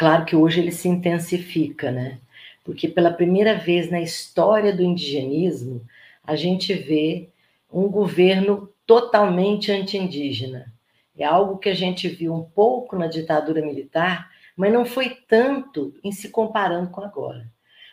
Claro 0.00 0.24
que 0.24 0.34
hoje 0.34 0.60
ele 0.60 0.72
se 0.72 0.88
intensifica, 0.88 1.90
né? 1.90 2.20
Porque 2.64 2.88
pela 2.88 3.12
primeira 3.12 3.52
vez 3.58 3.90
na 3.90 4.00
história 4.00 4.74
do 4.74 4.82
indigenismo, 4.82 5.86
a 6.24 6.34
gente 6.34 6.72
vê 6.72 7.28
um 7.70 7.86
governo 7.86 8.72
totalmente 8.86 9.70
anti-indígena. 9.70 10.72
É 11.18 11.26
algo 11.26 11.58
que 11.58 11.68
a 11.68 11.74
gente 11.74 12.08
viu 12.08 12.32
um 12.32 12.42
pouco 12.42 12.96
na 12.96 13.08
ditadura 13.08 13.60
militar, 13.60 14.30
mas 14.56 14.72
não 14.72 14.86
foi 14.86 15.18
tanto 15.28 15.92
em 16.02 16.10
se 16.10 16.30
comparando 16.30 16.88
com 16.88 17.02
agora. 17.02 17.46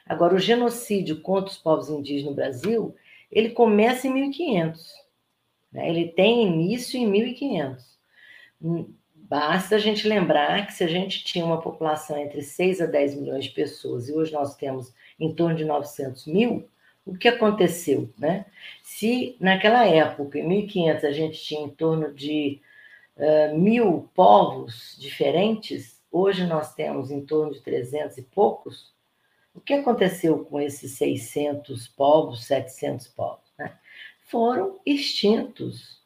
Agora, 0.05 0.33
o 0.33 0.39
genocídio 0.39 1.19
contra 1.19 1.51
os 1.51 1.57
povos 1.57 1.89
indígenas 1.89 2.29
no 2.29 2.35
Brasil 2.37 2.95
ele 3.29 3.49
começa 3.49 4.07
em 4.07 4.13
1500. 4.13 4.93
Né? 5.73 5.89
Ele 5.89 6.07
tem 6.07 6.47
início 6.47 6.97
em 6.97 7.05
1500. 7.05 7.83
Basta 9.29 9.75
a 9.75 9.79
gente 9.79 10.07
lembrar 10.07 10.65
que 10.65 10.73
se 10.73 10.85
a 10.85 10.87
gente 10.87 11.21
tinha 11.25 11.43
uma 11.43 11.59
população 11.59 12.17
entre 12.17 12.41
6 12.41 12.79
a 12.79 12.85
10 12.85 13.15
milhões 13.15 13.43
de 13.43 13.49
pessoas 13.51 14.07
e 14.07 14.13
hoje 14.13 14.31
nós 14.31 14.55
temos 14.55 14.93
em 15.19 15.33
torno 15.35 15.53
de 15.57 15.65
900 15.65 16.27
mil, 16.27 16.69
o 17.05 17.13
que 17.13 17.27
aconteceu? 17.27 18.09
Né? 18.17 18.45
Se 18.81 19.35
naquela 19.37 19.85
época, 19.85 20.39
em 20.39 20.47
1500, 20.47 21.03
a 21.03 21.11
gente 21.11 21.41
tinha 21.41 21.61
em 21.61 21.69
torno 21.69 22.13
de 22.13 22.61
uh, 23.17 23.57
mil 23.57 24.09
povos 24.15 24.95
diferentes, 24.97 26.01
hoje 26.09 26.45
nós 26.45 26.73
temos 26.73 27.11
em 27.11 27.25
torno 27.25 27.51
de 27.51 27.59
300 27.59 28.17
e 28.17 28.21
poucos, 28.21 28.93
o 29.53 29.59
que 29.59 29.73
aconteceu 29.73 30.45
com 30.45 30.57
esses 30.61 30.93
600 30.93 31.89
povos, 31.89 32.45
700 32.45 33.09
povos? 33.09 33.51
Né? 33.59 33.73
Foram 34.27 34.79
extintos. 34.85 36.01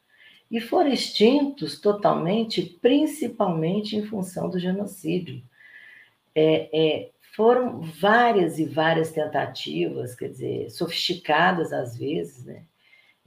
E 0.52 0.60
foram 0.60 0.90
extintos 0.90 1.80
totalmente, 1.80 2.62
principalmente 2.82 3.96
em 3.96 4.04
função 4.04 4.50
do 4.50 4.58
genocídio. 4.58 5.42
É, 6.34 6.68
é, 6.72 7.10
foram 7.34 7.80
várias 7.80 8.58
e 8.58 8.66
várias 8.66 9.10
tentativas, 9.10 10.14
quer 10.14 10.28
dizer, 10.28 10.70
sofisticadas 10.70 11.72
às 11.72 11.96
vezes, 11.96 12.44
né? 12.44 12.64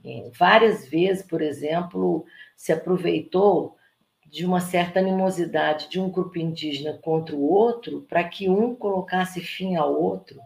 É, 0.04 0.30
várias 0.38 0.86
vezes, 0.88 1.26
por 1.26 1.42
exemplo, 1.42 2.24
se 2.56 2.72
aproveitou 2.72 3.76
de 4.24 4.46
uma 4.46 4.60
certa 4.60 5.00
animosidade 5.00 5.90
de 5.90 5.98
um 5.98 6.08
grupo 6.08 6.38
indígena 6.38 6.92
contra 6.92 7.34
o 7.34 7.50
outro 7.50 8.02
para 8.02 8.22
que 8.22 8.48
um 8.48 8.72
colocasse 8.72 9.40
fim 9.40 9.74
ao 9.74 10.00
outro. 10.00 10.38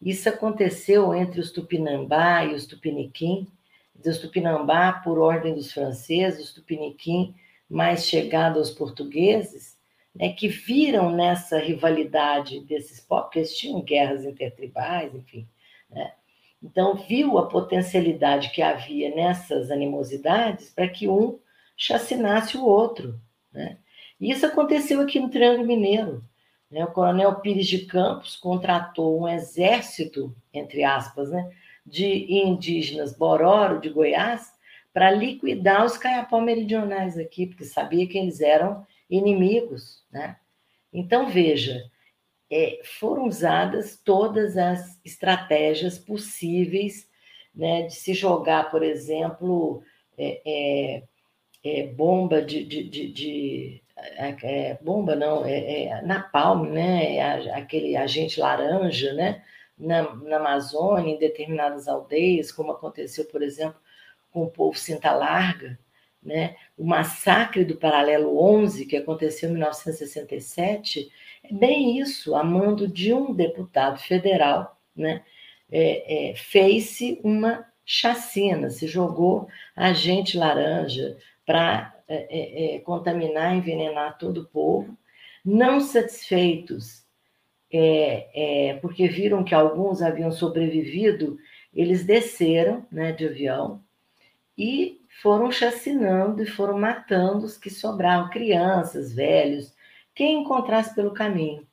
Isso 0.00 0.28
aconteceu 0.28 1.12
entre 1.12 1.40
os 1.40 1.50
Tupinambá 1.50 2.44
e 2.44 2.54
os 2.54 2.64
Tupiniquim. 2.64 3.48
Os 4.04 4.18
Tupinambá, 4.18 4.92
por 4.92 5.18
ordem 5.18 5.54
dos 5.54 5.72
franceses, 5.72 6.44
os 6.44 6.54
Tupiniquim, 6.54 7.34
mais 7.68 8.06
chegado 8.06 8.58
aos 8.58 8.70
portugueses, 8.70 9.78
né, 10.14 10.32
que 10.32 10.48
viram 10.48 11.10
nessa 11.10 11.58
rivalidade 11.58 12.60
desses 12.60 13.00
povos, 13.00 13.24
porque 13.24 13.38
eles 13.38 13.56
tinham 13.56 13.80
guerras 13.80 14.24
intertribais, 14.24 15.14
enfim. 15.14 15.48
Né? 15.90 16.12
Então, 16.62 16.94
viu 16.94 17.38
a 17.38 17.48
potencialidade 17.48 18.50
que 18.50 18.62
havia 18.62 19.14
nessas 19.14 19.70
animosidades 19.70 20.70
para 20.70 20.88
que 20.88 21.08
um 21.08 21.38
chacinasse 21.76 22.56
o 22.56 22.64
outro. 22.64 23.18
Né? 23.52 23.78
E 24.20 24.30
isso 24.30 24.46
aconteceu 24.46 25.00
aqui 25.00 25.18
no 25.18 25.30
Triângulo 25.30 25.66
Mineiro. 25.66 26.24
Né? 26.70 26.84
O 26.84 26.92
coronel 26.92 27.34
Pires 27.36 27.66
de 27.66 27.86
Campos 27.86 28.36
contratou 28.36 29.20
um 29.20 29.28
exército, 29.28 30.34
entre 30.52 30.84
aspas, 30.84 31.30
né, 31.30 31.50
de 31.84 32.32
indígenas 32.32 33.16
Bororo, 33.16 33.80
de 33.80 33.88
Goiás, 33.88 34.52
para 34.92 35.10
liquidar 35.10 35.84
os 35.84 35.96
caiapó 35.96 36.40
meridionais 36.40 37.18
aqui, 37.18 37.46
porque 37.46 37.64
sabia 37.64 38.06
que 38.06 38.18
eles 38.18 38.40
eram 38.40 38.86
inimigos. 39.08 40.04
Né? 40.12 40.36
Então, 40.92 41.28
veja, 41.28 41.82
é, 42.50 42.80
foram 42.84 43.26
usadas 43.26 44.00
todas 44.04 44.56
as 44.58 45.00
estratégias 45.04 45.98
possíveis 45.98 47.08
né, 47.54 47.82
de 47.82 47.94
se 47.94 48.12
jogar, 48.14 48.70
por 48.70 48.82
exemplo, 48.82 49.82
é, 50.18 50.40
é, 50.44 51.02
é 51.64 51.86
bomba 51.86 52.42
de, 52.42 52.64
de, 52.64 52.84
de, 52.84 53.12
de 53.12 53.82
é, 53.96 54.36
é, 54.42 54.78
bomba 54.82 55.14
não, 55.14 55.44
é, 55.44 55.84
é 55.84 56.02
napalm, 56.02 56.70
né, 56.70 57.20
aquele 57.52 57.96
agente 57.96 58.40
laranja, 58.40 59.12
né, 59.14 59.42
na, 59.78 60.14
na 60.16 60.36
Amazônia, 60.36 61.14
em 61.14 61.18
determinadas 61.18 61.88
aldeias, 61.88 62.52
como 62.52 62.72
aconteceu, 62.72 63.24
por 63.26 63.42
exemplo, 63.42 63.80
com 64.30 64.44
o 64.44 64.50
povo 64.50 64.78
Cinta 64.78 65.12
Larga, 65.12 65.78
né? 66.22 66.56
O 66.78 66.84
massacre 66.84 67.64
do 67.64 67.76
Paralelo 67.76 68.38
11, 68.38 68.86
que 68.86 68.96
aconteceu 68.96 69.50
em 69.50 69.52
1967, 69.52 71.10
é 71.42 71.52
bem 71.52 71.98
isso, 71.98 72.34
a 72.34 72.44
mando 72.44 72.86
de 72.86 73.12
um 73.12 73.34
deputado 73.34 73.98
federal, 73.98 74.80
né? 74.94 75.24
É, 75.70 76.30
é, 76.30 76.34
fez-se 76.36 77.20
uma 77.24 77.66
chacina, 77.84 78.70
se 78.70 78.86
jogou 78.86 79.48
agente 79.74 80.36
laranja 80.36 81.16
para 81.46 81.94
é, 82.08 82.26
é, 82.28 82.76
é, 82.76 82.78
contaminar, 82.80 83.56
envenenar 83.56 84.18
todo 84.18 84.42
o 84.42 84.46
povo, 84.46 84.96
não 85.44 85.80
satisfeitos, 85.80 87.01
é, 87.72 88.78
porque 88.82 89.08
viram 89.08 89.42
que 89.42 89.54
alguns 89.54 90.02
haviam 90.02 90.30
sobrevivido, 90.30 91.38
eles 91.74 92.04
desceram 92.04 92.86
né, 92.90 93.12
de 93.12 93.26
avião 93.26 93.82
e 94.56 95.00
foram 95.22 95.50
chacinando 95.50 96.42
e 96.42 96.46
foram 96.46 96.78
matando 96.78 97.46
os 97.46 97.56
que 97.56 97.70
sobravam, 97.70 98.30
crianças, 98.30 99.14
velhos, 99.14 99.74
quem 100.14 100.42
encontrasse 100.42 100.94
pelo 100.94 101.12
caminho. 101.12 101.66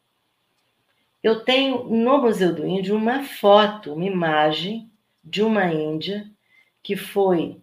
Eu 1.22 1.44
tenho 1.44 1.84
no 1.84 2.20
Museu 2.20 2.56
do 2.56 2.66
Índio 2.66 2.96
uma 2.96 3.24
foto, 3.24 3.94
uma 3.94 4.06
imagem 4.06 4.90
de 5.24 5.44
uma 5.44 5.66
índia 5.66 6.30
que 6.82 6.96
foi, 6.96 7.62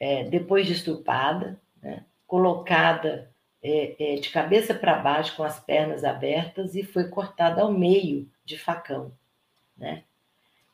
é, 0.00 0.24
depois 0.24 0.66
de 0.66 0.72
estupada, 0.72 1.60
né, 1.80 2.04
colocada 2.26 3.30
é, 3.62 4.14
é, 4.14 4.16
de 4.16 4.30
cabeça 4.30 4.74
para 4.74 4.98
baixo, 4.98 5.36
com 5.36 5.42
as 5.42 5.58
pernas 5.58 6.04
abertas, 6.04 6.74
e 6.74 6.82
foi 6.82 7.08
cortada 7.08 7.62
ao 7.62 7.72
meio 7.72 8.28
de 8.44 8.58
facão. 8.58 9.12
Né? 9.76 10.04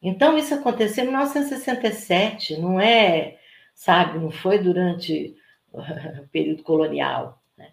Então, 0.02 0.36
isso 0.36 0.54
aconteceu 0.54 1.04
em 1.04 1.08
1967, 1.08 2.58
não 2.58 2.80
é 2.80 3.38
sabe? 3.74 4.18
Não 4.18 4.30
foi 4.30 4.58
durante 4.58 5.36
o 5.72 5.82
período 6.30 6.62
colonial. 6.62 7.42
Né? 7.56 7.72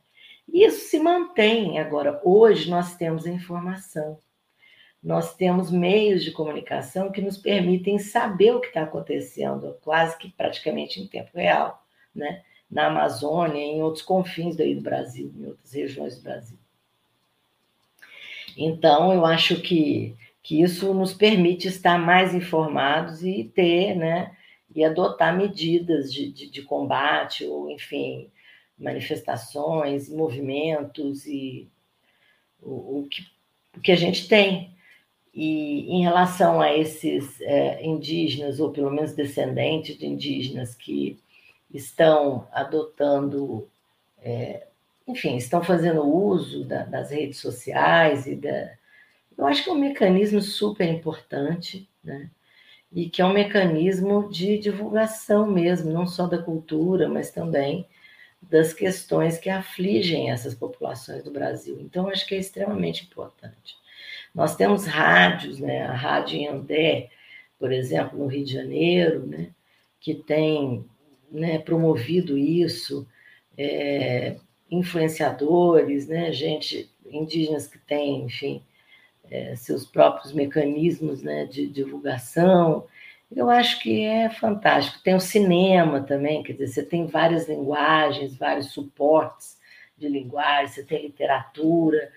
Isso 0.51 0.89
se 0.89 0.99
mantém. 0.99 1.79
Agora, 1.79 2.19
hoje 2.23 2.69
nós 2.69 2.95
temos 2.95 3.25
a 3.25 3.29
informação, 3.29 4.17
nós 5.01 5.35
temos 5.35 5.71
meios 5.71 6.23
de 6.23 6.31
comunicação 6.31 7.11
que 7.11 7.21
nos 7.21 7.37
permitem 7.37 7.97
saber 7.99 8.55
o 8.55 8.59
que 8.59 8.67
está 8.67 8.83
acontecendo, 8.83 9.77
quase 9.81 10.17
que 10.17 10.29
praticamente 10.31 10.99
em 10.99 11.07
tempo 11.07 11.31
real, 11.33 11.83
né? 12.13 12.43
Na 12.71 12.87
Amazônia, 12.87 13.59
em 13.59 13.81
outros 13.81 14.03
confins 14.03 14.55
do 14.55 14.81
Brasil, 14.81 15.31
em 15.37 15.47
outras 15.47 15.73
regiões 15.73 16.15
do 16.15 16.23
Brasil. 16.23 16.57
Então, 18.57 19.13
eu 19.13 19.25
acho 19.25 19.61
que, 19.61 20.15
que 20.41 20.61
isso 20.61 20.93
nos 20.93 21.13
permite 21.13 21.67
estar 21.67 21.99
mais 21.99 22.33
informados 22.33 23.23
e 23.23 23.43
ter 23.43 23.95
né, 23.95 24.35
e 24.73 24.83
adotar 24.83 25.35
medidas 25.35 26.13
de, 26.13 26.31
de, 26.31 26.49
de 26.49 26.61
combate, 26.61 27.45
ou, 27.45 27.69
enfim, 27.69 28.29
manifestações, 28.77 30.09
movimentos 30.09 31.25
e 31.25 31.67
o, 32.61 32.99
o, 32.99 33.07
que, 33.09 33.25
o 33.77 33.81
que 33.81 33.91
a 33.91 33.97
gente 33.97 34.27
tem. 34.27 34.71
E 35.33 35.89
em 35.89 36.03
relação 36.03 36.59
a 36.59 36.75
esses 36.75 37.39
é, 37.41 37.85
indígenas, 37.85 38.59
ou 38.59 38.71
pelo 38.71 38.91
menos 38.91 39.13
descendentes 39.13 39.97
de 39.97 40.05
indígenas 40.05 40.75
que 40.75 41.17
estão 41.73 42.47
adotando, 42.51 43.69
é, 44.21 44.67
enfim, 45.07 45.37
estão 45.37 45.63
fazendo 45.63 46.03
uso 46.03 46.65
da, 46.65 46.83
das 46.83 47.11
redes 47.11 47.39
sociais 47.39 48.27
e 48.27 48.35
da. 48.35 48.71
Eu 49.37 49.45
acho 49.47 49.63
que 49.63 49.69
é 49.69 49.73
um 49.73 49.79
mecanismo 49.79 50.41
super 50.41 50.87
importante, 50.87 51.89
né? 52.03 52.29
e 52.91 53.09
que 53.09 53.21
é 53.21 53.25
um 53.25 53.33
mecanismo 53.33 54.29
de 54.29 54.57
divulgação 54.57 55.47
mesmo, 55.47 55.91
não 55.91 56.05
só 56.05 56.27
da 56.27 56.37
cultura, 56.37 57.07
mas 57.07 57.31
também 57.31 57.87
das 58.41 58.73
questões 58.73 59.37
que 59.37 59.49
afligem 59.49 60.29
essas 60.29 60.53
populações 60.53 61.23
do 61.23 61.31
Brasil. 61.31 61.77
Então, 61.79 62.09
acho 62.09 62.27
que 62.27 62.35
é 62.35 62.39
extremamente 62.39 63.05
importante. 63.05 63.77
Nós 64.33 64.55
temos 64.55 64.85
rádios, 64.85 65.59
né? 65.59 65.83
a 65.83 65.93
Rádio 65.93 66.51
Andé, 66.51 67.09
por 67.57 67.71
exemplo, 67.71 68.17
no 68.17 68.27
Rio 68.27 68.43
de 68.43 68.53
Janeiro, 68.53 69.25
né? 69.25 69.51
que 69.99 70.15
tem 70.15 70.83
né, 71.31 71.59
promovido 71.59 72.37
isso, 72.37 73.07
é, 73.57 74.35
influenciadores, 74.69 76.07
né? 76.07 76.31
gente, 76.31 76.89
indígenas 77.09 77.67
que 77.67 77.77
têm, 77.79 78.23
enfim, 78.25 78.63
é, 79.29 79.55
seus 79.55 79.85
próprios 79.85 80.33
mecanismos 80.33 81.23
né, 81.23 81.45
de 81.45 81.67
divulgação. 81.67 82.85
Eu 83.33 83.49
acho 83.49 83.81
que 83.81 84.03
é 84.03 84.29
fantástico. 84.29 85.01
Tem 85.03 85.15
o 85.15 85.19
cinema 85.19 86.01
também, 86.01 86.43
quer 86.43 86.53
dizer, 86.53 86.67
você 86.67 86.83
tem 86.83 87.07
várias 87.07 87.47
linguagens, 87.47 88.35
vários 88.35 88.71
suportes 88.71 89.57
de 89.97 90.09
linguagem, 90.09 90.67
você 90.67 90.83
tem 90.83 91.03
literatura, 91.03 92.11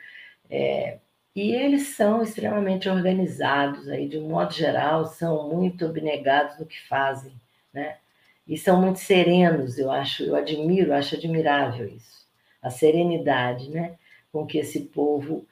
é, 0.50 0.98
e 1.34 1.52
eles 1.52 1.88
são 1.88 2.22
extremamente 2.22 2.88
organizados, 2.88 3.88
aí, 3.88 4.08
de 4.08 4.18
um 4.18 4.28
modo 4.28 4.52
geral, 4.52 5.04
são 5.06 5.48
muito 5.48 5.84
abnegados 5.84 6.58
no 6.58 6.66
que 6.66 6.80
fazem, 6.86 7.34
né? 7.72 7.98
E 8.46 8.58
são 8.58 8.80
muito 8.80 8.98
serenos, 8.98 9.78
eu 9.78 9.90
acho, 9.90 10.22
eu 10.22 10.36
admiro, 10.36 10.92
acho 10.92 11.14
admirável 11.14 11.86
isso, 11.88 12.26
a 12.60 12.70
serenidade, 12.70 13.70
né? 13.70 13.96
Com 14.30 14.46
que 14.46 14.58
esse 14.58 14.80
povo 14.80 15.46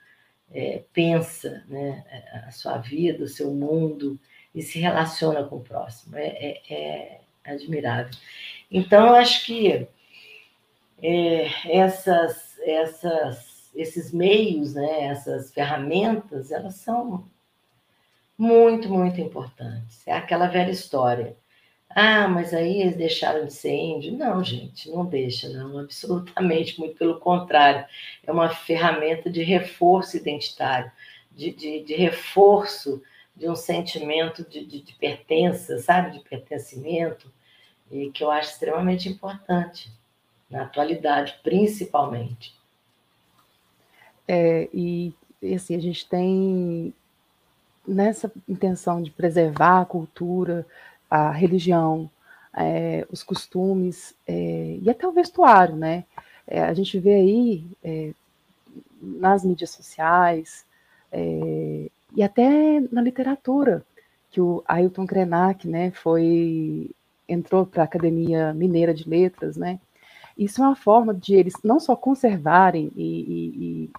é, 0.50 0.82
pensa 0.92 1.64
né, 1.68 2.04
a 2.46 2.50
sua 2.50 2.76
vida, 2.78 3.24
o 3.24 3.28
seu 3.28 3.52
mundo 3.52 4.18
e 4.54 4.60
se 4.60 4.78
relaciona 4.78 5.44
com 5.44 5.56
o 5.56 5.62
próximo. 5.62 6.16
É, 6.16 6.26
é, 6.26 7.20
é 7.44 7.52
admirável. 7.52 8.14
Então, 8.70 9.06
eu 9.06 9.14
acho 9.14 9.46
que 9.46 9.86
é, 11.02 11.48
essas, 11.78 12.58
essas, 12.60 13.70
esses 13.74 14.12
meios, 14.12 14.74
né, 14.74 15.06
essas 15.06 15.52
ferramentas, 15.52 16.50
elas 16.50 16.76
são 16.76 17.28
muito, 18.36 18.88
muito 18.88 19.20
importantes. 19.20 20.06
É 20.06 20.12
aquela 20.12 20.46
velha 20.46 20.70
história. 20.70 21.36
Ah, 21.94 22.28
mas 22.28 22.54
aí 22.54 22.80
eles 22.80 22.96
deixaram 22.96 23.44
de 23.44 23.52
ser 23.52 23.74
índio? 23.74 24.12
Não, 24.12 24.42
gente, 24.42 24.90
não 24.90 25.04
deixa, 25.04 25.48
não, 25.48 25.78
absolutamente, 25.78 26.78
muito 26.78 26.96
pelo 26.96 27.20
contrário. 27.20 27.84
É 28.26 28.32
uma 28.32 28.48
ferramenta 28.48 29.30
de 29.30 29.42
reforço 29.42 30.16
identitário, 30.16 30.90
de, 31.30 31.50
de, 31.52 31.82
de 31.82 31.94
reforço 31.94 33.02
de 33.34 33.48
um 33.48 33.56
sentimento 33.56 34.48
de, 34.48 34.64
de, 34.64 34.80
de, 34.80 34.94
pertença, 34.94 35.78
sabe, 35.78 36.18
de 36.18 36.20
pertencimento, 36.20 37.32
e 37.90 38.10
que 38.10 38.22
eu 38.22 38.30
acho 38.30 38.50
extremamente 38.50 39.08
importante, 39.08 39.90
na 40.50 40.62
atualidade, 40.62 41.38
principalmente. 41.42 42.54
É, 44.28 44.68
e 44.72 45.14
e 45.42 45.54
assim, 45.54 45.74
a 45.74 45.80
gente 45.80 46.08
tem 46.08 46.94
nessa 47.86 48.30
intenção 48.48 49.02
de 49.02 49.10
preservar 49.10 49.80
a 49.80 49.84
cultura, 49.84 50.64
a 51.12 51.30
religião, 51.30 52.10
é, 52.56 53.06
os 53.10 53.22
costumes 53.22 54.14
é, 54.26 54.78
e 54.80 54.88
até 54.88 55.06
o 55.06 55.12
vestuário, 55.12 55.76
né? 55.76 56.04
É, 56.46 56.62
a 56.62 56.72
gente 56.72 56.98
vê 56.98 57.12
aí 57.12 57.66
é, 57.84 58.14
nas 58.98 59.44
mídias 59.44 59.68
sociais 59.68 60.64
é, 61.12 61.90
e 62.16 62.22
até 62.22 62.80
na 62.90 63.02
literatura 63.02 63.84
que 64.30 64.40
o 64.40 64.64
Ailton 64.66 65.06
Krenak, 65.06 65.68
né, 65.68 65.90
foi 65.90 66.90
entrou 67.28 67.66
para 67.66 67.82
a 67.82 67.84
Academia 67.84 68.54
Mineira 68.54 68.94
de 68.94 69.06
Letras, 69.06 69.54
né? 69.54 69.78
Isso 70.36 70.62
é 70.62 70.66
uma 70.66 70.74
forma 70.74 71.12
de 71.12 71.34
eles 71.34 71.52
não 71.62 71.78
só 71.78 71.94
conservarem 71.94 72.90
e, 72.96 73.02
e, 73.02 73.44
e 73.58 73.90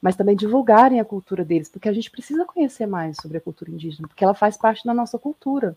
mas 0.00 0.14
também 0.14 0.36
divulgarem 0.36 1.00
a 1.00 1.04
cultura 1.04 1.44
deles, 1.44 1.68
porque 1.68 1.88
a 1.88 1.92
gente 1.92 2.12
precisa 2.12 2.44
conhecer 2.44 2.86
mais 2.86 3.16
sobre 3.20 3.38
a 3.38 3.40
cultura 3.40 3.72
indígena, 3.72 4.06
porque 4.06 4.22
ela 4.22 4.34
faz 4.34 4.56
parte 4.56 4.84
da 4.84 4.94
nossa 4.94 5.18
cultura, 5.18 5.76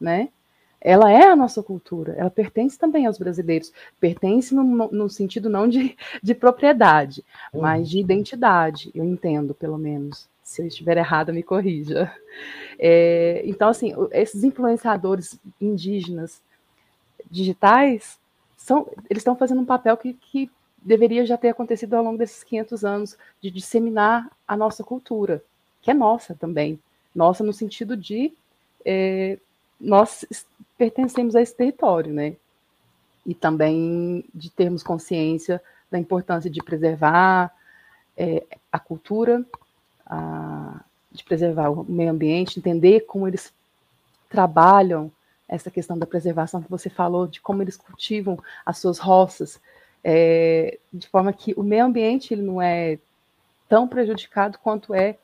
né? 0.00 0.28
Ela 0.80 1.10
é 1.10 1.26
a 1.26 1.36
nossa 1.36 1.62
cultura, 1.62 2.14
ela 2.16 2.30
pertence 2.30 2.78
também 2.78 3.06
aos 3.06 3.18
brasileiros, 3.18 3.72
pertence 3.98 4.54
no, 4.54 4.62
no 4.64 5.08
sentido 5.08 5.48
não 5.48 5.66
de, 5.66 5.96
de 6.22 6.34
propriedade, 6.34 7.24
uhum. 7.52 7.62
mas 7.62 7.88
de 7.88 7.98
identidade, 7.98 8.90
eu 8.94 9.04
entendo, 9.04 9.54
pelo 9.54 9.78
menos. 9.78 10.28
Se 10.42 10.62
eu 10.62 10.66
estiver 10.66 10.96
errada, 10.96 11.32
me 11.32 11.42
corrija. 11.42 12.12
É, 12.78 13.42
então, 13.44 13.68
assim, 13.68 13.92
esses 14.12 14.44
influenciadores 14.44 15.40
indígenas 15.60 16.40
digitais, 17.28 18.18
são, 18.56 18.86
eles 19.10 19.22
estão 19.22 19.34
fazendo 19.34 19.60
um 19.60 19.64
papel 19.66 19.96
que, 19.96 20.14
que 20.14 20.50
deveria 20.80 21.26
já 21.26 21.36
ter 21.36 21.48
acontecido 21.48 21.94
ao 21.94 22.04
longo 22.04 22.18
desses 22.18 22.44
500 22.44 22.84
anos 22.84 23.18
de 23.40 23.50
disseminar 23.50 24.30
a 24.46 24.56
nossa 24.56 24.84
cultura, 24.84 25.42
que 25.82 25.90
é 25.90 25.94
nossa 25.94 26.34
também. 26.34 26.78
Nossa 27.14 27.42
no 27.42 27.52
sentido 27.52 27.96
de 27.96 28.32
é, 28.84 29.38
nós 29.80 30.24
pertencemos 30.76 31.34
a 31.34 31.42
esse 31.42 31.54
território, 31.54 32.12
né? 32.12 32.36
E 33.24 33.34
também 33.34 34.24
de 34.34 34.50
termos 34.50 34.82
consciência 34.82 35.62
da 35.90 35.98
importância 35.98 36.50
de 36.50 36.62
preservar 36.62 37.52
é, 38.16 38.44
a 38.70 38.78
cultura, 38.78 39.44
a, 40.06 40.80
de 41.10 41.24
preservar 41.24 41.70
o 41.70 41.84
meio 41.84 42.10
ambiente, 42.10 42.58
entender 42.58 43.00
como 43.00 43.26
eles 43.26 43.52
trabalham 44.28 45.10
essa 45.48 45.70
questão 45.70 45.96
da 45.96 46.06
preservação 46.06 46.62
que 46.62 46.70
você 46.70 46.90
falou, 46.90 47.26
de 47.26 47.40
como 47.40 47.62
eles 47.62 47.76
cultivam 47.76 48.38
as 48.64 48.78
suas 48.78 48.98
roças, 48.98 49.60
é, 50.02 50.78
de 50.92 51.08
forma 51.08 51.32
que 51.32 51.54
o 51.56 51.62
meio 51.62 51.84
ambiente 51.84 52.34
ele 52.34 52.42
não 52.42 52.60
é 52.60 52.98
tão 53.68 53.86
prejudicado 53.86 54.58
quanto 54.58 54.94
é, 54.94 55.16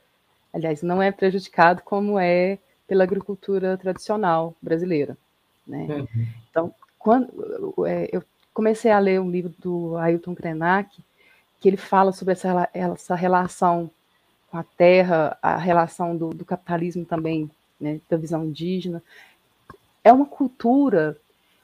aliás, 0.53 0.83
não 0.83 1.03
é 1.03 1.11
prejudicado 1.11 1.83
como 1.83 2.19
é 2.19 2.59
pela 2.93 3.05
agricultura 3.05 3.79
tradicional 3.79 4.55
brasileira. 4.61 5.17
Né? 5.67 5.87
Uhum. 5.89 6.27
Então, 6.51 6.75
quando 6.99 7.87
é, 7.87 8.07
eu 8.13 8.23
comecei 8.53 8.91
a 8.91 8.99
ler 8.99 9.19
um 9.19 9.31
livro 9.31 9.51
do 9.59 9.97
Ailton 9.97 10.35
Krenak, 10.35 11.03
que 11.59 11.71
ele 11.71 11.79
fala 11.79 12.13
sobre 12.13 12.33
essa, 12.33 12.69
essa 12.75 13.15
relação 13.15 13.91
com 14.51 14.59
a 14.59 14.63
terra, 14.63 15.39
a 15.41 15.57
relação 15.57 16.15
do, 16.15 16.29
do 16.35 16.45
capitalismo 16.45 17.07
também, 17.07 17.51
né, 17.81 17.99
da 18.11 18.19
visão 18.19 18.45
indígena. 18.45 19.03
É 20.05 20.13
uma 20.13 20.27
cultura 20.27 21.17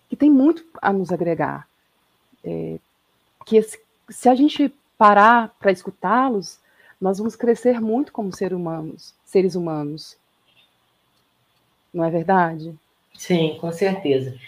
que 0.08 0.16
tem 0.16 0.30
muito 0.30 0.64
a 0.80 0.90
nos 0.94 1.12
agregar. 1.12 1.68
É, 2.42 2.78
que 3.44 3.60
se 4.08 4.30
a 4.30 4.34
gente 4.34 4.72
parar 4.96 5.54
para 5.60 5.72
escutá-los, 5.72 6.58
nós 6.98 7.18
vamos 7.18 7.36
crescer 7.36 7.82
muito 7.82 8.12
como 8.12 8.34
ser 8.34 8.54
humanos, 8.54 9.12
seres 9.26 9.54
humanos. 9.54 10.16
Não 11.98 12.04
é 12.04 12.10
verdade? 12.10 12.72
Sim, 13.12 13.58
com 13.60 13.72
certeza. 13.72 14.38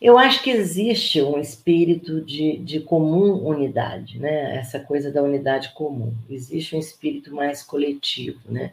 Eu 0.00 0.16
acho 0.16 0.42
que 0.42 0.48
existe 0.48 1.20
um 1.20 1.38
espírito 1.38 2.22
de, 2.22 2.56
de 2.56 2.80
comum 2.80 3.46
unidade, 3.46 4.18
né? 4.18 4.56
Essa 4.56 4.80
coisa 4.80 5.12
da 5.12 5.22
unidade 5.22 5.74
comum. 5.74 6.14
Existe 6.30 6.74
um 6.74 6.78
espírito 6.78 7.34
mais 7.34 7.62
coletivo, 7.62 8.40
né? 8.50 8.72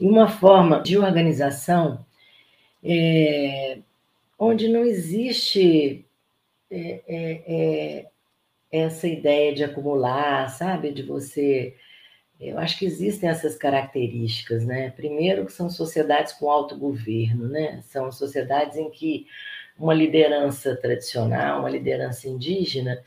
E 0.00 0.04
uma 0.04 0.28
forma 0.28 0.80
de 0.80 0.98
organização 0.98 2.04
é, 2.82 3.78
onde 4.36 4.66
não 4.66 4.84
existe 4.84 6.04
é, 6.68 7.00
é, 7.06 7.42
é 7.46 8.06
essa 8.72 9.06
ideia 9.06 9.54
de 9.54 9.62
acumular, 9.62 10.50
sabe? 10.50 10.90
De 10.90 11.04
você. 11.04 11.76
Eu 12.40 12.58
acho 12.58 12.78
que 12.78 12.86
existem 12.86 13.28
essas 13.28 13.54
características, 13.54 14.64
né? 14.64 14.90
Primeiro, 14.90 15.44
que 15.44 15.52
são 15.52 15.68
sociedades 15.68 16.32
com 16.32 16.50
autogoverno, 16.50 17.46
né? 17.48 17.82
São 17.82 18.10
sociedades 18.10 18.78
em 18.78 18.90
que 18.90 19.26
uma 19.78 19.92
liderança 19.92 20.74
tradicional, 20.74 21.60
uma 21.60 21.70
liderança 21.70 22.28
indígena, 22.28 23.02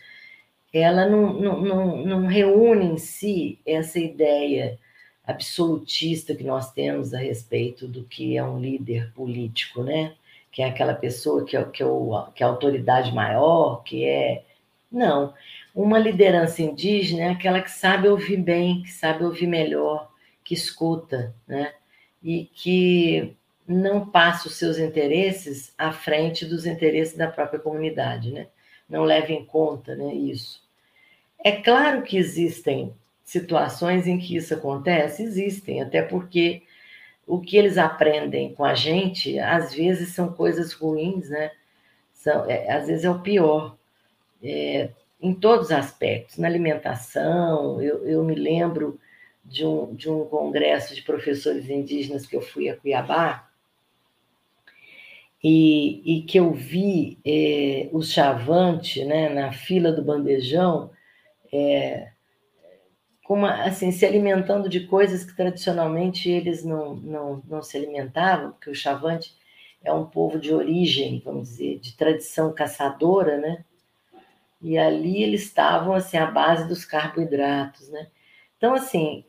ela 0.71 1.07
não, 1.07 1.33
não, 1.33 1.61
não, 1.61 2.05
não 2.05 2.27
reúne 2.27 2.85
em 2.85 2.97
si 2.97 3.59
essa 3.65 3.99
ideia 3.99 4.79
absolutista 5.25 6.35
que 6.35 6.43
nós 6.43 6.71
temos 6.73 7.13
a 7.13 7.19
respeito 7.19 7.87
do 7.87 8.03
que 8.03 8.37
é 8.37 8.43
um 8.43 8.59
líder 8.59 9.11
político, 9.13 9.83
né? 9.83 10.13
Que 10.51 10.61
é 10.61 10.65
aquela 10.67 10.93
pessoa 10.93 11.43
que 11.45 11.57
é, 11.57 11.63
que 11.65 11.81
é, 11.83 11.87
que 12.35 12.43
é 12.43 12.45
a 12.45 12.49
autoridade 12.49 13.11
maior, 13.11 13.83
que 13.83 14.05
é 14.05 14.43
não. 14.91 15.33
Uma 15.73 15.97
liderança 15.97 16.61
indígena 16.61 17.23
é 17.23 17.29
aquela 17.29 17.61
que 17.61 17.71
sabe 17.71 18.07
ouvir 18.07 18.37
bem, 18.37 18.83
que 18.83 18.91
sabe 18.91 19.23
ouvir 19.23 19.47
melhor, 19.47 20.11
que 20.43 20.53
escuta, 20.53 21.33
né? 21.47 21.73
E 22.21 22.45
que 22.45 23.35
não 23.67 24.09
passa 24.09 24.47
os 24.47 24.55
seus 24.55 24.77
interesses 24.77 25.73
à 25.77 25.91
frente 25.91 26.45
dos 26.45 26.65
interesses 26.65 27.17
da 27.17 27.27
própria 27.27 27.59
comunidade, 27.59 28.31
né? 28.31 28.47
Não 28.87 29.03
leva 29.03 29.31
em 29.31 29.45
conta, 29.45 29.95
né, 29.95 30.13
isso. 30.13 30.61
É 31.43 31.53
claro 31.53 32.03
que 32.03 32.17
existem 32.17 32.93
situações 33.23 34.05
em 34.05 34.19
que 34.19 34.35
isso 34.35 34.53
acontece, 34.53 35.23
existem, 35.23 35.81
até 35.81 36.01
porque 36.01 36.63
o 37.25 37.39
que 37.39 37.57
eles 37.57 37.77
aprendem 37.77 38.53
com 38.53 38.65
a 38.65 38.75
gente, 38.75 39.39
às 39.39 39.73
vezes 39.73 40.09
são 40.09 40.33
coisas 40.33 40.73
ruins, 40.73 41.29
né? 41.29 41.51
São, 42.13 42.49
é, 42.49 42.71
às 42.71 42.87
vezes 42.87 43.05
é 43.05 43.09
o 43.09 43.19
pior 43.19 43.77
é, 44.43 44.89
em 45.23 45.33
todos 45.33 45.67
os 45.67 45.71
aspectos, 45.71 46.37
na 46.37 46.47
alimentação. 46.47 47.81
Eu, 47.81 48.05
eu 48.05 48.23
me 48.23 48.35
lembro 48.35 48.99
de 49.43 49.65
um, 49.65 49.95
de 49.95 50.09
um 50.09 50.25
congresso 50.25 50.93
de 50.93 51.01
professores 51.01 51.69
indígenas 51.69 52.25
que 52.25 52.35
eu 52.35 52.41
fui 52.41 52.69
a 52.69 52.75
Cuiabá, 52.75 53.49
e, 55.43 56.01
e 56.05 56.21
que 56.23 56.39
eu 56.39 56.53
vi 56.53 57.19
é, 57.25 57.89
o 57.91 58.01
chavante 58.01 59.03
né, 59.03 59.27
na 59.27 59.51
fila 59.51 59.91
do 59.91 60.01
bandejão, 60.01 60.89
é, 61.51 62.11
uma, 63.27 63.63
assim, 63.63 63.91
se 63.91 64.05
alimentando 64.05 64.69
de 64.69 64.81
coisas 64.81 65.25
que 65.25 65.35
tradicionalmente 65.35 66.29
eles 66.29 66.63
não, 66.63 66.95
não, 66.95 67.43
não 67.47 67.61
se 67.63 67.75
alimentavam, 67.75 68.51
porque 68.51 68.69
o 68.69 68.75
chavante 68.75 69.35
é 69.83 69.91
um 69.91 70.05
povo 70.05 70.39
de 70.39 70.53
origem, 70.53 71.21
vamos 71.25 71.49
dizer, 71.49 71.79
de 71.79 71.97
tradição 71.97 72.53
caçadora, 72.53 73.37
né? 73.37 73.65
E 74.63 74.77
ali 74.77 75.21
eles 75.21 75.43
estavam 75.43 75.93
assim 75.93 76.17
à 76.17 76.25
base 76.25 76.67
dos 76.67 76.85
carboidratos, 76.85 77.89
né? 77.89 78.07
Então 78.57 78.73
assim, 78.73 79.25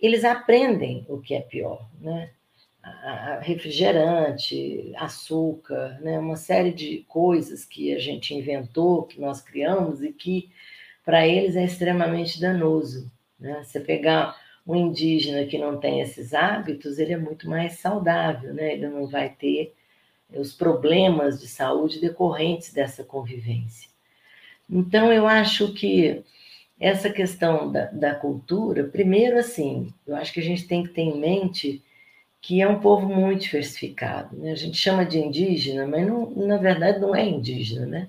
eles 0.00 0.24
aprendem 0.24 1.06
o 1.08 1.18
que 1.20 1.34
é 1.34 1.40
pior, 1.40 1.88
né? 2.00 2.30
refrigerante, 3.40 4.92
açúcar, 4.96 5.98
né? 6.00 6.18
Uma 6.18 6.36
série 6.36 6.72
de 6.72 7.04
coisas 7.08 7.64
que 7.64 7.94
a 7.94 7.98
gente 7.98 8.34
inventou, 8.34 9.04
que 9.04 9.20
nós 9.20 9.40
criamos 9.40 10.02
e 10.02 10.12
que 10.12 10.50
para 11.04 11.26
eles 11.26 11.56
é 11.56 11.64
extremamente 11.64 12.40
danoso, 12.40 13.10
né? 13.38 13.62
Você 13.64 13.80
pegar 13.80 14.36
um 14.66 14.74
indígena 14.74 15.46
que 15.46 15.58
não 15.58 15.78
tem 15.78 16.00
esses 16.00 16.34
hábitos, 16.34 16.98
ele 16.98 17.12
é 17.12 17.16
muito 17.16 17.48
mais 17.48 17.78
saudável, 17.78 18.52
né? 18.54 18.74
Ele 18.74 18.88
não 18.88 19.06
vai 19.06 19.30
ter 19.30 19.74
os 20.30 20.52
problemas 20.52 21.40
de 21.40 21.46
saúde 21.48 22.00
decorrentes 22.00 22.72
dessa 22.72 23.04
convivência. 23.04 23.88
Então, 24.68 25.12
eu 25.12 25.26
acho 25.26 25.72
que 25.74 26.22
essa 26.78 27.10
questão 27.10 27.70
da, 27.72 27.86
da 27.86 28.14
cultura, 28.14 28.84
primeiro, 28.84 29.38
assim, 29.38 29.92
eu 30.06 30.16
acho 30.16 30.32
que 30.32 30.40
a 30.40 30.42
gente 30.42 30.66
tem 30.66 30.82
que 30.82 30.90
ter 30.90 31.02
em 31.02 31.18
mente 31.18 31.82
que 32.40 32.60
é 32.62 32.68
um 32.68 32.78
povo 32.78 33.08
muito 33.08 33.42
diversificado. 33.42 34.36
Né? 34.36 34.52
A 34.52 34.54
gente 34.54 34.76
chama 34.76 35.04
de 35.04 35.18
indígena, 35.18 35.86
mas 35.86 36.06
não, 36.06 36.30
na 36.30 36.58
verdade 36.58 37.00
não 37.00 37.14
é 37.14 37.24
indígena, 37.24 37.86
né? 37.86 38.08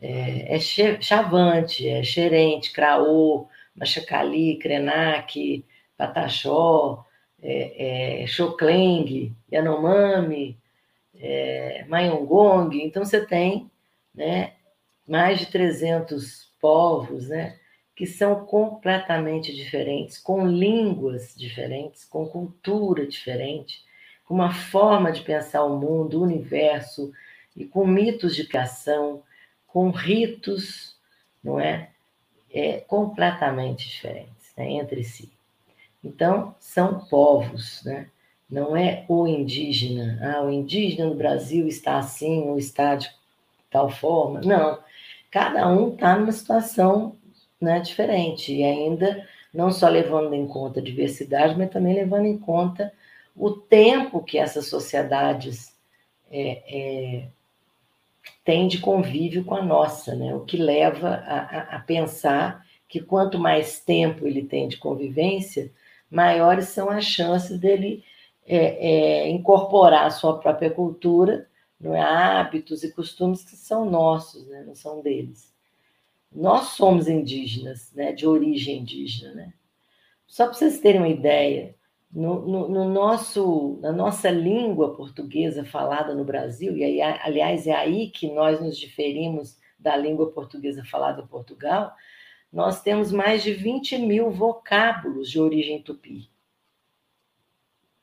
É, 0.00 0.56
é 0.56 0.60
chavante, 1.00 1.88
é 1.88 2.04
xerente, 2.04 2.72
craô, 2.72 3.48
machacali, 3.74 4.56
krenak, 4.58 5.64
pataxó, 5.96 7.04
é, 7.42 8.22
é, 8.22 8.24
yanomami, 9.52 10.56
é, 11.20 11.84
Então 12.84 13.04
você 13.04 13.26
tem 13.26 13.68
né, 14.14 14.52
mais 15.08 15.38
de 15.40 15.46
300 15.46 16.50
povos, 16.60 17.28
né, 17.28 17.58
que 17.96 18.06
são 18.06 18.44
completamente 18.44 19.54
diferentes, 19.54 20.18
com 20.18 20.46
línguas 20.46 21.34
diferentes, 21.36 22.04
com 22.04 22.28
cultura 22.28 23.06
diferente, 23.06 23.82
com 24.24 24.34
uma 24.34 24.52
forma 24.52 25.10
de 25.10 25.22
pensar 25.22 25.64
o 25.64 25.78
mundo, 25.78 26.18
o 26.20 26.22
universo, 26.22 27.12
e 27.56 27.64
com 27.64 27.86
mitos 27.86 28.36
de 28.36 28.46
criação, 28.46 29.22
com 29.66 29.90
ritos, 29.90 30.96
não 31.42 31.58
é? 31.58 31.90
é 32.52 32.78
completamente 32.80 33.88
diferentes 33.88 34.52
né, 34.56 34.70
entre 34.70 35.02
si. 35.02 35.32
Então, 36.04 36.54
são 36.60 37.00
povos, 37.06 37.82
né? 37.84 38.08
não 38.48 38.76
é 38.76 39.04
o 39.08 39.26
indígena. 39.26 40.18
Ah, 40.22 40.42
o 40.42 40.50
indígena 40.50 41.08
no 41.08 41.14
Brasil 41.14 41.66
está 41.68 41.98
assim, 41.98 42.48
ou 42.48 42.58
está 42.58 42.94
de 42.94 43.10
tal 43.70 43.90
forma. 43.90 44.40
Não. 44.40 44.78
Cada 45.30 45.68
um 45.68 45.94
está 45.94 46.16
numa 46.16 46.32
situação 46.32 47.16
né, 47.60 47.80
diferente, 47.80 48.54
e 48.54 48.64
ainda 48.64 49.26
não 49.52 49.70
só 49.70 49.88
levando 49.88 50.34
em 50.34 50.46
conta 50.46 50.80
a 50.80 50.82
diversidade, 50.82 51.56
mas 51.56 51.70
também 51.70 51.94
levando 51.94 52.26
em 52.26 52.38
conta 52.38 52.92
o 53.34 53.50
tempo 53.50 54.22
que 54.22 54.38
essas 54.38 54.66
sociedades 54.66 55.74
é, 56.30 56.62
é, 56.68 57.28
têm 58.44 58.68
de 58.68 58.78
convívio 58.78 59.44
com 59.44 59.54
a 59.54 59.62
nossa, 59.62 60.14
né? 60.14 60.34
o 60.34 60.40
que 60.40 60.56
leva 60.56 61.08
a, 61.08 61.38
a, 61.38 61.76
a 61.76 61.78
pensar 61.80 62.64
que 62.88 63.00
quanto 63.00 63.38
mais 63.38 63.80
tempo 63.80 64.26
ele 64.26 64.44
tem 64.44 64.68
de 64.68 64.76
convivência, 64.76 65.70
maiores 66.10 66.68
são 66.68 66.90
as 66.90 67.04
chances 67.04 67.58
dele 67.58 68.02
é, 68.46 68.56
é, 68.56 69.28
incorporar 69.28 70.06
a 70.06 70.10
sua 70.10 70.38
própria 70.38 70.70
cultura, 70.70 71.47
não 71.80 71.94
é? 71.94 72.00
hábitos 72.00 72.82
e 72.82 72.92
costumes 72.92 73.44
que 73.44 73.56
são 73.56 73.88
nossos, 73.88 74.46
né? 74.48 74.64
não 74.66 74.74
são 74.74 75.00
deles. 75.00 75.52
Nós 76.30 76.68
somos 76.70 77.08
indígenas, 77.08 77.92
né? 77.94 78.12
de 78.12 78.26
origem 78.26 78.78
indígena. 78.78 79.34
Né? 79.34 79.52
Só 80.26 80.44
para 80.44 80.54
vocês 80.54 80.80
terem 80.80 81.00
uma 81.00 81.08
ideia, 81.08 81.74
no, 82.12 82.46
no, 82.46 82.68
no, 82.68 82.84
nosso, 82.88 83.78
na 83.82 83.92
nossa 83.92 84.30
língua 84.30 84.94
portuguesa 84.94 85.64
falada 85.64 86.14
no 86.14 86.24
Brasil, 86.24 86.76
e 86.76 86.82
aí, 86.82 87.02
aliás, 87.02 87.66
é 87.66 87.72
aí 87.72 88.08
que 88.08 88.32
nós 88.32 88.60
nos 88.60 88.78
diferimos 88.78 89.58
da 89.78 89.96
língua 89.96 90.30
portuguesa 90.32 90.84
falada 90.84 91.22
em 91.22 91.26
Portugal, 91.26 91.92
nós 92.52 92.82
temos 92.82 93.12
mais 93.12 93.42
de 93.42 93.52
20 93.52 93.98
mil 93.98 94.30
vocábulos 94.30 95.30
de 95.30 95.38
origem 95.38 95.82
tupi. 95.82 96.30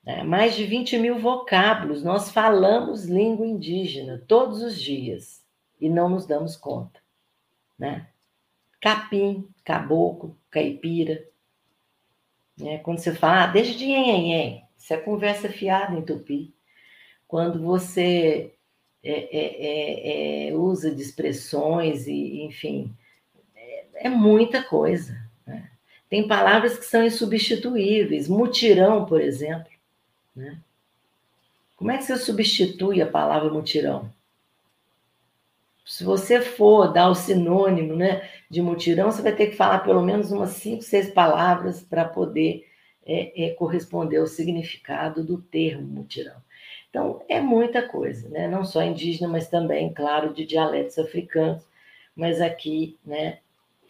É, 0.05 0.23
mais 0.23 0.55
de 0.55 0.65
20 0.65 0.99
mil 0.99 1.17
vocábulos. 1.17 2.03
Nós 2.03 2.29
falamos 2.29 3.05
língua 3.05 3.45
indígena 3.45 4.23
todos 4.27 4.61
os 4.61 4.79
dias 4.79 5.43
e 5.81 5.89
não 5.89 6.07
nos 6.07 6.27
damos 6.27 6.55
conta. 6.55 6.99
Né? 7.77 8.07
Capim, 8.79 9.49
caboclo, 9.63 10.37
caipira. 10.51 11.27
Né? 12.55 12.77
Quando 12.79 12.99
você 12.99 13.15
fala, 13.15 13.45
ah, 13.45 13.47
de 13.47 13.85
nhenhenhen, 13.85 14.63
isso 14.77 14.93
é 14.93 14.97
conversa 14.97 15.49
fiada 15.49 15.95
em 15.95 16.03
tupi. 16.03 16.53
Quando 17.27 17.59
você 17.63 18.53
é, 19.03 19.11
é, 19.11 20.47
é, 20.47 20.49
é 20.49 20.53
usa 20.53 20.93
de 20.93 21.01
expressões 21.01 22.05
e, 22.05 22.43
enfim, 22.43 22.95
é 23.95 24.09
muita 24.09 24.61
coisa. 24.61 25.17
Né? 25.47 25.71
Tem 26.07 26.27
palavras 26.27 26.77
que 26.77 26.85
são 26.85 27.03
insubstituíveis. 27.03 28.27
Mutirão, 28.27 29.05
por 29.05 29.19
exemplo. 29.19 29.74
Né? 30.35 30.57
Como 31.75 31.91
é 31.91 31.97
que 31.97 32.03
você 32.03 32.17
substitui 32.17 33.01
a 33.01 33.07
palavra 33.07 33.49
mutirão? 33.49 34.11
Se 35.85 36.03
você 36.03 36.41
for 36.41 36.91
dar 36.91 37.09
o 37.09 37.15
sinônimo 37.15 37.95
né, 37.95 38.27
de 38.49 38.61
mutirão, 38.61 39.11
você 39.11 39.21
vai 39.21 39.35
ter 39.35 39.47
que 39.47 39.55
falar 39.55 39.79
pelo 39.79 40.01
menos 40.01 40.31
umas 40.31 40.51
cinco, 40.51 40.81
seis 40.81 41.11
palavras 41.11 41.81
para 41.81 42.05
poder 42.05 42.67
é, 43.05 43.45
é, 43.45 43.49
corresponder 43.51 44.17
ao 44.17 44.25
significado 44.25 45.23
do 45.23 45.37
termo 45.37 45.87
mutirão. 45.87 46.41
Então, 46.89 47.23
é 47.27 47.39
muita 47.39 47.87
coisa, 47.87 48.27
né? 48.29 48.47
não 48.47 48.63
só 48.63 48.81
indígena, 48.81 49.27
mas 49.27 49.47
também, 49.47 49.93
claro, 49.93 50.33
de 50.33 50.45
dialetos 50.45 50.97
africanos, 50.97 51.61
mas 52.15 52.41
aqui 52.41 52.97
né, 53.05 53.39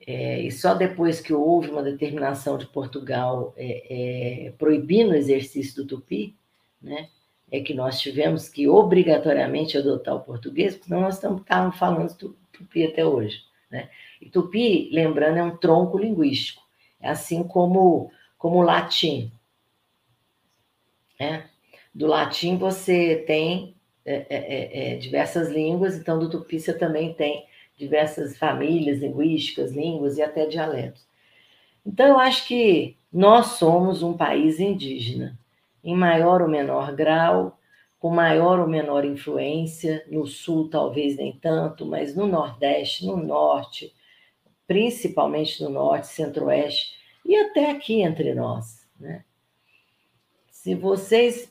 é, 0.06 0.42
e 0.42 0.52
só 0.52 0.74
depois 0.74 1.20
que 1.20 1.32
houve 1.32 1.70
uma 1.70 1.82
determinação 1.82 2.56
de 2.56 2.66
Portugal 2.66 3.52
é, 3.56 4.46
é, 4.46 4.50
proibindo 4.52 5.10
o 5.10 5.16
exercício 5.16 5.74
do 5.76 5.86
tupi, 5.86 6.36
né, 6.80 7.08
é 7.50 7.60
que 7.60 7.74
nós 7.74 8.00
tivemos 8.00 8.48
que 8.48 8.68
obrigatoriamente 8.68 9.78
adotar 9.78 10.16
o 10.16 10.20
português, 10.20 10.74
porque 10.74 10.88
senão 10.88 11.02
nós 11.02 11.14
estávamos 11.14 11.78
falando 11.78 12.36
tupi 12.52 12.84
até 12.84 13.04
hoje. 13.04 13.44
Né? 13.70 13.88
E 14.20 14.28
tupi, 14.28 14.90
lembrando, 14.92 15.38
é 15.38 15.42
um 15.42 15.56
tronco 15.56 15.98
linguístico, 15.98 16.62
é 17.00 17.08
assim 17.08 17.44
como, 17.44 18.10
como 18.36 18.58
o 18.58 18.62
latim. 18.62 19.30
Né? 21.18 21.48
Do 21.94 22.06
latim 22.06 22.58
você 22.58 23.24
tem 23.26 23.74
é, 24.04 24.26
é, 24.28 24.92
é, 24.92 24.96
diversas 24.96 25.48
línguas, 25.48 25.96
então 25.96 26.18
do 26.18 26.28
tupi 26.28 26.60
você 26.60 26.76
também 26.76 27.14
tem 27.14 27.46
diversas 27.76 28.38
famílias 28.38 29.00
linguísticas, 29.00 29.72
línguas 29.72 30.16
e 30.16 30.22
até 30.22 30.46
dialetos. 30.46 31.06
Então, 31.84 32.06
eu 32.06 32.18
acho 32.18 32.46
que 32.48 32.96
nós 33.12 33.58
somos 33.58 34.02
um 34.02 34.16
país 34.16 34.58
indígena, 34.58 35.38
em 35.86 35.94
maior 35.96 36.42
ou 36.42 36.48
menor 36.48 36.94
grau, 36.94 37.58
com 37.98 38.10
maior 38.10 38.58
ou 38.58 38.66
menor 38.66 39.04
influência, 39.04 40.04
no 40.10 40.26
sul 40.26 40.68
talvez 40.68 41.16
nem 41.16 41.32
tanto, 41.38 41.86
mas 41.86 42.14
no 42.14 42.26
nordeste, 42.26 43.06
no 43.06 43.16
norte, 43.16 43.94
principalmente 44.66 45.62
no 45.62 45.70
norte, 45.70 46.08
centro-oeste 46.08 46.96
e 47.24 47.36
até 47.36 47.70
aqui 47.70 48.02
entre 48.02 48.34
nós. 48.34 48.86
Né? 48.98 49.24
Se 50.50 50.74
vocês 50.74 51.50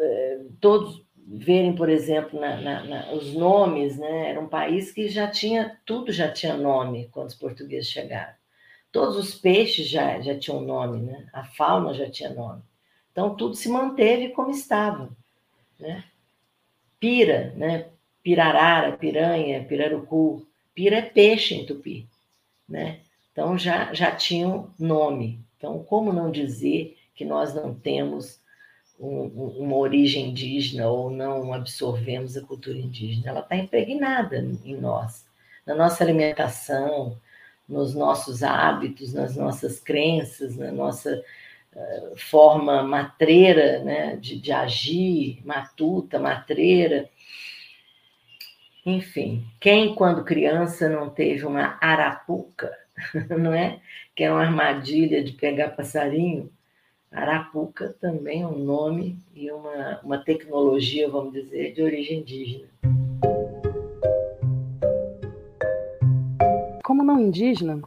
eh, 0.00 0.40
todos 0.60 1.04
verem, 1.26 1.74
por 1.74 1.88
exemplo, 1.88 2.40
na, 2.40 2.60
na, 2.60 2.84
na, 2.84 3.12
os 3.12 3.34
nomes, 3.34 3.98
né? 3.98 4.30
Era 4.30 4.40
um 4.40 4.48
país 4.48 4.92
que 4.92 5.08
já 5.08 5.30
tinha, 5.30 5.78
tudo 5.86 6.12
já 6.12 6.30
tinha 6.30 6.56
nome 6.56 7.08
quando 7.10 7.28
os 7.28 7.34
portugueses 7.34 7.88
chegaram. 7.88 8.34
Todos 8.92 9.16
os 9.16 9.34
peixes 9.34 9.88
já, 9.88 10.20
já 10.20 10.38
tinham 10.38 10.60
nome, 10.60 11.00
né? 11.02 11.26
A 11.32 11.44
fauna 11.44 11.94
já 11.94 12.10
tinha 12.10 12.30
nome. 12.30 12.62
Então, 13.14 13.36
tudo 13.36 13.54
se 13.54 13.68
manteve 13.68 14.30
como 14.30 14.50
estava, 14.50 15.08
né? 15.78 16.02
Pira, 16.98 17.54
né? 17.56 17.86
Pirarara, 18.24 18.96
piranha, 18.96 19.62
pirarucu. 19.62 20.44
Pira 20.74 20.96
é 20.96 21.02
peixe 21.02 21.54
em 21.54 21.64
tupi, 21.64 22.08
né? 22.68 22.98
Então, 23.30 23.56
já, 23.56 23.94
já 23.94 24.10
tinham 24.10 24.68
nome. 24.76 25.38
Então, 25.56 25.78
como 25.84 26.12
não 26.12 26.28
dizer 26.28 26.98
que 27.14 27.24
nós 27.24 27.54
não 27.54 27.72
temos 27.72 28.40
um, 28.98 29.26
uma 29.58 29.76
origem 29.76 30.30
indígena 30.30 30.88
ou 30.88 31.08
não 31.08 31.52
absorvemos 31.52 32.36
a 32.36 32.42
cultura 32.42 32.78
indígena. 32.78 33.30
Ela 33.30 33.40
está 33.40 33.54
impregnada 33.54 34.38
em 34.64 34.76
nós, 34.76 35.24
na 35.64 35.74
nossa 35.76 36.02
alimentação, 36.02 37.16
nos 37.68 37.94
nossos 37.94 38.42
hábitos, 38.42 39.14
nas 39.14 39.36
nossas 39.36 39.78
crenças, 39.78 40.56
na 40.56 40.70
nossa 40.70 41.22
forma 42.16 42.82
matreira 42.82 43.80
né, 43.82 44.16
de, 44.16 44.38
de 44.38 44.52
agir, 44.52 45.40
matuta, 45.44 46.18
matreira. 46.18 47.08
Enfim, 48.86 49.44
quem, 49.60 49.94
quando 49.94 50.24
criança, 50.24 50.88
não 50.88 51.10
teve 51.10 51.46
uma 51.46 51.78
arapuca 51.80 52.70
não 53.38 53.52
é? 53.52 53.80
Que 54.14 54.24
é 54.24 54.30
uma 54.30 54.42
armadilha 54.42 55.22
de 55.22 55.32
pegar 55.32 55.70
passarinho. 55.70 56.50
Arapuca 57.10 57.94
também 58.00 58.42
é 58.42 58.46
um 58.46 58.58
nome 58.58 59.18
e 59.34 59.50
uma, 59.50 60.00
uma 60.02 60.18
tecnologia, 60.18 61.08
vamos 61.08 61.32
dizer, 61.32 61.72
de 61.72 61.82
origem 61.82 62.20
indígena. 62.20 62.68
Como 66.82 67.04
não 67.04 67.20
indígena, 67.20 67.80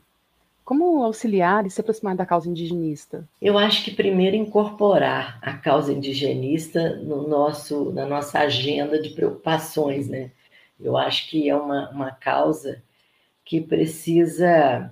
como 0.68 1.02
auxiliar 1.02 1.66
e 1.66 1.70
se 1.70 1.80
aproximar 1.80 2.14
da 2.14 2.26
causa 2.26 2.50
indigenista? 2.50 3.26
Eu 3.42 3.58
acho 3.58 3.86
que 3.86 3.92
primeiro 3.92 4.36
incorporar 4.36 5.40
a 5.42 5.54
causa 5.54 5.94
indigenista 5.94 6.98
no 6.98 7.26
nosso, 7.26 7.94
na 7.94 8.06
nossa 8.06 8.40
agenda 8.40 9.02
de 9.02 9.12
preocupações, 9.12 10.10
né? 10.10 10.30
Eu 10.78 10.98
acho 10.98 11.30
que 11.30 11.50
é 11.50 11.56
uma, 11.56 11.90
uma 11.92 12.12
causa 12.12 12.84
que 13.46 13.62
precisa 13.62 14.92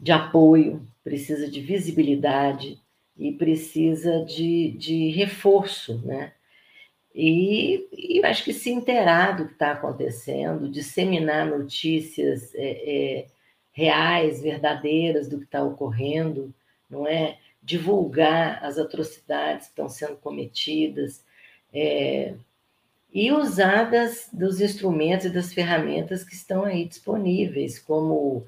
de 0.00 0.10
apoio, 0.10 0.80
precisa 1.04 1.50
de 1.50 1.60
visibilidade, 1.60 2.80
e 3.18 3.30
precisa 3.30 4.24
de, 4.24 4.70
de 4.72 5.10
reforço, 5.10 6.00
né? 6.02 6.32
E, 7.14 7.86
e 7.92 8.24
acho 8.24 8.42
que 8.42 8.54
se 8.54 8.70
inteirar 8.70 9.36
do 9.36 9.46
que 9.46 9.52
está 9.52 9.72
acontecendo, 9.72 10.68
disseminar 10.68 11.46
notícias 11.46 12.52
é, 12.54 12.70
é, 13.20 13.26
reais, 13.74 14.40
verdadeiras 14.40 15.28
do 15.28 15.38
que 15.38 15.44
está 15.44 15.62
ocorrendo, 15.62 16.54
não 16.88 17.06
é? 17.06 17.36
Divulgar 17.62 18.64
as 18.64 18.78
atrocidades 18.78 19.66
que 19.66 19.72
estão 19.72 19.88
sendo 19.88 20.16
cometidas 20.16 21.24
é, 21.72 22.34
e 23.12 23.32
usar 23.32 23.90
das, 23.90 24.28
dos 24.32 24.60
instrumentos 24.60 25.26
e 25.26 25.30
das 25.30 25.52
ferramentas 25.52 26.24
que 26.24 26.34
estão 26.34 26.64
aí 26.64 26.84
disponíveis, 26.84 27.78
como 27.78 28.46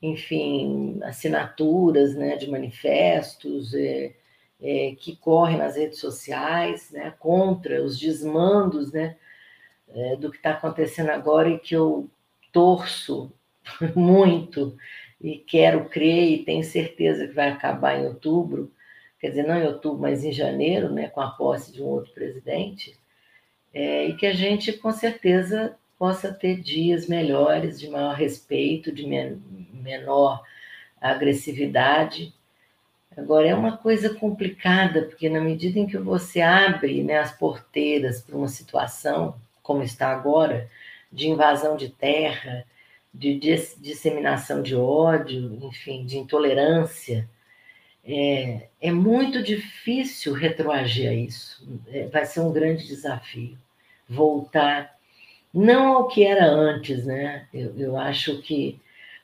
enfim, 0.00 0.98
assinaturas 1.04 2.14
né, 2.16 2.36
de 2.36 2.50
manifestos 2.50 3.72
é, 3.74 4.12
é, 4.60 4.96
que 4.98 5.14
correm 5.16 5.58
nas 5.58 5.76
redes 5.76 6.00
sociais 6.00 6.90
né, 6.90 7.14
contra 7.18 7.82
os 7.82 7.98
desmandos 7.98 8.90
né, 8.90 9.16
é, 9.94 10.16
do 10.16 10.30
que 10.30 10.38
está 10.38 10.52
acontecendo 10.52 11.10
agora 11.10 11.48
e 11.48 11.58
que 11.58 11.74
eu 11.74 12.10
torço 12.50 13.32
muito. 13.94 14.76
E 15.20 15.38
quero 15.38 15.84
crer 15.88 16.32
e 16.32 16.44
tenho 16.44 16.64
certeza 16.64 17.28
que 17.28 17.34
vai 17.34 17.50
acabar 17.50 17.98
em 17.98 18.06
outubro, 18.06 18.72
quer 19.20 19.28
dizer, 19.28 19.44
não 19.44 19.56
em 19.56 19.66
outubro, 19.66 20.00
mas 20.00 20.24
em 20.24 20.32
janeiro, 20.32 20.90
né, 20.90 21.08
com 21.08 21.20
a 21.20 21.30
posse 21.30 21.72
de 21.72 21.80
um 21.80 21.86
outro 21.86 22.12
presidente, 22.12 22.98
é, 23.72 24.06
e 24.06 24.16
que 24.16 24.26
a 24.26 24.32
gente, 24.32 24.72
com 24.72 24.90
certeza, 24.90 25.76
possa 25.96 26.32
ter 26.32 26.60
dias 26.60 27.06
melhores, 27.06 27.78
de 27.78 27.88
maior 27.88 28.16
respeito, 28.16 28.90
de 28.90 29.06
menor 29.06 30.42
agressividade. 31.00 32.34
Agora, 33.16 33.46
é 33.46 33.54
uma 33.54 33.76
coisa 33.76 34.12
complicada, 34.12 35.02
porque 35.02 35.28
na 35.28 35.40
medida 35.40 35.78
em 35.78 35.86
que 35.86 35.98
você 35.98 36.40
abre 36.40 37.04
né, 37.04 37.18
as 37.18 37.30
porteiras 37.30 38.20
para 38.20 38.36
uma 38.36 38.48
situação, 38.48 39.36
como 39.62 39.82
está 39.82 40.08
agora, 40.08 40.68
de 41.12 41.28
invasão 41.28 41.76
de 41.76 41.88
terra, 41.88 42.64
de 43.12 43.38
disseminação 43.38 44.62
de 44.62 44.74
ódio, 44.74 45.58
enfim, 45.62 46.04
de 46.06 46.18
intolerância, 46.18 47.28
é, 48.04 48.68
é 48.80 48.90
muito 48.90 49.42
difícil 49.42 50.32
retroagir 50.32 51.10
a 51.10 51.14
isso. 51.14 51.66
É, 51.88 52.06
vai 52.08 52.24
ser 52.26 52.40
um 52.40 52.52
grande 52.52 52.86
desafio 52.86 53.56
voltar 54.08 54.96
não 55.52 55.96
ao 55.96 56.08
que 56.08 56.24
era 56.24 56.46
antes, 56.46 57.04
né? 57.04 57.46
Eu, 57.52 57.76
eu 57.78 57.96
acho 57.96 58.40
que 58.42 58.80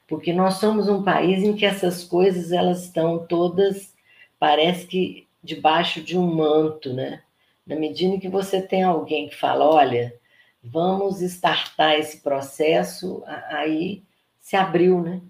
porque 0.06 0.32
nós 0.32 0.54
somos 0.54 0.88
um 0.88 1.02
país 1.02 1.42
em 1.42 1.54
que 1.54 1.66
essas 1.66 2.02
coisas 2.04 2.50
elas 2.52 2.84
estão 2.84 3.26
todas 3.26 3.94
parece 4.38 4.86
que 4.86 5.26
debaixo 5.42 6.02
de 6.02 6.16
um 6.18 6.26
manto, 6.26 6.92
né? 6.92 7.22
Na 7.66 7.76
medida 7.76 8.14
em 8.14 8.20
que 8.20 8.28
você 8.28 8.62
tem 8.62 8.82
alguém 8.82 9.28
que 9.28 9.36
fala, 9.36 9.64
olha, 9.68 10.14
vamos 10.62 11.20
startar 11.20 11.94
esse 11.94 12.20
processo, 12.20 13.22
aí 13.26 14.02
se 14.40 14.56
abriu, 14.56 15.00
né? 15.00 15.22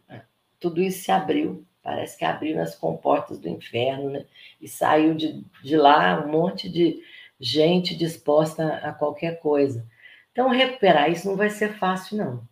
Tudo 0.61 0.83
isso 0.83 1.05
se 1.05 1.13
abriu, 1.13 1.65
parece 1.83 2.19
que 2.19 2.25
abriu 2.25 2.57
nas 2.57 2.75
comportas 2.75 3.39
do 3.39 3.49
inferno, 3.49 4.11
né? 4.11 4.25
E 4.61 4.69
saiu 4.69 5.15
de, 5.15 5.45
de 5.63 5.77
lá 5.77 6.25
um 6.25 6.31
monte 6.31 6.69
de 6.69 7.03
gente 7.41 7.97
disposta 7.97 8.77
a 8.77 8.93
qualquer 8.93 9.41
coisa. 9.41 9.87
Então, 10.33 10.49
recuperar 10.49 11.11
isso 11.11 11.29
não 11.29 11.37
vai 11.37 11.51
ser 11.51 11.79
fácil, 11.79 12.17
não. 12.17 12.49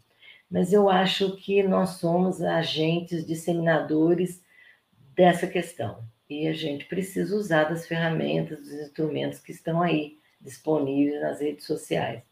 Mas 0.50 0.72
eu 0.72 0.88
acho 0.88 1.36
que 1.36 1.62
nós 1.62 1.90
somos 1.90 2.40
agentes 2.40 3.26
disseminadores 3.26 4.42
dessa 5.14 5.46
questão. 5.46 6.04
E 6.28 6.46
a 6.46 6.52
gente 6.52 6.84
precisa 6.86 7.36
usar 7.36 7.64
das 7.64 7.86
ferramentas, 7.86 8.60
dos 8.60 8.72
instrumentos 8.72 9.40
que 9.40 9.52
estão 9.52 9.82
aí 9.82 10.18
disponíveis 10.40 11.20
nas 11.20 11.40
redes 11.40 11.64
sociais 11.64 12.22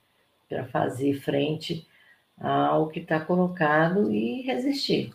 para 0.55 0.65
fazer 0.67 1.21
frente 1.21 1.85
ao 2.39 2.87
que 2.87 3.01
está 3.01 3.19
colocado 3.19 4.13
e 4.13 4.43
resistir. 4.43 5.13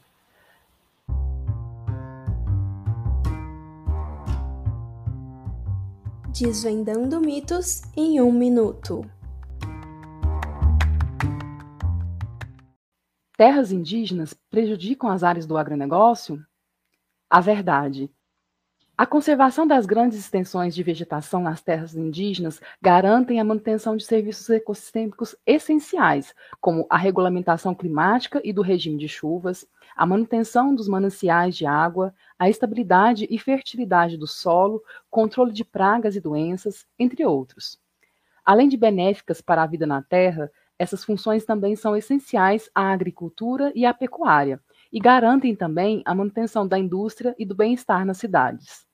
Desvendando 6.37 7.21
mitos 7.21 7.81
em 7.95 8.19
um 8.21 8.31
minuto. 8.31 9.09
terras 13.37 13.71
indígenas 13.71 14.33
prejudicam 14.49 15.09
as 15.09 15.23
áreas 15.23 15.45
do 15.45 15.57
agronegócio? 15.57 16.45
A 17.29 17.39
verdade. 17.39 18.11
A 18.99 19.05
conservação 19.05 19.65
das 19.65 19.85
grandes 19.85 20.19
extensões 20.19 20.75
de 20.75 20.83
vegetação 20.83 21.41
nas 21.41 21.61
terras 21.61 21.95
indígenas 21.95 22.59
garantem 22.81 23.39
a 23.39 23.45
manutenção 23.45 23.95
de 23.95 24.03
serviços 24.03 24.49
ecossistêmicos 24.49 25.37
essenciais, 25.45 26.35
como 26.59 26.85
a 26.89 26.97
regulamentação 26.97 27.73
climática 27.73 28.41
e 28.43 28.51
do 28.51 28.61
regime 28.61 28.97
de 28.97 29.07
chuvas, 29.07 29.65
a 29.95 30.05
manutenção 30.05 30.75
dos 30.75 30.89
mananciais 30.89 31.55
de 31.55 31.65
água, 31.65 32.13
a 32.37 32.49
estabilidade 32.49 33.25
e 33.29 33.39
fertilidade 33.39 34.17
do 34.17 34.27
solo, 34.27 34.83
controle 35.09 35.53
de 35.53 35.63
pragas 35.63 36.17
e 36.17 36.19
doenças, 36.19 36.85
entre 36.99 37.25
outros. 37.25 37.79
Além 38.43 38.67
de 38.67 38.75
benéficas 38.75 39.39
para 39.39 39.63
a 39.63 39.65
vida 39.65 39.87
na 39.87 40.01
terra, 40.01 40.51
essas 40.77 41.05
funções 41.05 41.45
também 41.45 41.73
são 41.73 41.95
essenciais 41.95 42.69
à 42.75 42.91
agricultura 42.91 43.71
e 43.73 43.85
à 43.85 43.93
pecuária 43.93 44.59
e 44.91 44.99
garantem 44.99 45.55
também 45.55 46.01
a 46.03 46.13
manutenção 46.13 46.67
da 46.67 46.77
indústria 46.77 47.33
e 47.39 47.45
do 47.45 47.55
bem-estar 47.55 48.05
nas 48.05 48.17
cidades. 48.17 48.88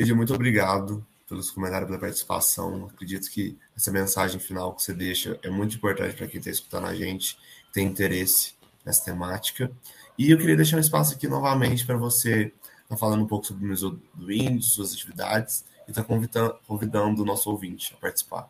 Lídia, 0.00 0.14
muito 0.14 0.34
obrigado 0.34 1.06
pelos 1.28 1.50
comentários, 1.50 1.86
pela 1.86 2.00
participação. 2.00 2.88
Acredito 2.90 3.30
que 3.30 3.58
essa 3.76 3.92
mensagem 3.92 4.40
final 4.40 4.74
que 4.74 4.82
você 4.82 4.94
deixa 4.94 5.38
é 5.42 5.50
muito 5.50 5.76
importante 5.76 6.16
para 6.16 6.26
quem 6.26 6.38
está 6.38 6.50
escutando 6.50 6.86
a 6.86 6.94
gente, 6.94 7.36
tem 7.70 7.86
interesse 7.86 8.54
nessa 8.82 9.04
temática. 9.04 9.70
E 10.18 10.30
eu 10.30 10.38
queria 10.38 10.56
deixar 10.56 10.78
um 10.78 10.80
espaço 10.80 11.14
aqui 11.14 11.28
novamente 11.28 11.84
para 11.84 11.98
você 11.98 12.44
estar 12.44 12.54
tá 12.88 12.96
falando 12.96 13.24
um 13.24 13.26
pouco 13.26 13.46
sobre 13.46 13.62
o 13.62 13.68
Museu 13.68 14.00
do 14.14 14.32
Índio, 14.32 14.62
suas 14.62 14.94
atividades, 14.94 15.66
e 15.86 15.90
estar 15.90 16.00
tá 16.00 16.08
convidando, 16.08 16.56
convidando 16.66 17.22
o 17.22 17.26
nosso 17.26 17.50
ouvinte 17.50 17.92
a 17.92 18.00
participar. 18.00 18.48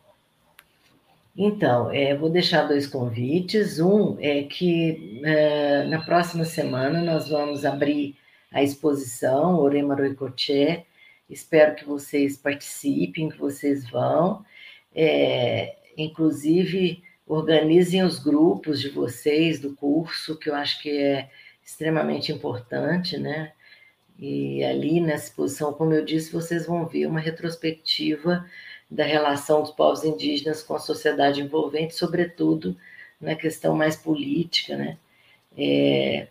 Então, 1.35 1.91
é, 1.91 2.15
vou 2.15 2.29
deixar 2.29 2.65
dois 2.65 2.87
convites. 2.87 3.77
Um 3.77 4.15
é 4.21 4.43
que 4.43 5.21
é, 5.25 5.85
na 5.87 6.01
próxima 6.01 6.45
semana 6.45 7.03
nós 7.03 7.27
vamos 7.27 7.65
abrir 7.65 8.15
a 8.49 8.63
exposição 8.63 9.59
Orema 9.59 9.95
Roicoché. 9.95 10.85
Espero 11.31 11.75
que 11.75 11.85
vocês 11.85 12.35
participem, 12.35 13.29
que 13.29 13.37
vocês 13.37 13.89
vão. 13.89 14.45
É, 14.93 15.77
inclusive, 15.97 17.01
organizem 17.25 18.03
os 18.03 18.19
grupos 18.19 18.81
de 18.81 18.89
vocês 18.89 19.59
do 19.59 19.73
curso, 19.73 20.37
que 20.37 20.49
eu 20.49 20.55
acho 20.55 20.81
que 20.81 20.89
é 20.89 21.29
extremamente 21.63 22.31
importante, 22.33 23.17
né? 23.17 23.53
E 24.19 24.63
ali 24.63 24.99
nessa 24.99 25.27
exposição, 25.29 25.73
como 25.73 25.93
eu 25.93 26.03
disse, 26.03 26.33
vocês 26.33 26.67
vão 26.67 26.85
ver 26.85 27.07
uma 27.07 27.19
retrospectiva 27.19 28.45
da 28.89 29.05
relação 29.05 29.61
dos 29.61 29.71
povos 29.71 30.03
indígenas 30.03 30.61
com 30.61 30.75
a 30.75 30.79
sociedade 30.79 31.41
envolvente, 31.41 31.95
sobretudo 31.95 32.75
na 33.19 33.35
questão 33.35 33.75
mais 33.75 33.95
política, 33.95 34.75
né? 34.75 34.97
É, 35.57 36.27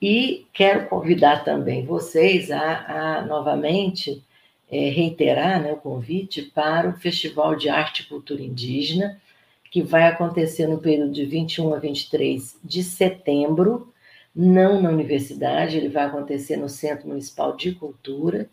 e 0.00 0.46
quero 0.52 0.86
convidar 0.88 1.44
também 1.44 1.86
vocês 1.86 2.50
a, 2.50 3.18
a 3.18 3.22
novamente 3.22 4.22
é, 4.74 4.88
reiterar 4.88 5.62
né, 5.62 5.72
o 5.72 5.76
convite 5.76 6.42
para 6.42 6.88
o 6.88 6.94
Festival 6.94 7.54
de 7.54 7.68
Arte 7.68 8.02
e 8.02 8.06
Cultura 8.06 8.42
Indígena, 8.42 9.20
que 9.70 9.80
vai 9.80 10.08
acontecer 10.08 10.66
no 10.66 10.78
período 10.78 11.12
de 11.12 11.24
21 11.24 11.74
a 11.74 11.78
23 11.78 12.58
de 12.64 12.82
setembro, 12.82 13.92
não 14.34 14.82
na 14.82 14.90
universidade, 14.90 15.76
ele 15.76 15.88
vai 15.88 16.06
acontecer 16.06 16.56
no 16.56 16.68
Centro 16.68 17.06
Municipal 17.06 17.56
de 17.56 17.70
Cultura, 17.70 18.50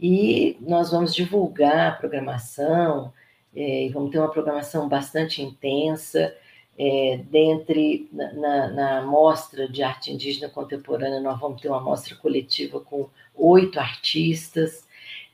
e 0.00 0.56
nós 0.62 0.92
vamos 0.92 1.14
divulgar 1.14 1.88
a 1.88 1.92
programação, 1.92 3.12
é, 3.54 3.90
vamos 3.92 4.10
ter 4.12 4.18
uma 4.18 4.30
programação 4.30 4.88
bastante 4.88 5.42
intensa, 5.42 6.34
É, 6.82 7.20
dentre, 7.30 8.08
na, 8.10 8.32
na, 8.32 8.68
na 8.68 9.02
mostra 9.02 9.68
de 9.68 9.82
arte 9.82 10.10
indígena 10.10 10.48
contemporânea, 10.48 11.20
nós 11.20 11.38
vamos 11.38 11.60
ter 11.60 11.68
uma 11.68 11.80
mostra 11.80 12.14
coletiva 12.16 12.80
com 12.80 13.06
oito 13.36 13.78
artistas, 13.78 14.86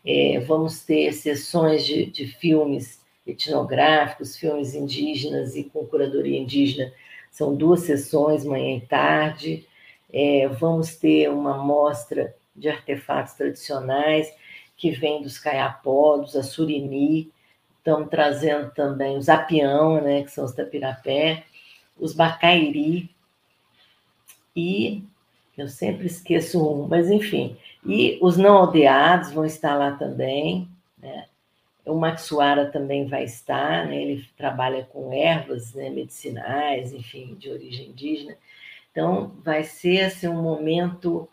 é, 0.07 0.39
vamos 0.41 0.81
ter 0.85 1.13
sessões 1.13 1.85
de, 1.85 2.07
de 2.07 2.27
filmes 2.27 3.05
etnográficos, 3.27 4.37
filmes 4.37 4.75
indígenas 4.75 5.57
e 5.57 5.65
com 5.65 5.85
curadoria 5.85 6.39
indígena, 6.39 6.93
são 7.31 7.55
duas 7.55 7.81
sessões, 7.81 8.45
manhã 8.45 8.77
e 8.77 8.81
tarde. 8.81 9.67
É, 10.13 10.47
vamos 10.49 10.95
ter 10.95 11.29
uma 11.29 11.59
mostra 11.59 12.35
de 12.55 12.69
artefatos 12.69 13.35
tradicionais 13.35 14.33
que 14.77 14.91
vem 14.91 15.23
dos 15.23 15.39
caiapó, 15.39 16.19
dos 16.19 16.37
assurini, 16.37 17.31
estamos 17.79 18.09
trazendo 18.09 18.71
também 18.71 19.17
os 19.17 19.29
apião, 19.29 20.01
né, 20.01 20.23
que 20.23 20.31
são 20.31 20.45
os 20.45 20.53
tapirapé, 20.53 21.45
os 21.99 22.13
bacairi, 22.13 23.11
e 24.55 25.03
eu 25.57 25.69
sempre 25.69 26.07
esqueço 26.07 26.63
um, 26.63 26.87
mas 26.87 27.11
enfim, 27.11 27.57
e 27.87 28.18
os 28.20 28.37
não 28.37 28.57
aldeados 28.57 29.32
vão 29.32 29.45
estar 29.45 29.76
lá 29.76 29.93
também, 29.93 30.68
né? 30.99 31.26
O 31.84 31.95
Maxuara 31.95 32.66
também 32.66 33.07
vai 33.07 33.22
estar, 33.22 33.87
né? 33.87 34.03
ele 34.03 34.28
trabalha 34.37 34.84
com 34.84 35.12
ervas 35.12 35.72
né, 35.72 35.89
medicinais, 35.89 36.93
enfim, 36.93 37.37
de 37.37 37.49
origem 37.49 37.91
indígena. 37.91 38.37
Então, 38.91 39.30
vai 39.45 39.62
ser 39.62 40.01
assim, 40.07 40.26
um 40.26 40.43
momento 40.43 41.28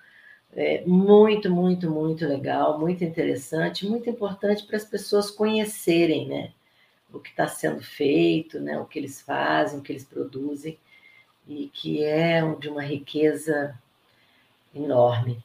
é, 0.55 0.83
muito, 0.85 1.49
muito, 1.49 1.89
muito 1.89 2.27
legal, 2.27 2.79
muito 2.79 3.03
interessante, 3.03 3.87
muito 3.87 4.07
importante 4.07 4.63
para 4.63 4.77
as 4.77 4.85
pessoas 4.85 5.31
conhecerem 5.31 6.27
né, 6.27 6.51
o 7.11 7.19
que 7.19 7.31
está 7.31 7.47
sendo 7.47 7.81
feito, 7.81 8.59
né, 8.59 8.79
o 8.79 8.85
que 8.85 8.99
eles 8.99 9.21
fazem, 9.21 9.79
o 9.79 9.81
que 9.81 9.91
eles 9.91 10.05
produzem, 10.05 10.77
e 11.47 11.67
que 11.73 12.03
é 12.03 12.41
de 12.59 12.69
uma 12.69 12.83
riqueza 12.83 13.75
enorme. 14.75 15.43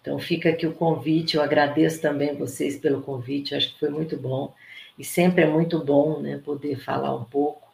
Então 0.00 0.18
fica 0.18 0.50
aqui 0.50 0.66
o 0.66 0.74
convite, 0.74 1.36
eu 1.36 1.42
agradeço 1.42 2.00
também 2.00 2.36
vocês 2.36 2.76
pelo 2.76 3.02
convite, 3.02 3.54
acho 3.54 3.72
que 3.72 3.80
foi 3.80 3.90
muito 3.90 4.16
bom. 4.16 4.54
E 4.98 5.04
sempre 5.04 5.42
é 5.42 5.46
muito 5.46 5.82
bom 5.84 6.20
né, 6.20 6.38
poder 6.38 6.78
falar 6.80 7.14
um 7.14 7.24
pouco 7.24 7.68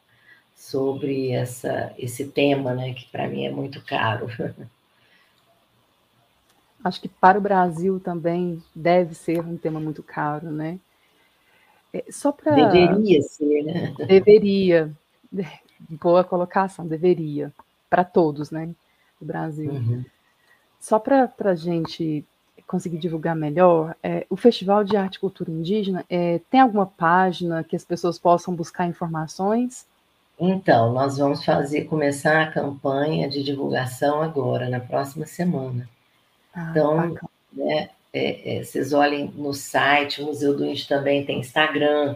sobre 0.54 1.30
essa, 1.30 1.94
esse 1.98 2.26
tema, 2.26 2.74
né, 2.74 2.94
que 2.94 3.06
para 3.10 3.28
mim 3.28 3.46
é 3.46 3.50
muito 3.50 3.82
caro. 3.82 4.26
Acho 6.84 7.00
que 7.00 7.08
para 7.08 7.38
o 7.38 7.40
Brasil 7.40 7.98
também 7.98 8.62
deve 8.74 9.14
ser 9.14 9.40
um 9.40 9.56
tema 9.56 9.80
muito 9.80 10.02
caro, 10.02 10.50
né? 10.50 10.78
É, 11.90 12.04
só 12.10 12.30
para 12.30 12.54
deveria 12.54 13.22
ser, 13.22 13.62
né? 13.62 13.94
Deveria, 14.06 14.92
boa 15.88 16.22
colocação, 16.22 16.86
deveria 16.86 17.50
para 17.88 18.04
todos, 18.04 18.50
né? 18.50 18.74
Do 19.18 19.26
Brasil. 19.26 19.70
Uhum. 19.70 20.04
Só 20.84 20.98
para 20.98 21.32
a 21.42 21.54
gente 21.54 22.22
conseguir 22.66 22.98
divulgar 22.98 23.34
melhor, 23.34 23.96
é, 24.02 24.26
o 24.28 24.36
Festival 24.36 24.84
de 24.84 24.98
Arte 24.98 25.14
e 25.14 25.18
Cultura 25.18 25.50
Indígena 25.50 26.04
é, 26.10 26.42
tem 26.50 26.60
alguma 26.60 26.84
página 26.84 27.64
que 27.64 27.74
as 27.74 27.86
pessoas 27.86 28.18
possam 28.18 28.54
buscar 28.54 28.86
informações? 28.86 29.86
Então, 30.38 30.92
nós 30.92 31.16
vamos 31.16 31.42
fazer 31.42 31.86
começar 31.86 32.42
a 32.42 32.52
campanha 32.52 33.30
de 33.30 33.42
divulgação 33.42 34.20
agora, 34.20 34.68
na 34.68 34.78
próxima 34.78 35.24
semana. 35.24 35.88
Ah, 36.54 36.68
então, 36.70 37.18
né, 37.50 37.88
é, 38.12 38.58
é, 38.58 38.62
vocês 38.62 38.92
olhem 38.92 39.32
no 39.34 39.54
site, 39.54 40.20
o 40.20 40.26
Museu 40.26 40.54
do 40.54 40.66
Índio 40.66 40.86
também 40.86 41.24
tem 41.24 41.40
Instagram, 41.40 42.14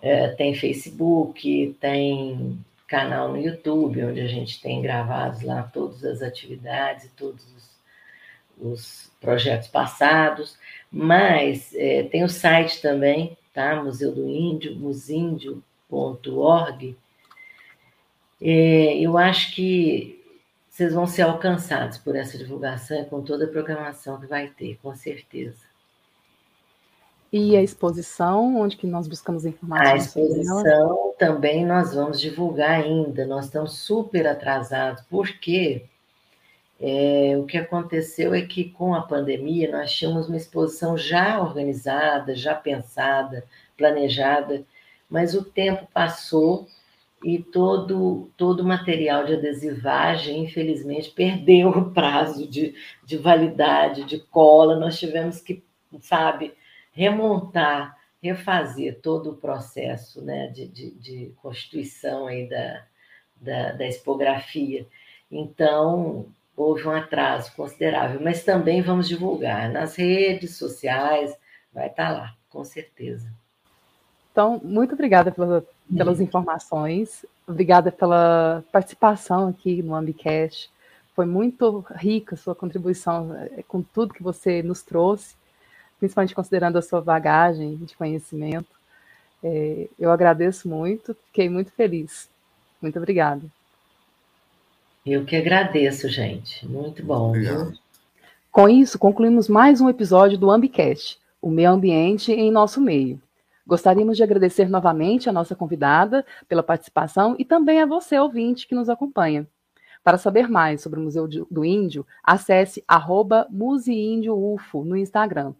é, 0.00 0.28
tem 0.28 0.54
Facebook, 0.54 1.76
tem 1.80 2.64
canal 2.86 3.32
no 3.32 3.40
YouTube, 3.40 4.04
onde 4.04 4.20
a 4.20 4.28
gente 4.28 4.62
tem 4.62 4.80
gravados 4.80 5.42
lá 5.42 5.64
todas 5.64 6.04
as 6.04 6.22
atividades 6.22 7.06
e 7.06 7.08
todos 7.08 7.44
os 7.56 7.77
os 8.60 9.10
projetos 9.20 9.68
passados, 9.68 10.58
mas 10.90 11.74
é, 11.74 12.04
tem 12.04 12.24
o 12.24 12.28
site 12.28 12.80
também, 12.80 13.36
tá? 13.52 13.82
Museu 13.82 14.14
do 14.14 14.28
Índio, 14.28 14.76
musíndio.org. 14.76 16.96
É, 18.40 18.98
eu 18.98 19.18
acho 19.18 19.54
que 19.54 20.24
vocês 20.68 20.94
vão 20.94 21.06
ser 21.06 21.22
alcançados 21.22 21.98
por 21.98 22.14
essa 22.14 22.38
divulgação 22.38 23.00
e 23.00 23.04
com 23.04 23.20
toda 23.20 23.46
a 23.46 23.48
programação 23.48 24.20
que 24.20 24.26
vai 24.26 24.48
ter, 24.48 24.78
com 24.80 24.94
certeza. 24.94 25.66
E 27.32 27.56
a 27.56 27.62
exposição, 27.62 28.56
onde 28.56 28.76
que 28.76 28.86
nós 28.86 29.06
buscamos 29.06 29.44
informações? 29.44 29.92
A 29.92 29.96
exposição 29.96 31.14
também 31.18 31.66
nós 31.66 31.94
vamos 31.94 32.20
divulgar 32.20 32.70
ainda. 32.70 33.26
Nós 33.26 33.46
estamos 33.46 33.78
super 33.78 34.26
atrasados, 34.26 35.02
porque 35.10 35.84
é, 36.80 37.36
o 37.36 37.44
que 37.44 37.58
aconteceu 37.58 38.32
é 38.32 38.42
que 38.42 38.70
com 38.70 38.94
a 38.94 39.02
pandemia 39.02 39.70
nós 39.70 39.92
tínhamos 39.92 40.28
uma 40.28 40.36
exposição 40.36 40.96
já 40.96 41.40
organizada, 41.40 42.36
já 42.36 42.54
pensada, 42.54 43.44
planejada, 43.76 44.64
mas 45.10 45.34
o 45.34 45.44
tempo 45.44 45.88
passou 45.92 46.68
e 47.24 47.38
todo 47.40 48.30
todo 48.36 48.60
o 48.60 48.66
material 48.66 49.24
de 49.24 49.34
adesivagem, 49.34 50.44
infelizmente, 50.44 51.10
perdeu 51.10 51.70
o 51.70 51.90
prazo 51.90 52.46
de, 52.46 52.74
de 53.04 53.16
validade, 53.16 54.04
de 54.04 54.20
cola. 54.20 54.76
Nós 54.76 54.98
tivemos 54.98 55.40
que, 55.40 55.64
sabe, 56.00 56.54
remontar, 56.92 57.96
refazer 58.22 59.00
todo 59.00 59.30
o 59.30 59.36
processo 59.36 60.22
né, 60.22 60.46
de, 60.48 60.68
de, 60.68 60.90
de 60.92 61.32
constituição 61.42 62.26
aí 62.26 62.48
da, 62.48 62.84
da, 63.40 63.72
da 63.72 63.86
expografia. 63.86 64.86
Então, 65.30 66.26
houve 66.58 66.86
um 66.86 66.90
atraso 66.90 67.52
considerável, 67.54 68.20
mas 68.20 68.44
também 68.44 68.82
vamos 68.82 69.08
divulgar 69.08 69.70
nas 69.70 69.94
redes 69.94 70.56
sociais, 70.56 71.36
vai 71.72 71.86
estar 71.86 72.10
lá, 72.10 72.34
com 72.50 72.64
certeza. 72.64 73.32
Então, 74.32 74.60
muito 74.62 74.94
obrigada 74.94 75.30
pela, 75.30 75.64
pelas 75.96 76.20
informações, 76.20 77.24
obrigada 77.46 77.92
pela 77.92 78.64
participação 78.72 79.48
aqui 79.48 79.82
no 79.82 79.94
Ambicast. 79.94 80.70
Foi 81.14 81.26
muito 81.26 81.84
rica 81.94 82.34
a 82.34 82.38
sua 82.38 82.54
contribuição 82.54 83.34
eh, 83.36 83.64
com 83.66 83.82
tudo 83.82 84.14
que 84.14 84.22
você 84.22 84.62
nos 84.62 84.82
trouxe, 84.82 85.36
principalmente 85.98 86.34
considerando 86.34 86.76
a 86.78 86.82
sua 86.82 87.00
bagagem 87.00 87.76
de 87.76 87.96
conhecimento. 87.96 88.78
É, 89.42 89.88
eu 89.98 90.10
agradeço 90.10 90.68
muito, 90.68 91.16
fiquei 91.26 91.48
muito 91.48 91.72
feliz. 91.72 92.28
Muito 92.80 92.96
obrigada. 92.98 93.42
Eu 95.04 95.24
que 95.24 95.36
agradeço, 95.36 96.08
gente. 96.08 96.66
Muito 96.66 97.04
bom. 97.04 97.28
Obrigado. 97.28 97.72
Com 98.50 98.68
isso, 98.68 98.98
concluímos 98.98 99.48
mais 99.48 99.80
um 99.80 99.88
episódio 99.88 100.38
do 100.38 100.50
Ambicast, 100.50 101.18
o 101.40 101.50
meio 101.50 101.70
ambiente 101.70 102.32
em 102.32 102.50
nosso 102.50 102.80
meio. 102.80 103.20
Gostaríamos 103.66 104.16
de 104.16 104.22
agradecer 104.22 104.68
novamente 104.68 105.28
a 105.28 105.32
nossa 105.32 105.54
convidada 105.54 106.24
pela 106.48 106.62
participação 106.62 107.36
e 107.38 107.44
também 107.44 107.82
a 107.82 107.86
você, 107.86 108.18
ouvinte, 108.18 108.66
que 108.66 108.74
nos 108.74 108.88
acompanha. 108.88 109.46
Para 110.02 110.16
saber 110.16 110.48
mais 110.48 110.80
sobre 110.80 110.98
o 110.98 111.02
Museu 111.02 111.28
do 111.28 111.64
Índio, 111.64 112.06
acesse 112.24 112.82
arroba 112.88 113.46
Museindio.ufo 113.50 114.84
no 114.84 114.96
Instagram. 114.96 115.54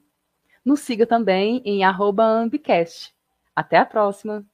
Nos 0.65 0.81
siga 0.81 1.07
também 1.07 1.61
em 1.65 1.85
arroba 1.85 2.25
Ambicast. 2.25 3.15
Até 3.55 3.77
a 3.77 3.85
próxima! 3.85 4.45